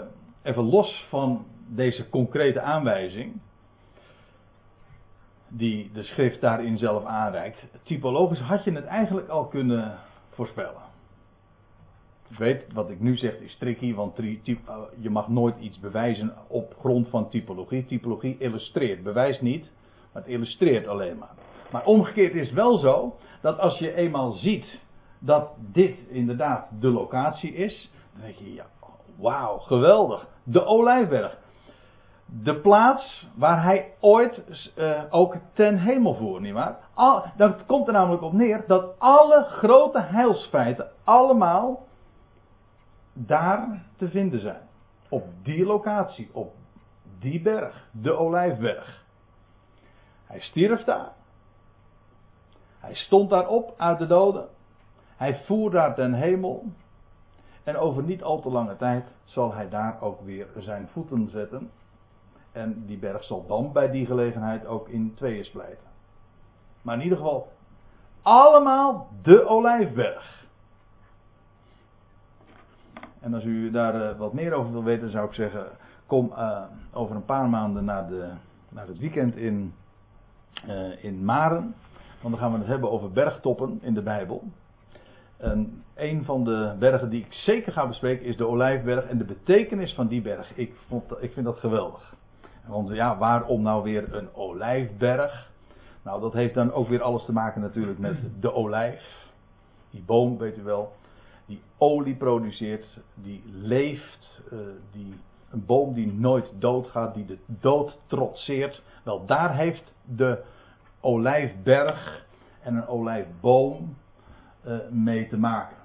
even 0.43 0.63
los 0.63 1.05
van 1.09 1.45
deze 1.67 2.09
concrete 2.09 2.61
aanwijzing, 2.61 3.41
die 5.49 5.91
de 5.93 6.03
schrift 6.03 6.41
daarin 6.41 6.77
zelf 6.77 7.05
aanreikt. 7.05 7.57
Typologisch 7.83 8.39
had 8.39 8.63
je 8.63 8.71
het 8.71 8.85
eigenlijk 8.85 9.27
al 9.27 9.45
kunnen 9.45 9.97
voorspellen. 10.29 10.87
Ik 12.29 12.37
weet, 12.37 12.73
wat 12.73 12.89
ik 12.89 12.99
nu 12.99 13.17
zeg 13.17 13.39
is 13.39 13.57
tricky, 13.57 13.93
want 13.93 14.15
je 14.99 15.09
mag 15.09 15.27
nooit 15.27 15.59
iets 15.59 15.79
bewijzen 15.79 16.33
op 16.47 16.75
grond 16.79 17.07
van 17.09 17.29
typologie. 17.29 17.85
Typologie 17.85 18.37
illustreert, 18.39 19.03
bewijst 19.03 19.41
niet, 19.41 19.69
maar 20.13 20.21
het 20.21 20.31
illustreert 20.31 20.87
alleen 20.87 21.17
maar. 21.17 21.33
Maar 21.71 21.85
omgekeerd 21.85 22.33
is 22.33 22.45
het 22.45 22.55
wel 22.55 22.77
zo, 22.77 23.15
dat 23.41 23.59
als 23.59 23.77
je 23.77 23.95
eenmaal 23.95 24.31
ziet 24.31 24.79
dat 25.19 25.49
dit 25.57 25.95
inderdaad 26.07 26.67
de 26.79 26.87
locatie 26.87 27.53
is, 27.53 27.91
dan 28.13 28.21
denk 28.21 28.35
je, 28.35 28.53
ja, 28.53 28.65
wauw, 29.15 29.57
geweldig. 29.57 30.27
De 30.43 30.65
Olijfberg 30.65 31.37
de 32.31 32.59
plaats 32.59 33.27
waar 33.35 33.63
hij 33.63 33.93
ooit 33.99 34.43
uh, 34.75 35.03
ook 35.09 35.35
ten 35.53 35.77
hemel 35.77 36.15
voer, 36.15 36.41
nietwaar? 36.41 36.77
Dat 37.37 37.65
komt 37.65 37.87
er 37.87 37.93
namelijk 37.93 38.23
op 38.23 38.33
neer 38.33 38.63
dat 38.67 38.99
alle 38.99 39.43
grote 39.43 40.01
heilsfeiten 40.01 40.91
allemaal 41.03 41.87
daar 43.13 43.83
te 43.97 44.09
vinden 44.09 44.39
zijn. 44.39 44.61
Op 45.09 45.23
die 45.43 45.65
locatie, 45.65 46.29
op 46.33 46.53
die 47.19 47.41
berg, 47.41 47.87
de 47.91 48.11
Olijfberg. 48.11 49.03
Hij 50.25 50.39
stierf 50.39 50.83
daar. 50.83 51.11
Hij 52.79 52.93
stond 52.93 53.29
daar 53.29 53.47
op 53.47 53.73
uit 53.77 53.99
de 53.99 54.07
doden. 54.07 54.47
Hij 55.15 55.41
voer 55.45 55.71
daar 55.71 55.95
ten 55.95 56.13
hemel. 56.13 56.63
En 57.63 57.77
over 57.77 58.03
niet 58.03 58.23
al 58.23 58.41
te 58.41 58.49
lange 58.49 58.75
tijd 58.75 59.05
zal 59.23 59.53
hij 59.53 59.69
daar 59.69 60.01
ook 60.01 60.21
weer 60.21 60.47
zijn 60.57 60.87
voeten 60.91 61.29
zetten. 61.29 61.71
En 62.51 62.83
die 62.85 62.97
berg 62.97 63.23
zal 63.23 63.45
dan 63.47 63.71
bij 63.71 63.91
die 63.91 64.05
gelegenheid 64.05 64.65
ook 64.65 64.89
in 64.89 65.13
tweeën 65.15 65.45
splijten. 65.45 65.87
Maar 66.81 66.95
in 66.95 67.03
ieder 67.03 67.17
geval, 67.17 67.51
allemaal 68.21 69.07
de 69.21 69.47
olijfberg. 69.47 70.45
En 73.19 73.33
als 73.33 73.43
u 73.43 73.71
daar 73.71 73.95
uh, 73.95 74.17
wat 74.17 74.33
meer 74.33 74.53
over 74.53 74.71
wil 74.71 74.83
weten, 74.83 75.11
zou 75.11 75.27
ik 75.27 75.33
zeggen: 75.33 75.65
kom 76.05 76.31
uh, 76.37 76.61
over 76.93 77.15
een 77.15 77.25
paar 77.25 77.49
maanden 77.49 77.85
naar, 77.85 78.07
de, 78.07 78.29
naar 78.69 78.87
het 78.87 78.97
weekend 78.97 79.35
in, 79.35 79.73
uh, 80.67 81.03
in 81.03 81.25
Maren. 81.25 81.75
Want 82.21 82.33
dan 82.33 82.43
gaan 82.43 82.51
we 82.51 82.57
het 82.57 82.67
hebben 82.67 82.91
over 82.91 83.11
bergtoppen 83.11 83.79
in 83.81 83.93
de 83.93 84.01
Bijbel. 84.01 84.43
En 85.37 85.83
een 85.95 86.25
van 86.25 86.43
de 86.43 86.75
bergen 86.79 87.09
die 87.09 87.25
ik 87.25 87.33
zeker 87.33 87.71
ga 87.71 87.87
bespreken 87.87 88.25
is 88.25 88.37
de 88.37 88.47
Olijfberg 88.47 89.05
en 89.05 89.17
de 89.17 89.23
betekenis 89.23 89.93
van 89.93 90.07
die 90.07 90.21
berg. 90.21 90.55
Ik, 90.55 90.73
vond, 90.87 91.03
ik 91.19 91.33
vind 91.33 91.45
dat 91.45 91.59
geweldig. 91.59 92.13
Want 92.69 92.89
ja, 92.89 93.17
waarom 93.17 93.61
nou 93.61 93.83
weer 93.83 94.15
een 94.15 94.33
olijfberg? 94.33 95.49
Nou, 96.03 96.21
dat 96.21 96.33
heeft 96.33 96.53
dan 96.53 96.71
ook 96.73 96.87
weer 96.87 97.01
alles 97.01 97.25
te 97.25 97.33
maken 97.33 97.61
natuurlijk 97.61 97.99
met 97.99 98.17
de 98.39 98.53
olijf. 98.53 99.27
Die 99.89 100.03
boom, 100.05 100.37
weet 100.37 100.57
u 100.57 100.63
wel, 100.63 100.91
die 101.45 101.61
olie 101.77 102.15
produceert, 102.15 102.99
die 103.13 103.43
leeft, 103.45 104.41
uh, 104.53 104.59
die, 104.91 105.13
een 105.49 105.65
boom 105.65 105.93
die 105.93 106.13
nooit 106.13 106.51
doodgaat, 106.59 107.13
die 107.13 107.25
de 107.25 107.37
dood 107.45 107.99
trotseert. 108.05 108.81
Wel, 109.03 109.25
daar 109.25 109.55
heeft 109.55 109.93
de 110.05 110.43
olijfberg 110.99 112.25
en 112.61 112.75
een 112.75 112.87
olijfboom 112.87 113.95
uh, 114.65 114.77
mee 114.89 115.27
te 115.27 115.37
maken. 115.37 115.77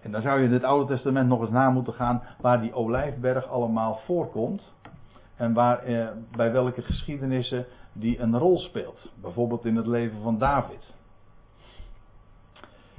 En 0.00 0.10
dan 0.10 0.22
zou 0.22 0.40
je 0.40 0.46
in 0.46 0.52
het 0.52 0.64
Oude 0.64 0.94
Testament 0.94 1.28
nog 1.28 1.40
eens 1.40 1.50
na 1.50 1.70
moeten 1.70 1.92
gaan 1.92 2.22
waar 2.40 2.60
die 2.60 2.74
olijfberg 2.74 3.48
allemaal 3.48 4.00
voorkomt. 4.04 4.73
En 5.44 5.52
waar, 5.52 5.78
eh, 5.78 6.08
bij 6.36 6.52
welke 6.52 6.82
geschiedenissen 6.82 7.66
die 7.92 8.18
een 8.18 8.38
rol 8.38 8.58
speelt. 8.58 9.12
Bijvoorbeeld 9.20 9.64
in 9.64 9.76
het 9.76 9.86
leven 9.86 10.22
van 10.22 10.38
David. 10.38 10.92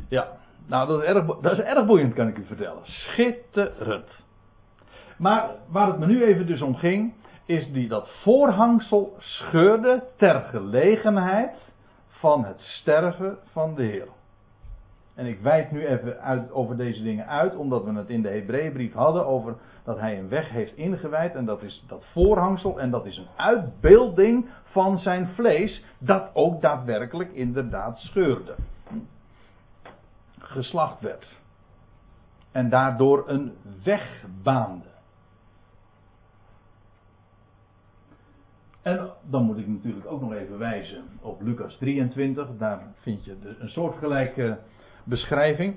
Ja, 0.09 0.27
nou 0.65 0.87
dat 0.87 1.01
is 1.01 1.07
erg, 1.07 1.25
dat 1.25 1.51
is 1.51 1.59
erg 1.59 1.85
boeiend 1.85 2.13
kan 2.13 2.27
ik 2.27 2.37
u 2.37 2.45
vertellen. 2.45 2.81
Schitterend. 2.83 4.09
Maar 5.17 5.49
waar 5.67 5.87
het 5.87 5.99
me 5.99 6.05
nu 6.05 6.23
even 6.23 6.47
dus 6.47 6.61
om 6.61 6.75
ging, 6.75 7.13
is 7.45 7.71
die 7.71 7.87
dat 7.87 8.09
voorhangsel 8.21 9.15
scheurde 9.19 10.03
ter 10.17 10.41
gelegenheid 10.41 11.55
van 12.07 12.45
het 12.45 12.59
sterven 12.59 13.37
van 13.51 13.75
de 13.75 13.83
Heer. 13.83 14.07
En 15.16 15.26
ik 15.26 15.39
wijd 15.39 15.72
nu 15.72 15.86
even 15.86 16.22
uit, 16.22 16.51
over 16.51 16.78
deze 16.78 17.03
dingen 17.03 17.28
uit, 17.28 17.55
omdat 17.55 17.84
we 17.84 17.93
het 17.93 18.09
in 18.09 18.22
de 18.22 18.30
Hebreeënbrief 18.30 18.93
hadden 18.93 19.26
over 19.26 19.55
dat 19.84 19.99
hij 19.99 20.20
een 20.20 20.30
weg 20.30 20.49
heeft 20.49 20.76
ingewijd. 20.76 21.36
En 21.36 21.45
dat 21.45 21.63
is 21.63 21.84
dat 21.88 22.05
voorhangsel. 22.11 22.80
En 22.80 22.91
dat 22.91 23.05
is 23.05 23.18
een 23.18 23.28
uitbeelding 23.36 24.49
van 24.63 24.99
zijn 24.99 25.28
vlees. 25.28 25.84
Dat 25.97 26.30
ook 26.34 26.61
daadwerkelijk 26.61 27.32
inderdaad 27.32 27.97
scheurde. 27.97 28.55
Geslacht 30.39 31.01
werd. 31.01 31.28
En 32.51 32.70
daardoor 32.70 33.24
een 33.28 33.53
weg 33.84 34.26
baande. 34.43 34.93
En 38.82 39.09
dan 39.22 39.43
moet 39.43 39.57
ik 39.57 39.68
natuurlijk 39.68 40.05
ook 40.07 40.22
nog 40.22 40.34
even 40.34 40.57
wijzen 40.57 41.03
op 41.22 41.41
Lucas 41.41 41.78
23. 41.78 42.47
Daar 42.57 42.82
vind 42.95 43.26
je 43.26 43.55
een 43.59 43.70
soortgelijke 43.70 44.57
beschrijving. 45.06 45.76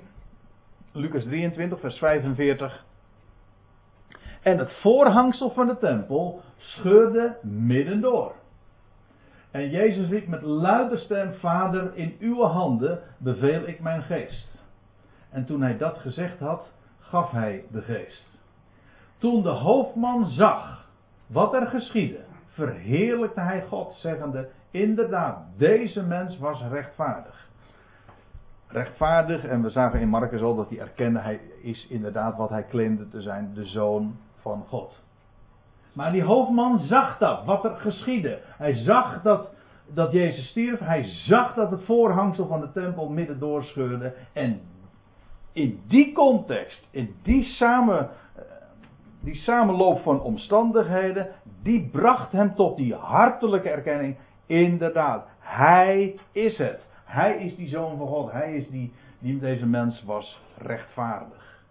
Lucas 0.91 1.23
23, 1.23 1.79
vers 1.79 1.97
45. 1.97 2.85
En 4.41 4.57
het 4.57 4.71
voorhangsel 4.81 5.49
van 5.51 5.67
de 5.67 5.77
tempel 5.77 6.41
scheurde 6.57 7.37
midden 7.41 8.01
door. 8.01 8.33
En 9.51 9.69
Jezus 9.69 10.09
riep 10.09 10.27
met 10.27 10.41
luide 10.41 10.97
stem: 10.97 11.33
Vader, 11.33 11.95
in 11.95 12.15
uw 12.19 12.41
handen 12.43 12.99
beveel 13.17 13.67
ik 13.67 13.79
mijn 13.79 14.01
geest. 14.01 14.47
En 15.29 15.45
toen 15.45 15.61
hij 15.61 15.77
dat 15.77 15.97
gezegd 15.97 16.39
had, 16.39 16.71
gaf 16.99 17.31
hij 17.31 17.63
de 17.71 17.81
geest. 17.81 18.39
Toen 19.17 19.43
de 19.43 19.49
hoofdman 19.49 20.25
zag 20.25 20.87
wat 21.27 21.53
er 21.53 21.67
geschiedde, 21.67 22.23
verheerlijkte 22.47 23.41
hij 23.41 23.63
God, 23.63 23.93
zeggende: 23.95 24.49
Inderdaad, 24.71 25.45
deze 25.57 26.01
mens 26.03 26.37
was 26.37 26.61
rechtvaardig. 26.69 27.48
Rechtvaardig, 28.71 29.45
en 29.45 29.61
we 29.61 29.69
zagen 29.69 29.99
in 29.99 30.09
Marcus 30.09 30.41
al 30.41 30.55
dat 30.55 30.69
hij 30.69 30.79
erkende, 30.79 31.19
hij 31.19 31.39
is 31.61 31.87
inderdaad 31.87 32.37
wat 32.37 32.49
hij 32.49 32.65
claimde 32.67 33.09
te 33.09 33.21
zijn, 33.21 33.51
de 33.53 33.65
zoon 33.65 34.15
van 34.41 34.63
God. 34.67 35.01
Maar 35.93 36.11
die 36.11 36.23
hoofdman 36.23 36.79
zag 36.79 37.17
dat, 37.17 37.45
wat 37.45 37.63
er 37.63 37.75
geschiedde. 37.75 38.39
Hij 38.45 38.73
zag 38.73 39.21
dat, 39.21 39.49
dat 39.93 40.11
Jezus 40.11 40.47
stierf. 40.49 40.79
Hij 40.79 41.03
zag 41.03 41.53
dat 41.53 41.71
het 41.71 41.83
voorhangsel 41.83 42.47
van 42.47 42.59
de 42.59 42.71
tempel 42.71 43.09
midden 43.09 43.39
doorscheurde. 43.39 44.13
En 44.33 44.61
in 45.53 45.81
die 45.87 46.13
context, 46.13 46.87
in 46.91 47.15
die, 47.23 47.43
samen, 47.43 48.09
eh, 48.35 48.43
die 49.19 49.35
samenloop 49.35 50.01
van 50.01 50.21
omstandigheden, 50.21 51.27
die 51.63 51.89
bracht 51.91 52.31
hem 52.31 52.55
tot 52.55 52.77
die 52.77 52.95
hartelijke 52.95 53.69
erkenning. 53.69 54.17
Inderdaad, 54.45 55.27
hij 55.39 56.19
is 56.31 56.57
het. 56.57 56.87
Hij 57.09 57.37
is 57.37 57.55
die 57.55 57.67
zoon 57.67 57.97
van 57.97 58.07
God. 58.07 58.31
Hij 58.31 58.55
is 58.55 58.67
die, 58.67 58.93
die 59.19 59.39
deze 59.39 59.65
mens 59.65 60.03
was 60.03 60.41
rechtvaardig. 60.57 61.63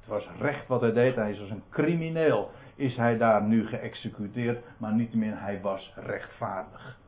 Het 0.00 0.08
was 0.08 0.28
recht 0.38 0.66
wat 0.66 0.80
hij 0.80 0.92
deed. 0.92 1.14
Hij 1.14 1.30
is 1.30 1.40
als 1.40 1.50
een 1.50 1.62
crimineel 1.70 2.50
is 2.74 2.96
hij 2.96 3.16
daar 3.16 3.42
nu 3.42 3.66
geëxecuteerd, 3.66 4.64
maar 4.76 4.94
niettemin 4.94 5.32
hij 5.32 5.60
was 5.60 5.92
rechtvaardig. 5.96 6.98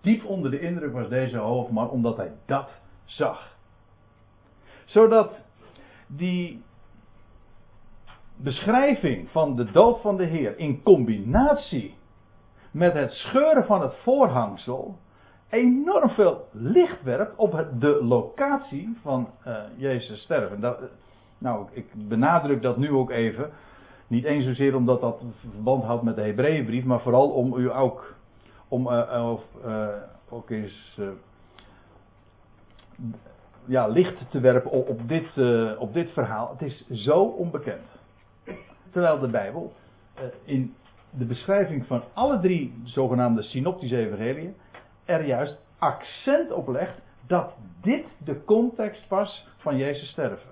Diep 0.00 0.24
onder 0.24 0.50
de 0.50 0.60
indruk 0.60 0.92
was 0.92 1.08
deze 1.08 1.36
hoofdman 1.36 1.90
omdat 1.90 2.16
hij 2.16 2.32
dat 2.46 2.70
zag. 3.04 3.56
Zodat 4.84 5.32
die 6.06 6.62
beschrijving 8.36 9.30
van 9.30 9.56
de 9.56 9.70
dood 9.70 10.00
van 10.00 10.16
de 10.16 10.24
Heer 10.24 10.58
in 10.58 10.82
combinatie 10.82 11.94
met 12.70 12.92
het 12.92 13.10
scheuren 13.10 13.66
van 13.66 13.80
het 13.82 13.94
voorhangsel 13.94 14.98
enorm 15.50 16.08
veel 16.08 16.48
licht 16.52 17.02
werpt 17.02 17.36
op 17.36 17.66
de 17.78 18.04
locatie 18.04 18.98
van 19.02 19.28
uh, 19.46 19.58
Jezus 19.76 20.22
sterven. 20.22 20.60
Dat, 20.60 20.78
nou, 21.38 21.66
ik 21.72 21.86
benadruk 22.08 22.62
dat 22.62 22.76
nu 22.76 22.90
ook 22.90 23.10
even, 23.10 23.50
niet 24.06 24.24
eens 24.24 24.44
zozeer 24.44 24.74
omdat 24.74 25.00
dat 25.00 25.22
verband 25.50 25.84
houdt 25.84 26.02
met 26.02 26.16
de 26.16 26.22
Hebreeënbrief, 26.22 26.84
maar 26.84 27.00
vooral 27.00 27.30
om 27.30 27.54
u 27.56 27.72
ook, 27.72 28.14
om 28.68 28.86
uh, 28.86 29.32
ook 30.28 30.50
eens 30.50 31.00
ja, 33.64 33.86
licht 33.86 34.30
te 34.30 34.40
werpen 34.40 34.70
op, 34.70 34.88
op 34.88 35.08
dit, 35.08 35.38
op 35.78 35.92
dit 35.92 36.10
verhaal. 36.10 36.50
Het 36.50 36.62
is 36.62 36.86
zo 37.04 37.22
onbekend. 37.22 37.86
Terwijl 38.90 39.18
de 39.18 39.28
Bijbel 39.28 39.72
in 40.44 40.74
de 41.10 41.24
beschrijving 41.24 41.86
van 41.86 42.02
alle 42.12 42.40
drie 42.40 42.74
zogenaamde 42.84 43.42
synoptische 43.42 43.96
evangeliën 43.96 44.54
er 45.06 45.24
juist 45.24 45.58
accent 45.78 46.52
op 46.52 46.68
legt 46.68 47.00
dat 47.26 47.54
dit 47.80 48.06
de 48.24 48.44
context 48.44 49.08
was 49.08 49.48
van 49.56 49.76
Jezus 49.76 50.08
sterven. 50.08 50.50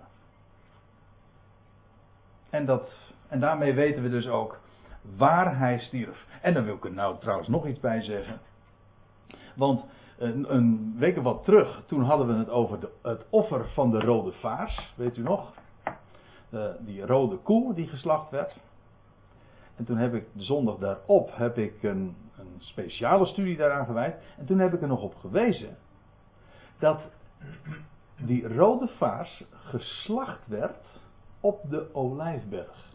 En 2.50 2.66
dat 2.66 2.90
en 3.28 3.40
daarmee 3.40 3.74
weten 3.74 4.02
we 4.02 4.10
dus 4.10 4.28
ook 4.28 4.58
waar 5.16 5.58
hij 5.58 5.78
stierf. 5.78 6.26
En 6.40 6.54
dan 6.54 6.64
wil 6.64 6.74
ik 6.74 6.84
er 6.84 6.92
nou 6.92 7.18
trouwens 7.18 7.48
nog 7.48 7.66
iets 7.66 7.80
bij 7.80 8.02
zeggen. 8.02 8.40
Want 9.54 9.84
een, 10.18 10.54
een 10.54 10.94
week 10.98 11.16
of 11.16 11.22
wat 11.22 11.44
terug, 11.44 11.82
toen 11.86 12.02
hadden 12.02 12.26
we 12.26 12.34
het 12.34 12.48
over 12.48 12.78
het 13.02 13.24
offer 13.30 13.68
van 13.68 13.90
de 13.90 14.00
rode 14.00 14.32
vaars. 14.32 14.92
Weet 14.96 15.16
u 15.16 15.22
nog? 15.22 15.52
die 16.80 17.06
rode 17.06 17.36
koe 17.36 17.74
die 17.74 17.88
geslacht 17.88 18.30
werd. 18.30 18.56
En 19.76 19.84
toen 19.84 19.96
heb 19.96 20.14
ik 20.14 20.24
de 20.32 20.42
zondag 20.42 20.78
daarop 20.78 21.30
heb 21.32 21.58
ik 21.58 21.82
een, 21.82 22.16
een 22.38 22.56
speciale 22.58 23.26
studie 23.26 23.56
daaraan 23.56 23.86
gewijd. 23.86 24.22
En 24.38 24.46
toen 24.46 24.58
heb 24.58 24.74
ik 24.74 24.82
er 24.82 24.88
nog 24.88 25.02
op 25.02 25.14
gewezen 25.14 25.76
dat 26.78 27.00
die 28.16 28.54
rode 28.54 28.88
vaars 28.88 29.44
geslacht 29.50 30.46
werd 30.46 30.76
op 31.40 31.60
de 31.70 31.94
olijfberg. 31.94 32.92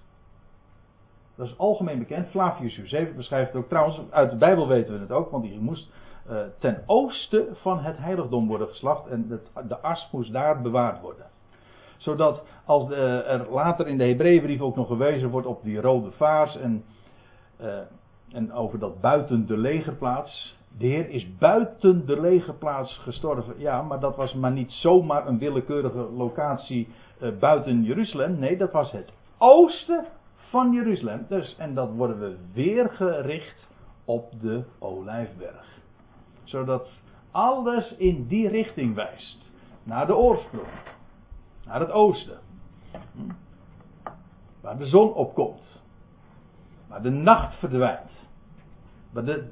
Dat 1.36 1.48
is 1.48 1.58
algemeen 1.58 2.00
bekend. 2.00 2.28
Flavius 2.30 2.76
Josephus 2.76 3.16
beschrijft 3.16 3.54
het 3.54 3.62
ook. 3.62 3.70
Trouwens, 3.70 4.12
uit 4.12 4.30
de 4.30 4.38
Bijbel 4.38 4.68
weten 4.68 4.94
we 4.94 5.00
het 5.00 5.12
ook, 5.12 5.32
want 5.32 5.44
die 5.44 5.60
moest 5.60 5.90
uh, 6.30 6.42
ten 6.60 6.84
oosten 6.86 7.56
van 7.56 7.80
het 7.80 7.98
heiligdom 7.98 8.48
worden 8.48 8.68
geslacht 8.68 9.08
en 9.08 9.42
de 9.68 9.80
as 9.80 10.10
moest 10.12 10.32
daar 10.32 10.62
bewaard 10.62 11.02
worden. 11.02 11.26
Zodat 12.00 12.44
als 12.66 12.88
de, 12.88 12.96
er 13.28 13.52
later 13.52 13.88
in 13.88 13.98
de 13.98 14.04
Hebreeënbrief 14.04 14.62
ook 14.62 14.76
nog 14.76 14.88
gewezen 14.88 15.30
wordt 15.30 15.48
op 15.48 15.64
die 15.64 15.82
rode 15.82 16.12
vaars 16.12 16.58
en, 16.58 16.84
uh, 17.62 17.80
en 18.32 18.54
over 18.54 18.80
dat 18.80 19.02
buiten 19.02 19.48
de 19.48 19.58
legerplaats. 19.58 20.58
De 20.78 20.86
Heer 20.86 21.10
is 21.10 21.38
buiten 21.38 22.06
de 22.06 22.22
legerplaats 22.22 22.98
gestorven. 22.98 23.54
Ja, 23.58 23.82
maar 23.82 24.00
dat 24.00 24.16
was 24.16 24.34
maar 24.34 24.52
niet 24.52 24.72
zomaar 24.72 25.28
een 25.28 25.38
willekeurige 25.38 26.08
locatie 26.18 26.88
uh, 27.22 27.30
buiten 27.40 27.84
Jeruzalem. 27.84 28.40
Nee, 28.40 28.58
dat 28.58 28.72
was 28.72 28.92
het 28.92 29.12
oosten 29.38 30.06
van 30.36 30.74
Jeruzalem. 30.74 31.26
Dus, 31.30 31.56
en 31.58 31.74
dat 31.74 31.92
worden 31.92 32.20
we 32.20 32.38
weer 32.54 32.90
gericht 32.90 33.68
op 34.06 34.42
de 34.42 34.64
Olijfberg. 34.80 35.66
Zodat 36.44 36.88
alles 37.32 37.96
in 37.98 38.26
die 38.28 38.48
richting 38.48 38.96
wijst. 38.96 39.38
Naar 39.84 40.08
de 40.08 40.16
oorsprong. 40.16 40.68
Naar 41.70 41.80
het 41.80 41.92
oosten. 41.92 42.38
Waar 44.62 44.78
de 44.78 44.86
zon 44.86 45.14
opkomt. 45.14 45.82
Waar 46.88 47.02
de 47.02 47.10
nacht 47.10 47.56
verdwijnt. 47.56 48.12
Waar 49.12 49.26
de, 49.26 49.52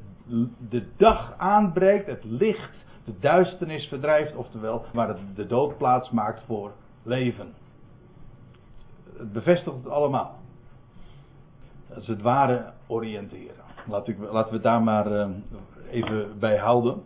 de 0.69 0.87
dag 0.97 1.33
aanbreekt, 1.37 2.07
het 2.07 2.23
licht 2.23 2.75
de 3.05 3.19
duisternis 3.19 3.87
verdrijft. 3.87 4.35
Oftewel, 4.35 4.85
waar 4.93 5.07
het 5.07 5.19
de 5.35 5.47
dood 5.47 5.77
plaats 5.77 6.09
maakt 6.09 6.41
voor 6.45 6.71
leven. 7.03 7.53
Het 9.17 9.33
bevestigt 9.33 9.75
het 9.75 9.89
allemaal 9.89 10.35
als 11.95 12.07
het 12.07 12.21
ware 12.21 12.71
oriënteren. 12.87 13.63
Laat 13.87 14.07
ik, 14.07 14.17
laten 14.31 14.51
we 14.51 14.59
daar 14.59 14.83
maar 14.83 15.11
uh, 15.11 15.27
even 15.89 16.39
bij 16.39 16.57
houden. 16.57 17.03